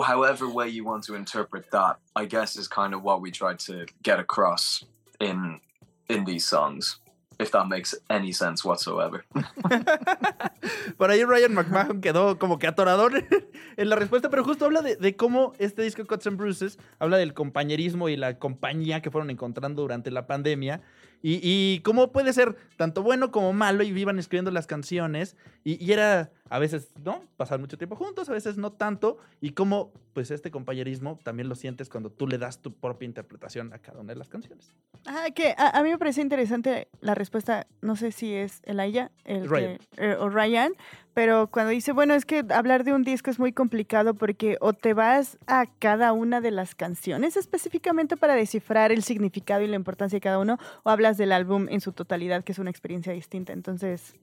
however 0.06 0.48
way 0.48 0.68
you 0.68 0.84
want 0.84 1.04
to 1.04 1.14
interpret 1.14 1.70
that, 1.70 1.98
I 2.16 2.24
guess 2.26 2.56
is 2.56 2.68
kind 2.68 2.94
of 2.94 3.02
what 3.02 3.20
we 3.20 3.30
tried 3.30 3.58
to 3.60 3.86
get 4.02 4.18
across 4.18 4.84
in 5.20 5.60
in 6.08 6.24
these 6.24 6.46
songs. 6.46 7.00
If 7.36 7.50
that 7.50 7.66
makes 7.66 7.96
any 8.08 8.32
sense 8.32 8.64
whatsoever. 8.64 9.24
Por 10.96 11.10
ahí 11.10 11.24
Ryan 11.24 11.52
McMahon 11.52 12.00
quedó 12.00 12.38
como 12.38 12.60
que 12.60 12.68
atorador 12.68 13.24
en 13.76 13.88
la 13.88 13.96
respuesta, 13.96 14.30
pero 14.30 14.44
justo 14.44 14.66
habla 14.66 14.82
de, 14.82 14.94
de, 14.94 15.16
cómo 15.16 15.52
este 15.58 15.82
disco 15.82 16.06
Cuts 16.06 16.28
and 16.28 16.38
Bruises 16.38 16.78
habla 17.00 17.16
del 17.16 17.34
compañerismo 17.34 18.08
y 18.08 18.16
la 18.16 18.38
compañía 18.38 19.02
que 19.02 19.10
fueron 19.10 19.30
encontrando 19.30 19.82
durante 19.82 20.12
la 20.12 20.28
pandemia 20.28 20.80
y, 21.26 21.40
y 21.42 21.80
cómo 21.80 22.12
puede 22.12 22.34
ser 22.34 22.54
tanto 22.76 23.02
bueno 23.02 23.30
como 23.30 23.54
malo 23.54 23.82
y 23.82 23.92
vivan 23.92 24.18
escribiendo 24.18 24.50
las 24.50 24.66
canciones 24.66 25.36
y, 25.64 25.82
y, 25.82 25.92
era 25.92 26.30
a 26.50 26.58
veces, 26.58 26.90
¿no? 27.02 27.22
Pasar 27.36 27.58
mucho 27.58 27.78
tiempo 27.78 27.96
juntos, 27.96 28.28
a 28.28 28.32
veces 28.32 28.56
no 28.56 28.72
tanto 28.72 29.18
y 29.40 29.50
cómo 29.50 29.92
pues 30.12 30.30
este 30.30 30.50
compañerismo 30.50 31.18
también 31.22 31.48
lo 31.48 31.54
sientes 31.54 31.88
cuando 31.88 32.10
tú 32.10 32.26
le 32.26 32.38
das 32.38 32.60
tu 32.60 32.72
propia 32.72 33.06
interpretación 33.06 33.72
a 33.72 33.78
cada 33.78 34.00
una 34.00 34.12
de 34.12 34.18
las 34.18 34.28
canciones. 34.28 34.72
Ah, 35.06 35.26
que 35.34 35.54
a, 35.56 35.70
a 35.70 35.82
mí 35.82 35.90
me 35.90 35.98
parece 35.98 36.20
interesante 36.20 36.88
la 37.00 37.14
respuesta, 37.14 37.66
no 37.80 37.96
sé 37.96 38.12
si 38.12 38.32
es 38.32 38.60
Elijah 38.64 39.10
el 39.24 39.48
Ryan. 39.48 39.78
Que, 39.96 40.12
eh, 40.12 40.16
o 40.16 40.28
Ryan, 40.28 40.72
pero 41.14 41.48
cuando 41.48 41.70
dice, 41.70 41.92
bueno, 41.92 42.14
es 42.14 42.26
que 42.26 42.44
hablar 42.50 42.84
de 42.84 42.92
un 42.92 43.04
disco 43.04 43.30
es 43.30 43.38
muy 43.38 43.52
complicado 43.52 44.14
porque 44.14 44.56
o 44.60 44.72
te 44.72 44.94
vas 44.94 45.38
a 45.46 45.66
cada 45.78 46.12
una 46.12 46.40
de 46.40 46.50
las 46.50 46.74
canciones 46.74 47.36
específicamente 47.36 48.16
para 48.16 48.34
descifrar 48.34 48.92
el 48.92 49.02
significado 49.02 49.62
y 49.62 49.68
la 49.68 49.76
importancia 49.76 50.16
de 50.16 50.20
cada 50.20 50.38
uno, 50.38 50.58
o 50.82 50.90
hablas 50.90 51.16
del 51.16 51.32
álbum 51.32 51.68
en 51.70 51.80
su 51.80 51.92
totalidad, 51.92 52.44
que 52.44 52.52
es 52.52 52.58
una 52.58 52.70
experiencia 52.70 53.12
distinta. 53.12 53.52
Entonces, 53.52 54.16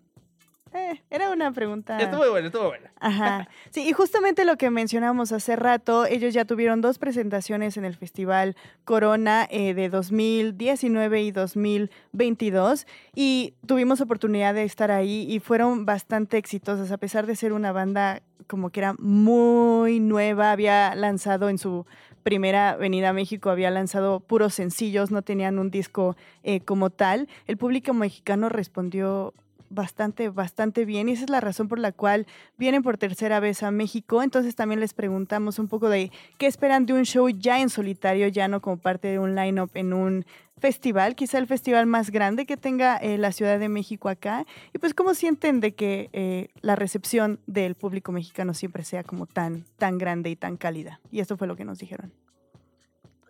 eh, 0.73 1.01
era 1.09 1.31
una 1.31 1.51
pregunta. 1.51 1.99
Estuvo 1.99 2.29
buena, 2.29 2.47
estuvo 2.47 2.67
buena. 2.67 2.91
Ajá. 2.99 3.49
Sí, 3.71 3.87
y 3.87 3.91
justamente 3.93 4.45
lo 4.45 4.57
que 4.57 4.69
mencionamos 4.69 5.31
hace 5.31 5.55
rato, 5.55 6.05
ellos 6.05 6.33
ya 6.33 6.45
tuvieron 6.45 6.81
dos 6.81 6.97
presentaciones 6.97 7.77
en 7.77 7.85
el 7.85 7.95
Festival 7.95 8.55
Corona 8.85 9.47
eh, 9.49 9.73
de 9.73 9.89
2019 9.89 11.21
y 11.21 11.31
2022 11.31 12.87
y 13.15 13.53
tuvimos 13.65 14.01
oportunidad 14.01 14.53
de 14.53 14.63
estar 14.63 14.91
ahí 14.91 15.25
y 15.29 15.39
fueron 15.39 15.85
bastante 15.85 16.37
exitosas, 16.37 16.91
a 16.91 16.97
pesar 16.97 17.25
de 17.25 17.35
ser 17.35 17.53
una 17.53 17.71
banda 17.71 18.21
como 18.47 18.69
que 18.69 18.81
era 18.81 18.95
muy 18.99 19.99
nueva, 19.99 20.51
había 20.51 20.93
lanzado 20.95 21.49
en 21.49 21.57
su 21.57 21.85
primera 22.23 22.75
venida 22.75 23.09
a 23.09 23.13
México, 23.13 23.49
había 23.49 23.71
lanzado 23.71 24.19
puros 24.19 24.53
sencillos, 24.53 25.11
no 25.11 25.21
tenían 25.21 25.59
un 25.59 25.71
disco 25.71 26.15
eh, 26.43 26.61
como 26.61 26.89
tal. 26.89 27.27
El 27.47 27.57
público 27.57 27.93
mexicano 27.93 28.49
respondió 28.49 29.33
bastante, 29.71 30.29
bastante 30.29 30.85
bien 30.85 31.09
y 31.09 31.13
esa 31.13 31.23
es 31.23 31.29
la 31.29 31.41
razón 31.41 31.67
por 31.67 31.79
la 31.79 31.91
cual 31.91 32.27
vienen 32.57 32.83
por 32.83 32.97
tercera 32.97 33.39
vez 33.39 33.63
a 33.63 33.71
México. 33.71 34.21
Entonces 34.21 34.55
también 34.55 34.79
les 34.79 34.93
preguntamos 34.93 35.59
un 35.59 35.67
poco 35.67 35.89
de 35.89 36.11
qué 36.37 36.47
esperan 36.47 36.85
de 36.85 36.93
un 36.93 37.03
show 37.03 37.29
ya 37.29 37.61
en 37.61 37.69
solitario, 37.69 38.27
ya 38.27 38.47
no 38.47 38.61
como 38.61 38.77
parte 38.77 39.07
de 39.07 39.19
un 39.19 39.35
line-up 39.35 39.71
en 39.73 39.93
un 39.93 40.25
festival, 40.57 41.15
quizá 41.15 41.39
el 41.39 41.47
festival 41.47 41.87
más 41.87 42.11
grande 42.11 42.45
que 42.45 42.55
tenga 42.55 42.97
eh, 42.97 43.17
la 43.17 43.31
Ciudad 43.31 43.59
de 43.59 43.67
México 43.67 44.09
acá. 44.09 44.45
Y 44.73 44.77
pues 44.77 44.93
cómo 44.93 45.15
sienten 45.15 45.59
de 45.59 45.73
que 45.73 46.09
eh, 46.13 46.49
la 46.61 46.75
recepción 46.75 47.39
del 47.47 47.75
público 47.75 48.11
mexicano 48.11 48.53
siempre 48.53 48.83
sea 48.83 49.03
como 49.03 49.25
tan, 49.25 49.65
tan 49.77 49.97
grande 49.97 50.29
y 50.29 50.35
tan 50.35 50.57
cálida. 50.57 51.01
Y 51.11 51.19
esto 51.19 51.35
fue 51.35 51.47
lo 51.47 51.55
que 51.55 51.65
nos 51.65 51.79
dijeron. 51.79 52.13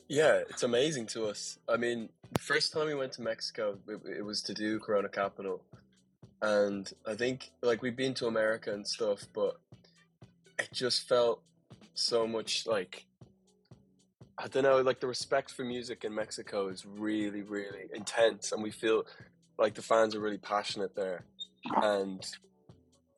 Yeah, 0.07 0.41
it's 0.49 0.63
amazing 0.63 1.05
to 1.13 1.29
us. 1.29 1.57
I 1.69 1.77
mean, 1.77 2.09
first 2.37 2.73
time 2.73 2.87
we 2.87 2.95
went 2.95 3.13
to 3.13 3.21
Mexico, 3.21 3.77
it 4.05 4.25
was 4.25 4.43
to 4.43 4.53
do 4.53 4.77
Corona 4.77 5.07
Capital. 5.07 5.61
And 6.41 6.91
I 7.07 7.15
think 7.15 7.51
like 7.61 7.81
we've 7.81 7.95
been 7.95 8.13
to 8.15 8.27
America 8.27 8.73
and 8.73 8.87
stuff, 8.87 9.27
but 9.33 9.59
it 10.59 10.69
just 10.73 11.07
felt 11.07 11.41
so 11.93 12.27
much 12.27 12.65
like 12.65 13.05
I 14.37 14.47
don't 14.47 14.63
know, 14.63 14.81
like 14.81 14.99
the 14.99 15.07
respect 15.07 15.51
for 15.51 15.63
music 15.63 16.03
in 16.03 16.15
Mexico 16.15 16.69
is 16.69 16.83
really, 16.85 17.43
really 17.43 17.89
intense, 17.93 18.51
and 18.51 18.63
we 18.63 18.71
feel 18.71 19.05
like 19.59 19.75
the 19.75 19.83
fans 19.83 20.15
are 20.15 20.19
really 20.19 20.39
passionate 20.39 20.95
there, 20.95 21.25
and 21.75 22.25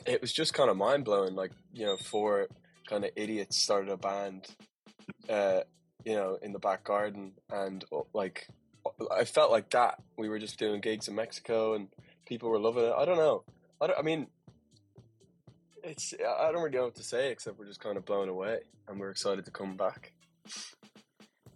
it 0.06 0.20
was 0.20 0.34
just 0.34 0.54
kind 0.54 0.70
of 0.70 0.76
mind 0.76 1.06
blowing. 1.06 1.36
Like 1.36 1.52
you 1.74 1.86
know, 1.86 1.96
four 1.96 2.48
kind 2.90 3.06
of 3.06 3.12
idiots 3.16 3.58
started 3.58 3.90
a 3.90 3.98
band, 3.98 4.48
uh, 5.30 5.62
you 6.04 6.16
know, 6.16 6.38
in 6.42 6.52
the 6.52 6.60
back 6.60 6.84
garden, 6.84 7.32
and 7.50 7.86
like 8.14 8.48
I 9.10 9.24
felt 9.24 9.52
like 9.52 9.70
that. 9.70 10.02
We 10.18 10.28
were 10.28 10.40
just 10.40 10.60
doing 10.60 10.82
gigs 10.82 11.08
in 11.08 11.16
Mexico 11.16 11.76
and 11.76 11.88
people 12.34 12.50
were 12.50 12.60
loving 12.60 12.86
it. 12.86 12.94
I 12.98 13.06
don't 13.06 13.18
know. 13.18 13.44
I, 13.80 13.88
don't, 13.88 14.00
I 14.00 14.02
mean, 14.02 14.28
it's 15.84 16.14
I 16.14 16.52
don't 16.52 16.64
really 16.64 16.78
know 16.78 16.86
what 16.86 16.96
to 16.96 17.04
say 17.04 17.32
except 17.32 17.60
we're 17.60 17.68
just 17.68 17.80
kind 17.80 17.98
of 17.98 18.06
blown 18.06 18.28
away 18.28 18.56
and 18.88 19.00
we're 19.00 19.12
excited 19.12 19.46
to 19.46 19.52
come 19.52 19.76
back. 19.78 20.14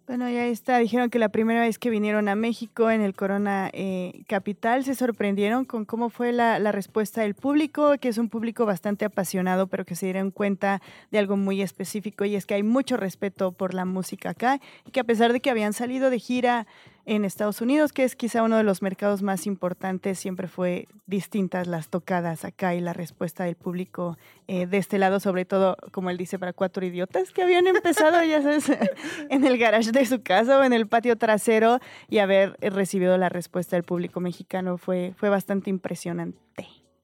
Bueno, 0.05 0.29
ya 0.29 0.45
está. 0.45 0.77
Dijeron 0.77 1.09
que 1.09 1.19
la 1.19 1.27
primera 1.27 1.59
vez 1.59 1.77
que 1.77 1.89
vinieron 1.89 2.29
a 2.29 2.35
México 2.35 2.89
en 2.91 3.01
el 3.01 3.13
Corona 3.13 3.69
eh, 3.73 4.23
Capital 4.29 4.85
se 4.85 4.95
sorprendieron 4.95 5.65
con 5.65 5.83
cómo 5.83 6.09
fue 6.09 6.31
la, 6.31 6.59
la, 6.59 6.71
respuesta 6.71 7.23
del 7.23 7.35
público, 7.35 7.97
que 7.99 8.07
es 8.07 8.17
un 8.17 8.29
público 8.29 8.65
bastante 8.65 9.03
apasionado, 9.03 9.67
pero 9.67 9.83
que 9.83 9.95
se 9.95 10.05
dieron 10.05 10.31
cuenta 10.31 10.81
de 11.11 11.19
algo 11.19 11.35
muy 11.35 11.61
específico 11.61 12.23
y 12.23 12.35
es 12.35 12.45
que 12.45 12.53
hay 12.53 12.63
mucho 12.63 12.95
respeto 12.95 13.51
por 13.51 13.73
la 13.73 13.83
música 13.83 14.29
acá 14.29 14.61
y 14.85 14.91
que 14.91 15.01
a 15.01 15.03
pesar 15.03 15.33
de 15.33 15.41
que 15.41 15.49
habían 15.49 15.73
salido 15.73 16.09
de 16.09 16.19
gira 16.19 16.67
en 17.07 17.23
Estados 17.23 17.61
Unidos, 17.61 17.93
que 17.93 18.03
es 18.03 18.17
quizá 18.17 18.43
uno 18.43 18.57
de 18.57 18.63
los 18.63 18.81
mercados 18.81 19.23
más 19.23 19.47
importantes, 19.47 20.19
siempre 20.19 20.49
fue 20.49 20.89
distintas 21.05 21.65
las 21.65 21.87
tocadas 21.87 22.43
acá 22.43 22.75
y 22.75 22.81
la 22.81 22.91
respuesta 22.91 23.45
del 23.45 23.55
público 23.55 24.17
eh, 24.47 24.67
de 24.67 24.77
este 24.77 24.97
lado, 24.97 25.21
sobre 25.21 25.45
todo, 25.45 25.77
como 25.93 26.09
él 26.09 26.17
dice, 26.17 26.37
para 26.37 26.51
cuatro 26.51 26.85
idiotas 26.85 27.31
que 27.31 27.43
habían 27.43 27.65
empezado, 27.65 28.21
ya 28.25 28.41
sabes, 28.41 28.69
en 29.29 29.45
el 29.45 29.57
garage 29.57 29.93
de 29.93 30.05
su 30.05 30.21
casa 30.21 30.59
o 30.59 30.63
en 30.65 30.73
el 30.73 30.85
patio 30.85 31.17
trasero 31.17 31.79
y 32.09 32.17
haber 32.17 32.57
recibido 32.59 33.17
la 33.17 33.29
respuesta 33.29 33.77
del 33.77 33.83
público 33.83 34.19
mexicano 34.19 34.77
fue, 34.77 35.13
fue 35.15 35.29
bastante 35.29 35.69
impresionante. 35.69 36.37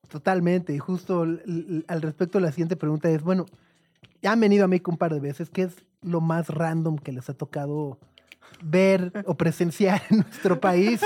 Totalmente, 0.09 0.75
y 0.75 0.79
justo 0.79 1.21
al 1.21 2.01
respecto 2.01 2.41
la 2.41 2.51
siguiente 2.51 2.75
pregunta 2.75 3.09
es, 3.09 3.23
bueno, 3.23 3.45
ya 4.21 4.33
han 4.33 4.39
venido 4.41 4.65
a 4.65 4.67
México 4.67 4.91
un 4.91 4.97
par 4.97 5.13
de 5.13 5.21
veces, 5.21 5.49
¿qué 5.49 5.61
es 5.61 5.77
lo 6.01 6.19
más 6.19 6.49
random 6.49 6.97
que 6.97 7.13
les 7.13 7.29
ha 7.29 7.33
tocado 7.33 7.99
ver 8.61 9.11
o 9.25 9.35
presenciar 9.35 10.01
en 10.09 10.17
nuestro 10.19 10.59
país. 10.59 11.01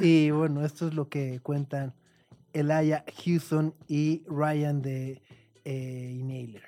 Y 0.00 0.30
bueno, 0.30 0.64
esto 0.64 0.88
es 0.88 0.94
lo 0.94 1.08
que 1.08 1.40
cuentan 1.42 1.94
Elia 2.52 3.04
Houston 3.24 3.74
y 3.88 4.22
Ryan 4.26 4.82
de 4.82 5.20
eh, 5.64 6.16
Inhaler. 6.20 6.62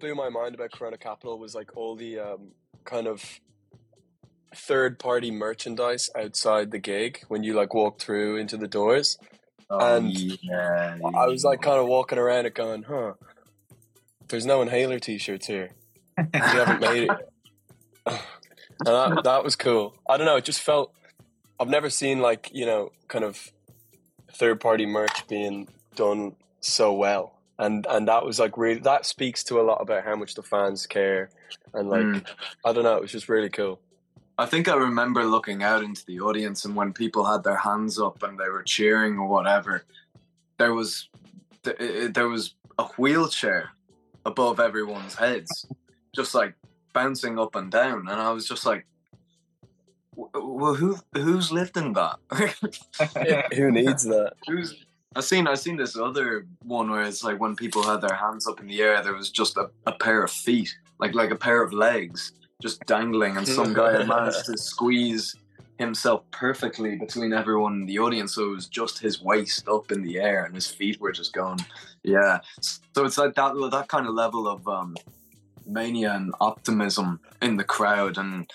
Blew 0.00 0.14
my 0.14 0.28
mind 0.28 0.54
about 0.54 0.70
Corona 0.70 0.96
Capital 0.96 1.38
was 1.38 1.54
like 1.54 1.76
all 1.76 1.96
the 1.96 2.18
um, 2.18 2.52
kind 2.84 3.06
of 3.06 3.40
third 4.54 4.98
party 4.98 5.30
merchandise 5.30 6.10
outside 6.16 6.70
the 6.70 6.78
gig 6.78 7.24
when 7.28 7.42
you 7.42 7.54
like 7.54 7.74
walk 7.74 8.00
through 8.00 8.36
into 8.36 8.56
the 8.56 8.68
doors. 8.68 9.18
Oh, 9.70 9.96
and 9.96 10.16
yeah, 10.42 10.98
I 11.14 11.26
was 11.26 11.44
like 11.44 11.60
kind 11.60 11.78
of 11.78 11.86
walking 11.86 12.18
around 12.18 12.46
it 12.46 12.54
going, 12.54 12.84
huh, 12.84 13.14
there's 14.28 14.46
no 14.46 14.62
inhaler 14.62 14.98
t 14.98 15.18
shirts 15.18 15.46
here. 15.46 15.70
You 16.16 16.40
haven't 16.40 16.80
made 16.80 17.10
it. 17.10 17.10
and 18.86 19.16
that, 19.16 19.24
that 19.24 19.44
was 19.44 19.56
cool. 19.56 19.94
I 20.08 20.16
don't 20.16 20.26
know. 20.26 20.36
It 20.36 20.44
just 20.44 20.60
felt. 20.60 20.92
I've 21.60 21.68
never 21.68 21.90
seen 21.90 22.20
like 22.20 22.50
you 22.52 22.66
know 22.66 22.92
kind 23.08 23.24
of 23.24 23.50
third 24.32 24.60
party 24.60 24.86
merch 24.86 25.26
being 25.26 25.68
done 25.96 26.36
so 26.60 26.92
well, 26.92 27.34
and 27.58 27.86
and 27.88 28.08
that 28.08 28.24
was 28.24 28.38
like 28.38 28.56
really 28.56 28.80
that 28.80 29.06
speaks 29.06 29.42
to 29.44 29.60
a 29.60 29.62
lot 29.62 29.80
about 29.80 30.04
how 30.04 30.14
much 30.16 30.34
the 30.34 30.42
fans 30.42 30.86
care, 30.86 31.30
and 31.74 31.88
like 31.88 32.04
Mm. 32.04 32.26
I 32.64 32.72
don't 32.72 32.84
know. 32.84 32.96
It 32.96 33.02
was 33.02 33.12
just 33.12 33.28
really 33.28 33.50
cool. 33.50 33.80
I 34.38 34.46
think 34.46 34.68
I 34.68 34.76
remember 34.76 35.24
looking 35.24 35.64
out 35.64 35.82
into 35.82 36.04
the 36.06 36.20
audience, 36.20 36.64
and 36.64 36.76
when 36.76 36.92
people 36.92 37.24
had 37.24 37.42
their 37.42 37.56
hands 37.56 37.98
up 37.98 38.22
and 38.22 38.38
they 38.38 38.48
were 38.48 38.62
cheering 38.62 39.18
or 39.18 39.26
whatever, 39.26 39.84
there 40.58 40.72
was 40.74 41.08
there 41.64 42.28
was 42.28 42.54
a 42.78 42.84
wheelchair 42.96 43.70
above 44.24 44.60
everyone's 44.60 45.16
heads, 45.16 45.66
just 46.14 46.34
like 46.34 46.54
bouncing 46.92 47.38
up 47.38 47.54
and 47.54 47.70
down, 47.70 48.08
and 48.08 48.20
I 48.20 48.30
was 48.30 48.46
just 48.46 48.66
like, 48.66 48.86
"Well, 50.14 50.74
who 50.74 50.96
who's 51.14 51.52
lifting 51.52 51.94
that? 51.94 52.18
Who 53.54 53.70
needs 53.70 54.04
that? 54.04 54.34
who's 54.46 54.74
I've 55.16 55.24
seen 55.24 55.46
I've 55.48 55.58
seen 55.58 55.76
this 55.76 55.96
other 55.96 56.46
one 56.62 56.90
where 56.90 57.02
it's 57.02 57.24
like 57.24 57.40
when 57.40 57.56
people 57.56 57.82
had 57.82 58.00
their 58.00 58.14
hands 58.14 58.46
up 58.46 58.60
in 58.60 58.66
the 58.66 58.80
air, 58.82 59.02
there 59.02 59.14
was 59.14 59.30
just 59.30 59.56
a, 59.56 59.70
a 59.86 59.92
pair 59.92 60.22
of 60.22 60.30
feet, 60.30 60.74
like 60.98 61.14
like 61.14 61.30
a 61.30 61.36
pair 61.36 61.62
of 61.62 61.72
legs, 61.72 62.32
just 62.62 62.84
dangling, 62.86 63.36
and 63.36 63.46
some 63.46 63.72
guy 63.72 63.92
had 63.92 64.06
managed 64.06 64.44
to 64.46 64.56
squeeze 64.58 65.34
himself 65.78 66.22
perfectly 66.32 66.96
between 66.96 67.32
everyone 67.32 67.74
in 67.74 67.86
the 67.86 67.98
audience, 67.98 68.34
so 68.34 68.44
it 68.44 68.54
was 68.54 68.66
just 68.66 68.98
his 68.98 69.22
waist 69.22 69.68
up 69.68 69.90
in 69.90 70.02
the 70.02 70.18
air, 70.18 70.44
and 70.44 70.54
his 70.54 70.66
feet 70.66 71.00
were 71.00 71.12
just 71.12 71.32
going, 71.32 71.58
yeah. 72.02 72.40
So 72.60 73.04
it's 73.04 73.16
like 73.16 73.34
that 73.34 73.54
that 73.70 73.88
kind 73.88 74.06
of 74.06 74.14
level 74.14 74.46
of 74.46 74.66
um, 74.68 74.96
mania 75.68 76.14
and 76.14 76.32
optimism 76.40 77.20
in 77.42 77.56
the 77.56 77.64
crowd, 77.64 78.18
and 78.18 78.50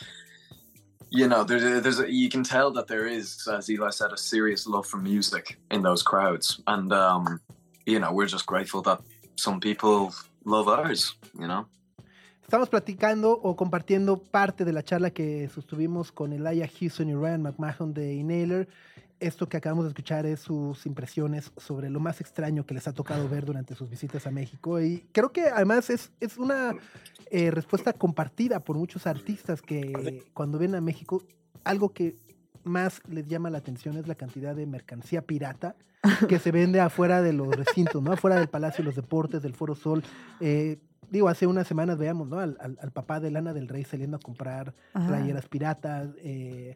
you 1.09 1.27
know, 1.27 1.43
there's 1.43 1.83
there's 1.83 1.99
a, 1.99 2.11
you 2.11 2.29
can 2.29 2.43
tell 2.43 2.71
that 2.71 2.87
there 2.87 3.05
is, 3.05 3.47
as 3.47 3.69
Eli 3.69 3.91
said, 3.91 4.11
a 4.11 4.17
serious 4.17 4.65
love 4.65 4.87
for 4.87 4.97
music 4.97 5.59
in 5.69 5.83
those 5.83 6.01
crowds, 6.01 6.61
and 6.67 6.91
um, 6.91 7.39
you 7.85 7.99
know, 7.99 8.11
we're 8.11 8.25
just 8.25 8.45
grateful 8.45 8.81
that 8.81 8.99
some 9.35 9.59
people 9.59 10.13
love 10.43 10.67
ours. 10.67 11.15
You 11.39 11.47
know. 11.47 11.65
Estamos 12.41 12.69
platicando 12.69 13.31
o 13.31 13.55
compartiendo 13.55 14.17
parte 14.17 14.65
de 14.65 14.73
la 14.73 14.83
charla 14.83 15.11
que 15.11 15.49
sostuvimos 15.49 16.11
con 16.11 16.33
Elijah 16.33 16.67
Houston 16.67 17.09
y 17.09 17.15
Ryan 17.15 17.41
McMahon 17.41 17.93
de 17.93 18.13
Inhaler. 18.13 18.67
Esto 19.23 19.47
que 19.47 19.57
acabamos 19.57 19.85
de 19.85 19.89
escuchar 19.89 20.25
es 20.25 20.41
sus 20.41 20.85
impresiones 20.85 21.51
sobre 21.57 21.89
lo 21.89 21.99
más 21.99 22.19
extraño 22.19 22.65
que 22.65 22.73
les 22.73 22.87
ha 22.87 22.93
tocado 22.93 23.29
ver 23.29 23.45
durante 23.45 23.73
sus 23.73 23.89
visitas 23.89 24.27
a 24.27 24.31
México. 24.31 24.81
Y 24.81 25.05
creo 25.13 25.31
que 25.31 25.43
además 25.47 25.89
es, 25.89 26.11
es 26.19 26.37
una 26.37 26.75
eh, 27.31 27.49
respuesta 27.49 27.93
compartida 27.93 28.59
por 28.59 28.75
muchos 28.77 29.07
artistas 29.07 29.61
que 29.61 30.23
cuando 30.33 30.59
ven 30.59 30.75
a 30.75 30.81
México, 30.81 31.23
algo 31.63 31.93
que 31.93 32.15
más 32.65 33.01
les 33.07 33.25
llama 33.27 33.49
la 33.49 33.59
atención 33.59 33.97
es 33.97 34.07
la 34.07 34.15
cantidad 34.15 34.55
de 34.55 34.65
mercancía 34.65 35.21
pirata 35.21 35.75
que 36.27 36.37
se 36.39 36.51
vende 36.51 36.81
afuera 36.81 37.21
de 37.21 37.31
los 37.31 37.55
recintos, 37.55 38.03
¿no? 38.03 38.11
Afuera 38.11 38.35
del 38.37 38.49
Palacio 38.49 38.83
de 38.83 38.87
los 38.87 38.95
Deportes, 38.95 39.41
del 39.41 39.53
Foro 39.53 39.73
Sol. 39.73 40.03
Eh, 40.41 40.79
digo, 41.09 41.29
hace 41.29 41.47
unas 41.47 41.65
semanas 41.65 41.97
veamos, 41.97 42.27
¿no? 42.27 42.39
Al, 42.39 42.57
al- 42.59 42.77
al 42.81 42.91
papá 42.91 43.21
de 43.21 43.31
Lana 43.31 43.53
del 43.53 43.69
Rey 43.69 43.85
saliendo 43.85 44.17
a 44.17 44.19
comprar 44.19 44.73
Ajá. 44.93 45.07
playeras 45.07 45.47
piratas, 45.47 46.09
eh, 46.17 46.75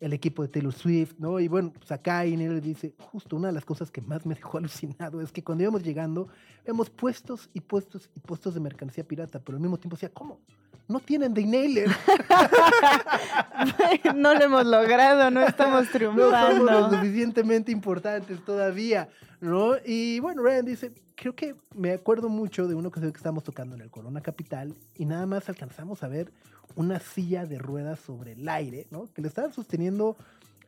el 0.00 0.12
equipo 0.12 0.42
de 0.42 0.48
Taylor 0.48 0.72
Swift, 0.72 1.14
¿no? 1.18 1.40
Y 1.40 1.48
bueno, 1.48 1.72
pues 1.72 1.90
acá 1.90 2.24
Inel 2.24 2.60
dice, 2.60 2.94
justo 2.98 3.36
una 3.36 3.48
de 3.48 3.54
las 3.54 3.64
cosas 3.64 3.90
que 3.90 4.00
más 4.00 4.24
me 4.24 4.34
dejó 4.34 4.58
alucinado 4.58 5.20
es 5.20 5.32
que 5.32 5.42
cuando 5.42 5.64
íbamos 5.64 5.82
llegando, 5.82 6.28
vemos 6.66 6.90
puestos 6.90 7.50
y 7.52 7.60
puestos 7.60 8.08
y 8.14 8.20
puestos 8.20 8.54
de 8.54 8.60
mercancía 8.60 9.04
pirata, 9.04 9.40
pero 9.40 9.56
al 9.56 9.62
mismo 9.62 9.78
tiempo 9.78 9.96
decía, 9.96 10.10
¿cómo? 10.10 10.40
No 10.86 11.00
tienen 11.00 11.34
de 11.34 11.42
Inhaler. 11.42 11.90
no 14.14 14.34
lo 14.34 14.42
hemos 14.42 14.64
logrado, 14.64 15.30
no 15.30 15.42
estamos 15.42 15.86
no 15.92 16.00
somos 16.00 16.16
lo 16.16 16.46
triunfando. 16.46 16.96
suficientemente 16.96 17.72
importantes 17.72 18.42
todavía, 18.44 19.08
¿no? 19.40 19.72
Y 19.84 20.20
bueno, 20.20 20.42
Ryan 20.42 20.64
dice, 20.64 20.92
creo 21.18 21.34
que 21.34 21.56
me 21.74 21.90
acuerdo 21.92 22.28
mucho 22.28 22.68
de 22.68 22.76
una 22.76 22.88
ocasión 22.88 23.10
que 23.12 23.16
estábamos 23.16 23.42
tocando 23.42 23.74
en 23.74 23.80
el 23.82 23.90
Corona 23.90 24.20
Capital 24.20 24.74
y 24.96 25.04
nada 25.04 25.26
más 25.26 25.48
alcanzamos 25.48 26.02
a 26.04 26.08
ver 26.08 26.30
una 26.76 27.00
silla 27.00 27.44
de 27.44 27.58
ruedas 27.58 27.98
sobre 27.98 28.32
el 28.32 28.48
aire, 28.48 28.86
¿no? 28.92 29.12
Que 29.12 29.20
le 29.22 29.26
estaban 29.28 29.52
sosteniendo 29.52 30.16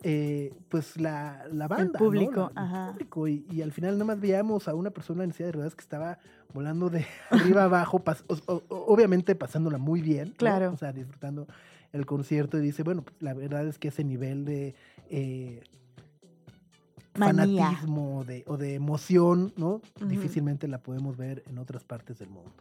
eh, 0.03 0.53
pues 0.69 0.99
la, 0.99 1.45
la 1.53 1.69
banda, 1.69 1.99
¿no? 2.01 2.05
público, 2.05 2.51
La- 2.55 2.63
el 2.63 2.67
ajá. 2.69 2.91
público. 2.93 3.29
Y, 3.29 3.47
y 3.51 3.63
al 3.63 3.71
final 3.71 3.93
nada 3.95 4.07
más 4.07 4.21
veíamos 4.21 4.67
a 4.67 4.75
una 4.75 4.91
persona 4.91 5.23
en 5.23 5.33
silla 5.33 5.47
de 5.47 5.53
ruedas 5.53 5.77
que 5.77 5.83
estaba 5.83 6.19
volando 6.53 6.91
de 6.91 7.07
arriba 7.31 7.65
abajo, 7.65 8.03
pas- 8.03 8.25
o- 8.27 8.53
o- 8.53 8.63
o- 8.69 8.85
obviamente 8.93 9.37
pasándola 9.37 9.79
muy 9.79 10.01
bien, 10.01 10.31
¿no? 10.31 10.35
Claro. 10.37 10.73
O 10.73 10.77
sea, 10.77 10.93
disfrutando 10.93 11.47
el 11.93 12.07
concierto 12.07 12.59
y 12.59 12.63
dice, 12.63 12.83
bueno, 12.83 13.03
pues 13.03 13.15
la 13.21 13.35
verdad 13.35 13.67
es 13.69 13.79
que 13.79 13.89
ese 13.89 14.03
nivel 14.03 14.45
de 14.45 14.75
eh, 15.11 15.63
Manía. 17.21 17.65
fanatismo 17.67 18.25
de, 18.25 18.45
o 18.47 18.57
de 18.57 18.75
emoción, 18.75 19.53
¿no? 19.57 19.83
Ujú. 19.97 20.07
Difícilmente 20.07 20.67
la 20.69 20.79
podemos 20.79 21.17
ver 21.17 21.43
en 21.49 21.59
otras 21.59 21.85
partes 21.85 22.19
del 22.19 22.31
mundo. 22.31 22.53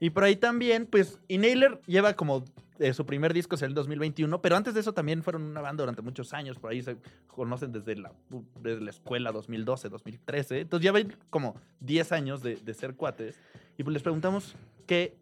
Y 0.00 0.10
por 0.10 0.24
ahí 0.24 0.34
también, 0.34 0.86
pues, 0.86 1.20
Inhaler 1.28 1.80
lleva 1.86 2.14
como 2.14 2.44
eh, 2.80 2.92
su 2.92 3.06
primer 3.06 3.32
disco 3.32 3.54
es 3.54 3.62
el 3.62 3.74
2021, 3.74 4.42
pero 4.42 4.56
antes 4.56 4.74
de 4.74 4.80
eso 4.80 4.92
también 4.92 5.22
fueron 5.22 5.42
una 5.42 5.60
banda 5.60 5.82
durante 5.82 6.02
muchos 6.02 6.32
años, 6.32 6.58
por 6.58 6.72
ahí 6.72 6.82
se 6.82 6.96
conocen 7.28 7.70
desde 7.70 7.94
la, 7.94 8.12
desde 8.60 8.80
la 8.80 8.90
escuela 8.90 9.30
2012, 9.30 9.88
2013, 9.88 10.60
entonces 10.62 10.84
ya 10.84 10.90
ven 10.90 11.14
como 11.30 11.54
10 11.78 12.10
años 12.10 12.42
de, 12.42 12.56
de 12.56 12.74
ser 12.74 12.96
cuates, 12.96 13.38
y 13.78 13.84
pues 13.84 13.94
les 13.94 14.02
preguntamos 14.02 14.56
qué, 14.88 15.16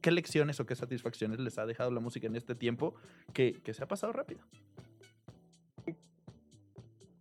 qué 0.00 0.10
lecciones 0.10 0.58
o 0.58 0.66
qué 0.66 0.74
satisfacciones 0.74 1.38
les 1.38 1.58
ha 1.58 1.66
dejado 1.66 1.92
la 1.92 2.00
música 2.00 2.26
en 2.26 2.34
este 2.34 2.56
tiempo 2.56 2.96
que, 3.32 3.60
que 3.62 3.74
se 3.74 3.84
ha 3.84 3.86
pasado 3.86 4.12
rápido. 4.12 4.40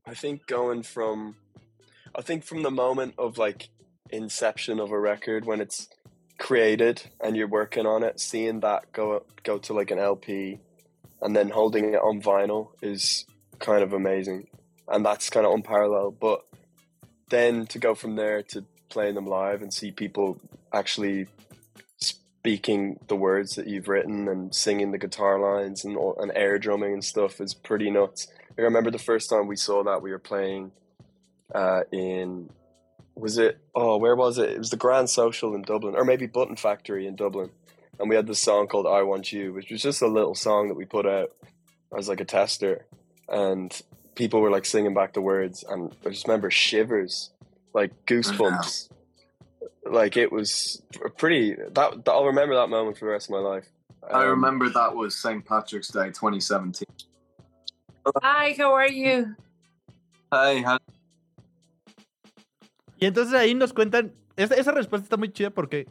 I 0.07 0.13
think 0.13 0.45
going 0.45 0.83
from, 0.83 1.35
I 2.13 2.21
think 2.21 2.43
from 2.43 2.61
the 2.61 2.71
moment 2.71 3.15
of 3.17 3.37
like 3.37 3.69
inception 4.11 4.79
of 4.79 4.91
a 4.91 4.99
record 4.99 5.45
when 5.45 5.61
it's 5.61 5.89
created 6.37 7.01
and 7.19 7.35
you're 7.35 7.47
working 7.47 7.85
on 7.85 8.03
it, 8.03 8.19
seeing 8.19 8.59
that 8.59 8.91
go 8.91 9.13
up, 9.13 9.43
go 9.43 9.57
to 9.57 9.73
like 9.73 9.89
an 9.89 9.99
LP, 9.99 10.59
and 11.21 11.35
then 11.35 11.49
holding 11.49 11.93
it 11.93 12.01
on 12.01 12.21
vinyl 12.21 12.69
is 12.81 13.25
kind 13.59 13.81
of 13.81 13.93
amazing, 13.93 14.47
and 14.87 15.03
that's 15.03 15.29
kind 15.29 15.45
of 15.45 15.53
unparalleled. 15.53 16.19
But 16.19 16.45
then 17.29 17.65
to 17.67 17.79
go 17.79 17.95
from 17.95 18.15
there 18.15 18.43
to 18.43 18.63
playing 18.89 19.15
them 19.15 19.25
live 19.25 19.63
and 19.63 19.73
see 19.73 19.91
people 19.91 20.39
actually 20.71 21.25
speaking 21.97 22.99
the 23.07 23.15
words 23.15 23.55
that 23.55 23.65
you've 23.65 23.87
written 23.87 24.27
and 24.27 24.53
singing 24.53 24.91
the 24.91 24.99
guitar 24.99 25.39
lines 25.39 25.83
and 25.83 25.97
and 26.19 26.31
air 26.35 26.59
drumming 26.59 26.93
and 26.93 27.03
stuff 27.03 27.41
is 27.41 27.55
pretty 27.55 27.89
nuts. 27.89 28.27
I 28.57 28.61
remember 28.61 28.91
the 28.91 28.99
first 28.99 29.29
time 29.29 29.47
we 29.47 29.55
saw 29.55 29.83
that 29.83 30.01
we 30.01 30.11
were 30.11 30.19
playing 30.19 30.71
uh, 31.53 31.81
in 31.91 32.49
was 33.15 33.37
it 33.37 33.59
oh 33.73 33.97
where 33.97 34.15
was 34.15 34.37
it? 34.37 34.49
It 34.51 34.57
was 34.57 34.69
the 34.69 34.77
Grand 34.77 35.09
Social 35.09 35.55
in 35.55 35.61
Dublin 35.61 35.95
or 35.95 36.03
maybe 36.03 36.27
Button 36.27 36.55
Factory 36.55 37.07
in 37.07 37.15
Dublin, 37.15 37.49
and 37.99 38.09
we 38.09 38.15
had 38.15 38.27
this 38.27 38.41
song 38.41 38.67
called 38.67 38.87
"I 38.87 39.03
Want 39.03 39.31
You," 39.31 39.53
which 39.53 39.71
was 39.71 39.81
just 39.81 40.01
a 40.01 40.07
little 40.07 40.35
song 40.35 40.67
that 40.67 40.75
we 40.75 40.85
put 40.85 41.05
out 41.05 41.31
as 41.97 42.09
like 42.09 42.19
a 42.19 42.25
tester, 42.25 42.85
and 43.29 43.81
people 44.15 44.41
were 44.41 44.51
like 44.51 44.65
singing 44.65 44.93
back 44.93 45.13
the 45.13 45.21
words, 45.21 45.63
and 45.67 45.95
I 46.05 46.09
just 46.09 46.27
remember 46.27 46.51
shivers, 46.51 47.31
like 47.73 48.05
goosebumps. 48.05 48.89
Like 49.85 50.17
it 50.17 50.31
was 50.31 50.81
pretty 51.17 51.53
that, 51.53 52.03
I'll 52.07 52.25
remember 52.25 52.55
that 52.55 52.69
moment 52.69 52.97
for 52.97 53.05
the 53.05 53.11
rest 53.11 53.27
of 53.27 53.31
my 53.31 53.39
life. 53.39 53.65
I 54.11 54.23
Um, 54.23 54.29
remember 54.29 54.69
that 54.69 54.95
was 54.95 55.15
St. 55.17 55.45
Patrick's 55.45 55.89
Day 55.89 56.07
2017. 56.07 56.85
Hi, 58.21 58.55
how 58.59 58.75
are 58.75 58.93
you? 58.93 59.35
Hey, 60.31 60.63
how 60.63 60.77
Y 62.99 63.05
entonces 63.05 63.33
ahí 63.33 63.55
nos 63.55 63.73
cuentan, 63.73 64.13
esa, 64.35 64.55
esa 64.55 64.71
respuesta 64.71 65.03
está 65.05 65.17
muy 65.17 65.31
chida 65.31 65.49
porque... 65.49 65.87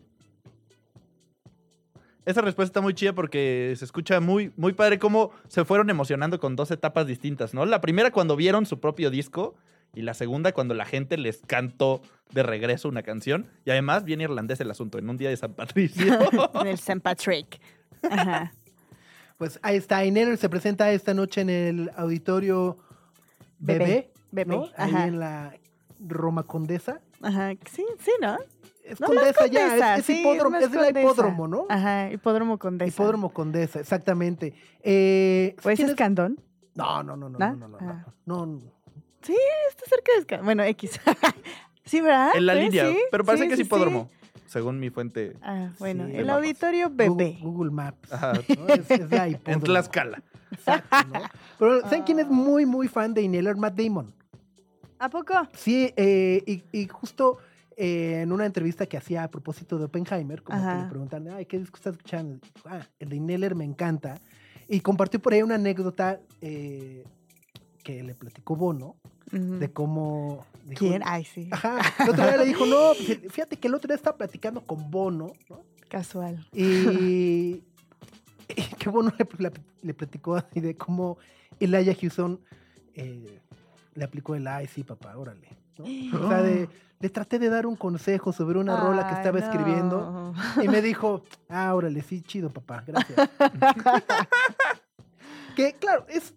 Esa 2.24 2.40
respuesta 2.40 2.70
está 2.70 2.80
muy 2.80 2.94
chida 2.94 3.12
porque 3.12 3.74
se 3.76 3.84
escucha 3.84 4.18
muy, 4.18 4.50
muy 4.56 4.72
padre 4.72 4.98
cómo 4.98 5.30
se 5.48 5.64
fueron 5.66 5.90
emocionando 5.90 6.40
con 6.40 6.56
dos 6.56 6.70
etapas 6.70 7.06
distintas, 7.06 7.52
¿no? 7.52 7.66
La 7.66 7.82
primera 7.82 8.10
cuando 8.10 8.34
vieron 8.34 8.64
su 8.64 8.80
propio 8.80 9.10
disco 9.10 9.54
y 9.94 10.02
la 10.02 10.14
segunda 10.14 10.52
cuando 10.52 10.72
la 10.72 10.86
gente 10.86 11.18
les 11.18 11.42
cantó 11.46 12.00
de 12.30 12.42
regreso 12.42 12.88
una 12.88 13.02
canción. 13.02 13.46
Y 13.66 13.70
además 13.70 14.04
bien 14.04 14.22
irlandés 14.22 14.58
el 14.60 14.70
asunto, 14.70 14.98
en 14.98 15.10
un 15.10 15.18
día 15.18 15.28
de 15.28 15.36
San 15.36 15.52
Patricio. 15.52 16.18
En 16.54 16.66
el 16.66 16.74
St. 16.74 17.00
Patrick. 17.00 17.60
Ajá. 18.10 18.52
Pues 19.44 19.58
ahí 19.60 19.76
está, 19.76 20.02
Inhaler 20.06 20.38
se 20.38 20.48
presenta 20.48 20.90
esta 20.90 21.12
noche 21.12 21.42
en 21.42 21.50
el 21.50 21.90
auditorio 21.98 22.78
Bebé, 23.58 24.10
Bebé, 24.30 24.56
¿no? 24.56 24.62
Ahí 24.78 24.90
ajá. 24.90 25.06
en 25.06 25.20
la 25.20 25.52
Roma 26.00 26.44
Condesa. 26.44 27.02
Ajá. 27.20 27.52
Sí, 27.70 27.84
sí, 27.98 28.10
¿no? 28.22 28.38
Es 28.82 28.98
No, 29.00 29.08
Condesa 29.08 29.46
ya, 29.48 29.96
es, 29.96 30.00
es 30.00 30.06
sí, 30.06 30.20
hipódromo, 30.22 30.56
es 30.56 30.70
de 30.70 30.76
la 30.78 30.84
Condesa. 30.84 31.00
hipódromo, 31.02 31.46
¿no? 31.48 31.66
Ajá, 31.68 32.10
hipódromo 32.10 32.58
Condesa. 32.58 32.88
Hipódromo 32.88 33.34
Condesa, 33.34 33.80
exactamente. 33.80 34.54
Eh, 34.82 35.54
¿O 35.62 35.68
ese 35.68 35.76
¿tienes- 35.82 35.90
es 35.90 35.94
Candón? 35.98 36.40
No, 36.74 37.02
no, 37.02 37.14
no, 37.18 37.28
no, 37.28 37.38
¿No? 37.38 37.52
no, 37.54 37.68
no, 37.68 37.68
no, 37.68 37.78
Ah. 37.82 38.06
no, 38.24 38.46
no. 38.46 38.62
Sí, 39.20 39.36
está 39.68 39.84
cerca 39.90 40.10
de 40.14 40.18
Escandón. 40.20 40.46
Bueno, 40.46 40.62
X. 40.62 40.98
sí, 41.84 42.00
¿verdad? 42.00 42.30
en 42.34 42.46
la 42.46 42.54
Pues 42.54 42.64
línea, 42.64 42.88
sí, 42.88 42.96
pero 43.10 43.24
parece 43.26 43.44
sí, 43.44 43.48
que 43.48 43.52
es 43.52 43.58
sí, 43.58 43.64
sí. 43.64 43.66
hipódromo, 43.66 44.10
según 44.46 44.78
mi 44.80 44.90
fuente. 44.90 45.36
Ah, 45.42 45.70
bueno, 45.78 46.06
Sí, 46.06 46.16
el 46.16 46.26
mapas. 46.26 46.36
auditorio 46.36 46.90
bebé. 46.90 47.08
Google, 47.08 47.42
Google 47.42 47.70
Maps. 47.70 48.12
Ajá. 48.12 48.32
¿no? 48.58 48.68
Es, 48.68 48.90
es 48.90 49.10
la 49.10 49.26
En. 49.26 49.60
Tlaxcala. 49.60 50.22
Exacto, 50.50 50.96
¿no? 51.12 51.20
Pero 51.58 51.80
¿saben 51.82 52.02
quién 52.04 52.18
es 52.20 52.28
muy, 52.28 52.64
muy 52.66 52.88
fan 52.88 53.12
de 53.14 53.22
Inhaler? 53.22 53.56
Matt 53.56 53.74
Damon. 53.78 54.14
¿A 54.98 55.08
poco? 55.10 55.34
Sí, 55.54 55.92
eh, 55.96 56.42
y, 56.46 56.62
y 56.72 56.86
justo 56.86 57.38
eh, 57.76 58.20
en 58.22 58.30
una 58.32 58.46
entrevista 58.46 58.86
que 58.86 58.96
hacía 58.96 59.24
a 59.24 59.28
propósito 59.30 59.78
de 59.78 59.86
Oppenheimer, 59.86 60.42
como 60.42 60.60
que 60.60 60.82
le 60.84 60.88
preguntan, 60.88 61.28
ay, 61.28 61.46
¿qué 61.46 61.58
disco 61.58 61.76
estás 61.76 61.94
escuchando? 61.96 62.38
Dijo, 62.54 62.68
Ah, 62.70 62.86
el 63.00 63.08
de 63.08 63.16
Inhaler 63.16 63.54
me 63.56 63.64
encanta. 63.64 64.14
Y 64.68 64.80
compartió 64.80 65.20
por 65.20 65.32
ahí 65.34 65.42
una 65.42 65.56
anécdota 65.56 66.20
eh, 66.40 67.04
que 67.82 68.02
le 68.02 68.14
platicó 68.14 68.54
Bono, 68.56 68.96
De 69.34 69.72
cómo... 69.72 70.46
dijo- 70.64 70.78
¿Quién? 70.78 71.02
Ay, 71.04 71.24
sí. 71.24 71.48
Ajá, 71.50 71.80
el 72.04 72.10
otro 72.10 72.24
día 72.24 72.36
le 72.36 72.44
dijo, 72.44 72.66
no, 72.66 72.92
pues, 72.96 73.32
fíjate 73.32 73.56
que 73.56 73.68
el 73.68 73.74
otro 73.74 73.88
día 73.88 73.96
estaba 73.96 74.16
platicando 74.16 74.60
con 74.64 74.90
Bono, 74.90 75.32
¿no? 75.48 75.62
Casual. 75.88 76.46
Y, 76.52 76.62
y 78.48 78.62
qué 78.78 78.88
bueno 78.88 79.12
le, 79.82 79.94
platicó 79.94 80.36
así 80.36 80.60
de 80.60 80.76
cómo 80.76 81.18
Elijah 81.60 81.94
Houston 82.00 82.40
eh, 82.94 83.40
le 83.94 84.04
aplicó 84.04 84.34
el 84.34 84.46
ay, 84.46 84.66
sí, 84.66 84.84
papá, 84.84 85.16
órale. 85.16 85.48
¿no? 85.78 85.84
O 85.84 86.28
sea, 86.28 86.42
de, 86.42 86.68
le 87.00 87.10
traté 87.10 87.38
de 87.38 87.48
dar 87.48 87.66
un 87.66 87.76
consejo 87.76 88.32
sobre 88.32 88.58
una 88.58 88.76
rola 88.80 89.08
que 89.08 89.14
estaba 89.14 89.38
escribiendo 89.38 90.34
y 90.62 90.68
me 90.68 90.80
dijo, 90.82 91.22
ah, 91.48 91.74
órale, 91.74 92.02
sí, 92.02 92.22
chido, 92.22 92.50
papá, 92.50 92.84
gracias. 92.86 93.30
que, 95.56 95.74
claro, 95.74 96.06
es 96.08 96.34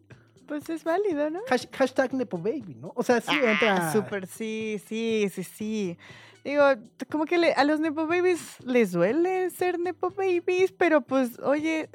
Pues 0.48 0.70
es 0.70 0.84
válido, 0.84 1.30
¿no? 1.30 1.40
hash- 1.50 1.68
hashtag 1.72 2.14
Nepo 2.14 2.38
Baby, 2.38 2.76
¿no? 2.80 2.92
O 2.96 3.04
sea, 3.04 3.20
sí 3.22 3.36
entra... 3.44 3.90
Ah, 3.90 3.94
súper, 3.94 4.28
sí, 4.28 4.82
sí, 4.88 5.30
sí, 5.34 5.44
sí. 5.44 5.98
Digo, 6.44 6.64
como 7.12 7.26
que 7.26 7.38
le- 7.38 7.52
a 7.54 7.66
los 7.66 7.82
Nepo 7.82 8.08
Babies 8.08 8.40
les 8.64 8.94
duele 8.94 9.50
ser 9.50 9.78
Nepo 9.80 10.12
Babies, 10.12 10.72
pero 10.72 11.02
pues, 11.02 11.38
oye, 11.40 11.90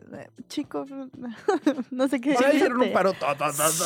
chicos, 0.49 0.91
no 1.91 2.09
sé 2.09 2.21
qué 2.21 2.37
Sí, 2.37 2.45
le 2.47 2.55
hicieron 2.57 2.83
un 2.83 2.93
paro 2.93 3.15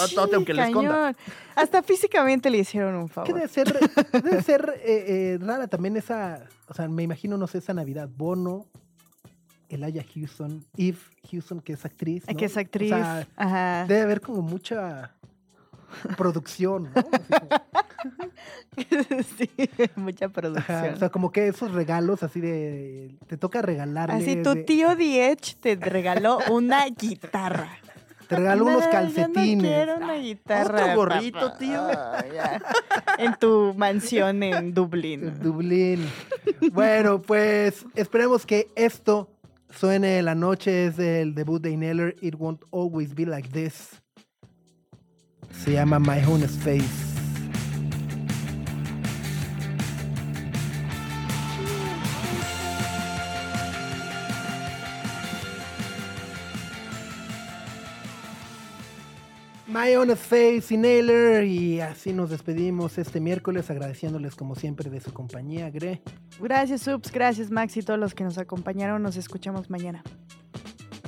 Sí, 0.08 0.34
aunque 0.34 0.52
le 0.54 0.62
esconda. 0.64 0.90
cañón. 0.90 1.16
Hasta 1.54 1.82
físicamente 1.84 2.50
le 2.50 2.58
hicieron 2.58 2.96
un 2.96 3.06
Que 3.08 3.14
favor. 3.14 3.34
debe 3.34 3.46
ser, 3.48 3.72
debe 4.12 4.42
ser 4.42 4.80
eh, 4.82 5.04
eh, 5.34 5.38
rara 5.40 5.68
también 5.68 5.96
esa, 5.96 6.48
o 6.68 6.74
sea, 6.74 6.88
me 6.88 7.04
imagino, 7.04 7.38
no 7.38 7.46
sé, 7.46 7.58
esa 7.58 7.72
Navidad, 7.72 8.08
Bono, 8.12 8.66
Elijah 9.68 10.04
Houston, 10.14 10.64
Eve 10.76 10.98
Houston, 11.30 11.60
que 11.60 11.72
es 11.74 11.84
actriz. 11.84 12.24
Ah, 12.26 12.32
¿no? 12.32 12.38
Que 12.38 12.44
es 12.46 12.56
O 12.56 12.60
actriz. 12.60 12.88
sea, 12.90 13.26
Ajá. 13.36 13.84
debe 13.86 14.02
haber 14.02 14.20
como 14.20 14.42
mucha 14.42 15.12
producción, 16.16 16.90
¿no? 16.94 17.00
Así 17.00 17.18
como- 19.08 19.22
sí, 19.38 19.50
mucha 19.96 20.26
ajá, 20.26 20.32
producción. 20.34 20.94
o 20.94 20.96
sea, 20.96 21.08
como 21.10 21.32
que 21.32 21.48
esos 21.48 21.72
regalos 21.72 22.22
así 22.22 22.40
de, 22.40 23.16
te 23.26 23.36
toca 23.36 23.62
regalarle. 23.62 24.14
Así 24.16 24.42
tu 24.42 24.54
de- 24.54 24.62
tío 24.64 24.94
Diech 24.96 25.56
te 25.56 25.76
regaló 25.76 26.38
una 26.50 26.86
guitarra. 26.86 27.70
Te 28.28 28.34
regaló 28.36 28.64
unos 28.64 28.78
No, 28.78 28.80
yo 28.80 28.86
no 28.86 28.92
calcetines. 28.92 29.62
quiero 29.64 29.96
una 29.98 30.14
guitarra. 30.14 30.82
Otro 30.82 30.96
gorrito, 30.96 31.38
papá. 31.40 31.58
tío. 31.58 31.80
Ah. 31.80 32.24
En 33.18 33.34
tu 33.36 33.72
mansión 33.76 34.42
en 34.42 34.74
Dublín. 34.74 35.40
Dublín. 35.40 36.06
Bueno, 36.72 37.22
pues 37.22 37.86
esperemos 37.94 38.44
que 38.44 38.68
esto 38.74 39.30
suene 39.70 40.22
la 40.22 40.34
noche. 40.34 40.86
Es 40.86 40.96
del 40.96 41.34
debut 41.34 41.60
de 41.60 41.70
Ineller. 41.70 42.14
It 42.20 42.34
won't 42.36 42.62
always 42.70 43.14
be 43.14 43.24
like 43.24 43.50
this. 43.50 44.00
Se 45.50 45.72
llama 45.72 45.98
My 45.98 46.20
Honest 46.20 46.60
Face. 46.62 47.15
My 59.76 59.94
Honest 59.94 60.22
Face, 60.24 60.74
Inhaler, 60.74 61.44
y 61.44 61.80
así 61.82 62.14
nos 62.14 62.30
despedimos 62.30 62.96
este 62.96 63.20
miércoles 63.20 63.68
agradeciéndoles 63.68 64.34
como 64.34 64.54
siempre 64.54 64.88
de 64.88 65.02
su 65.02 65.12
compañía, 65.12 65.68
Gre. 65.68 66.00
Gracias, 66.40 66.80
Subs. 66.80 67.12
Gracias, 67.12 67.50
Max 67.50 67.76
y 67.76 67.82
todos 67.82 68.00
los 68.00 68.14
que 68.14 68.24
nos 68.24 68.38
acompañaron. 68.38 69.02
Nos 69.02 69.18
escuchamos 69.18 69.68
mañana. 69.68 70.02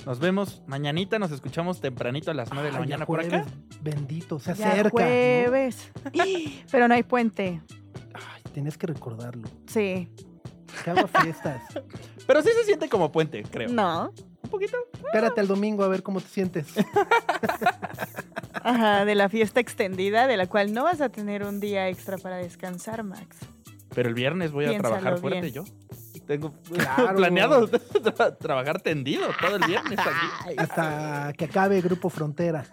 Nos 0.05 0.19
vemos 0.19 0.63
mañanita, 0.67 1.19
nos 1.19 1.31
escuchamos 1.31 1.81
tempranito 1.81 2.31
a 2.31 2.35
las 2.35 2.53
9 2.53 2.67
de 2.69 2.73
la 2.75 2.81
mañana 2.81 3.07
por 3.07 3.21
acá. 3.21 3.47
Bendito, 3.81 4.39
se 4.39 4.55
Ya 4.55 4.69
acerca. 4.73 4.83
¿no? 4.83 4.91
jueves. 4.91 5.91
Pero 6.71 6.89
no 6.89 6.95
hay 6.95 7.05
puente. 7.05 7.63
Ay, 8.13 8.43
tienes 8.53 8.77
que 8.77 8.87
recordarlo. 8.87 9.49
Sí. 9.67 10.11
Haga 10.85 11.09
fiestas. 11.09 11.63
Pero 12.27 12.43
sí 12.43 12.51
se 12.55 12.65
siente 12.65 12.91
como 12.91 13.11
puente, 13.11 13.43
creo. 13.45 13.71
No. 13.71 14.13
Un 14.49 14.51
poquito. 14.51 14.77
Espérate 15.05 15.41
al 15.41 15.47
domingo 15.47 15.85
a 15.85 15.89
ver 15.89 16.03
cómo 16.03 16.21
te 16.21 16.29
sientes. 16.29 16.67
Ajá, 18.63 19.05
de 19.05 19.15
la 19.15 19.29
fiesta 19.29 19.61
extendida, 19.61 20.27
de 20.27 20.37
la 20.37 20.47
cual 20.47 20.73
no 20.73 20.85
vas 20.85 21.01
a 21.01 21.09
tener 21.11 21.43
un 21.45 21.61
día 21.61 21.89
extra 21.89 22.19
para 22.19 22.37
descansar, 22.37 23.03
Max. 23.05 23.37
Pero 23.95 24.09
el 24.09 24.15
viernes 24.15 24.53
voy 24.53 24.65
a 24.67 24.79
trabajar 24.79 25.19
fuerte 25.19 25.41
bien. 25.43 25.53
yo. 25.53 25.65
Tengo 26.27 26.53
Claro. 26.73 27.17
planeado 27.17 27.69
tra- 27.69 28.37
trabajar 28.39 28.81
tendido 28.81 29.29
todo 29.41 29.57
el 29.57 29.65
viernes 29.67 29.99
aquí. 29.99 30.55
Hasta 30.59 31.33
que 31.37 31.45
acabe 31.47 31.81
Grupo 31.81 32.09
Frontera. 32.11 32.65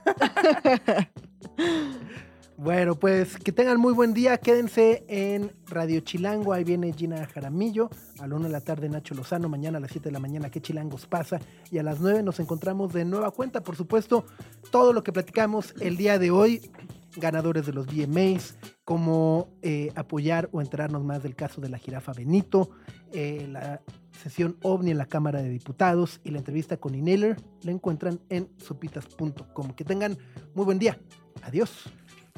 Bueno, 2.58 2.96
pues 2.96 3.38
que 3.38 3.52
tengan 3.52 3.80
muy 3.80 3.94
buen 3.94 4.14
día. 4.14 4.38
Quédense 4.38 5.04
en 5.10 5.52
Radio 5.68 6.00
Chilango. 6.00 6.54
Ahí 6.54 6.64
viene 6.64 6.94
Gina 6.94 7.26
Jaramillo. 7.28 7.90
A 8.20 8.28
la 8.28 8.36
una 8.36 8.46
de 8.48 8.54
la 8.54 8.62
tarde 8.62 8.88
Nacho 8.88 9.14
Lozano. 9.14 9.50
Mañana 9.50 9.78
a 9.78 9.82
las 9.82 9.92
7 9.92 10.08
de 10.08 10.14
la 10.14 10.20
mañana 10.20 10.50
¿Qué 10.50 10.62
Chilangos 10.62 11.06
pasa? 11.06 11.42
Y 11.70 11.80
a 11.80 11.84
las 11.84 12.00
9 12.00 12.24
nos 12.24 12.40
encontramos 12.40 12.94
de 12.94 13.04
nueva 13.04 13.32
cuenta. 13.32 13.62
Por 13.62 13.76
supuesto, 13.76 14.26
todo 14.72 14.94
lo 14.94 15.04
que 15.04 15.12
platicamos 15.12 15.74
el 15.82 15.98
día 15.98 16.18
de 16.18 16.32
hoy. 16.32 16.72
Ganadores 17.18 17.66
de 17.66 17.74
los 17.74 17.88
VMAs. 17.88 18.56
Cómo 18.86 19.50
eh, 19.62 19.92
apoyar 19.96 20.48
o 20.54 20.62
enterarnos 20.62 21.04
más 21.04 21.24
del 21.24 21.36
caso 21.36 21.60
de 21.60 21.68
la 21.68 21.78
jirafa 21.78 22.14
Benito. 22.14 22.70
eh, 23.12 23.48
la 23.52 23.82
sesión 24.24 24.58
OVNI 24.62 24.92
en 24.92 24.98
la 24.98 25.08
Cámara 25.08 25.42
de 25.42 25.50
Diputados 25.50 26.22
y 26.24 26.32
la 26.32 26.38
entrevista 26.38 26.78
con 26.78 26.96
Ineller 26.96 27.36
la 27.64 27.72
encuentran 27.72 28.22
en 28.30 28.50
supitas.com. 28.58 29.72
Que 29.74 29.84
tengan 29.84 30.18
muy 30.54 30.64
buen 30.64 30.80
día. 30.80 30.98
Adiós. 31.44 31.92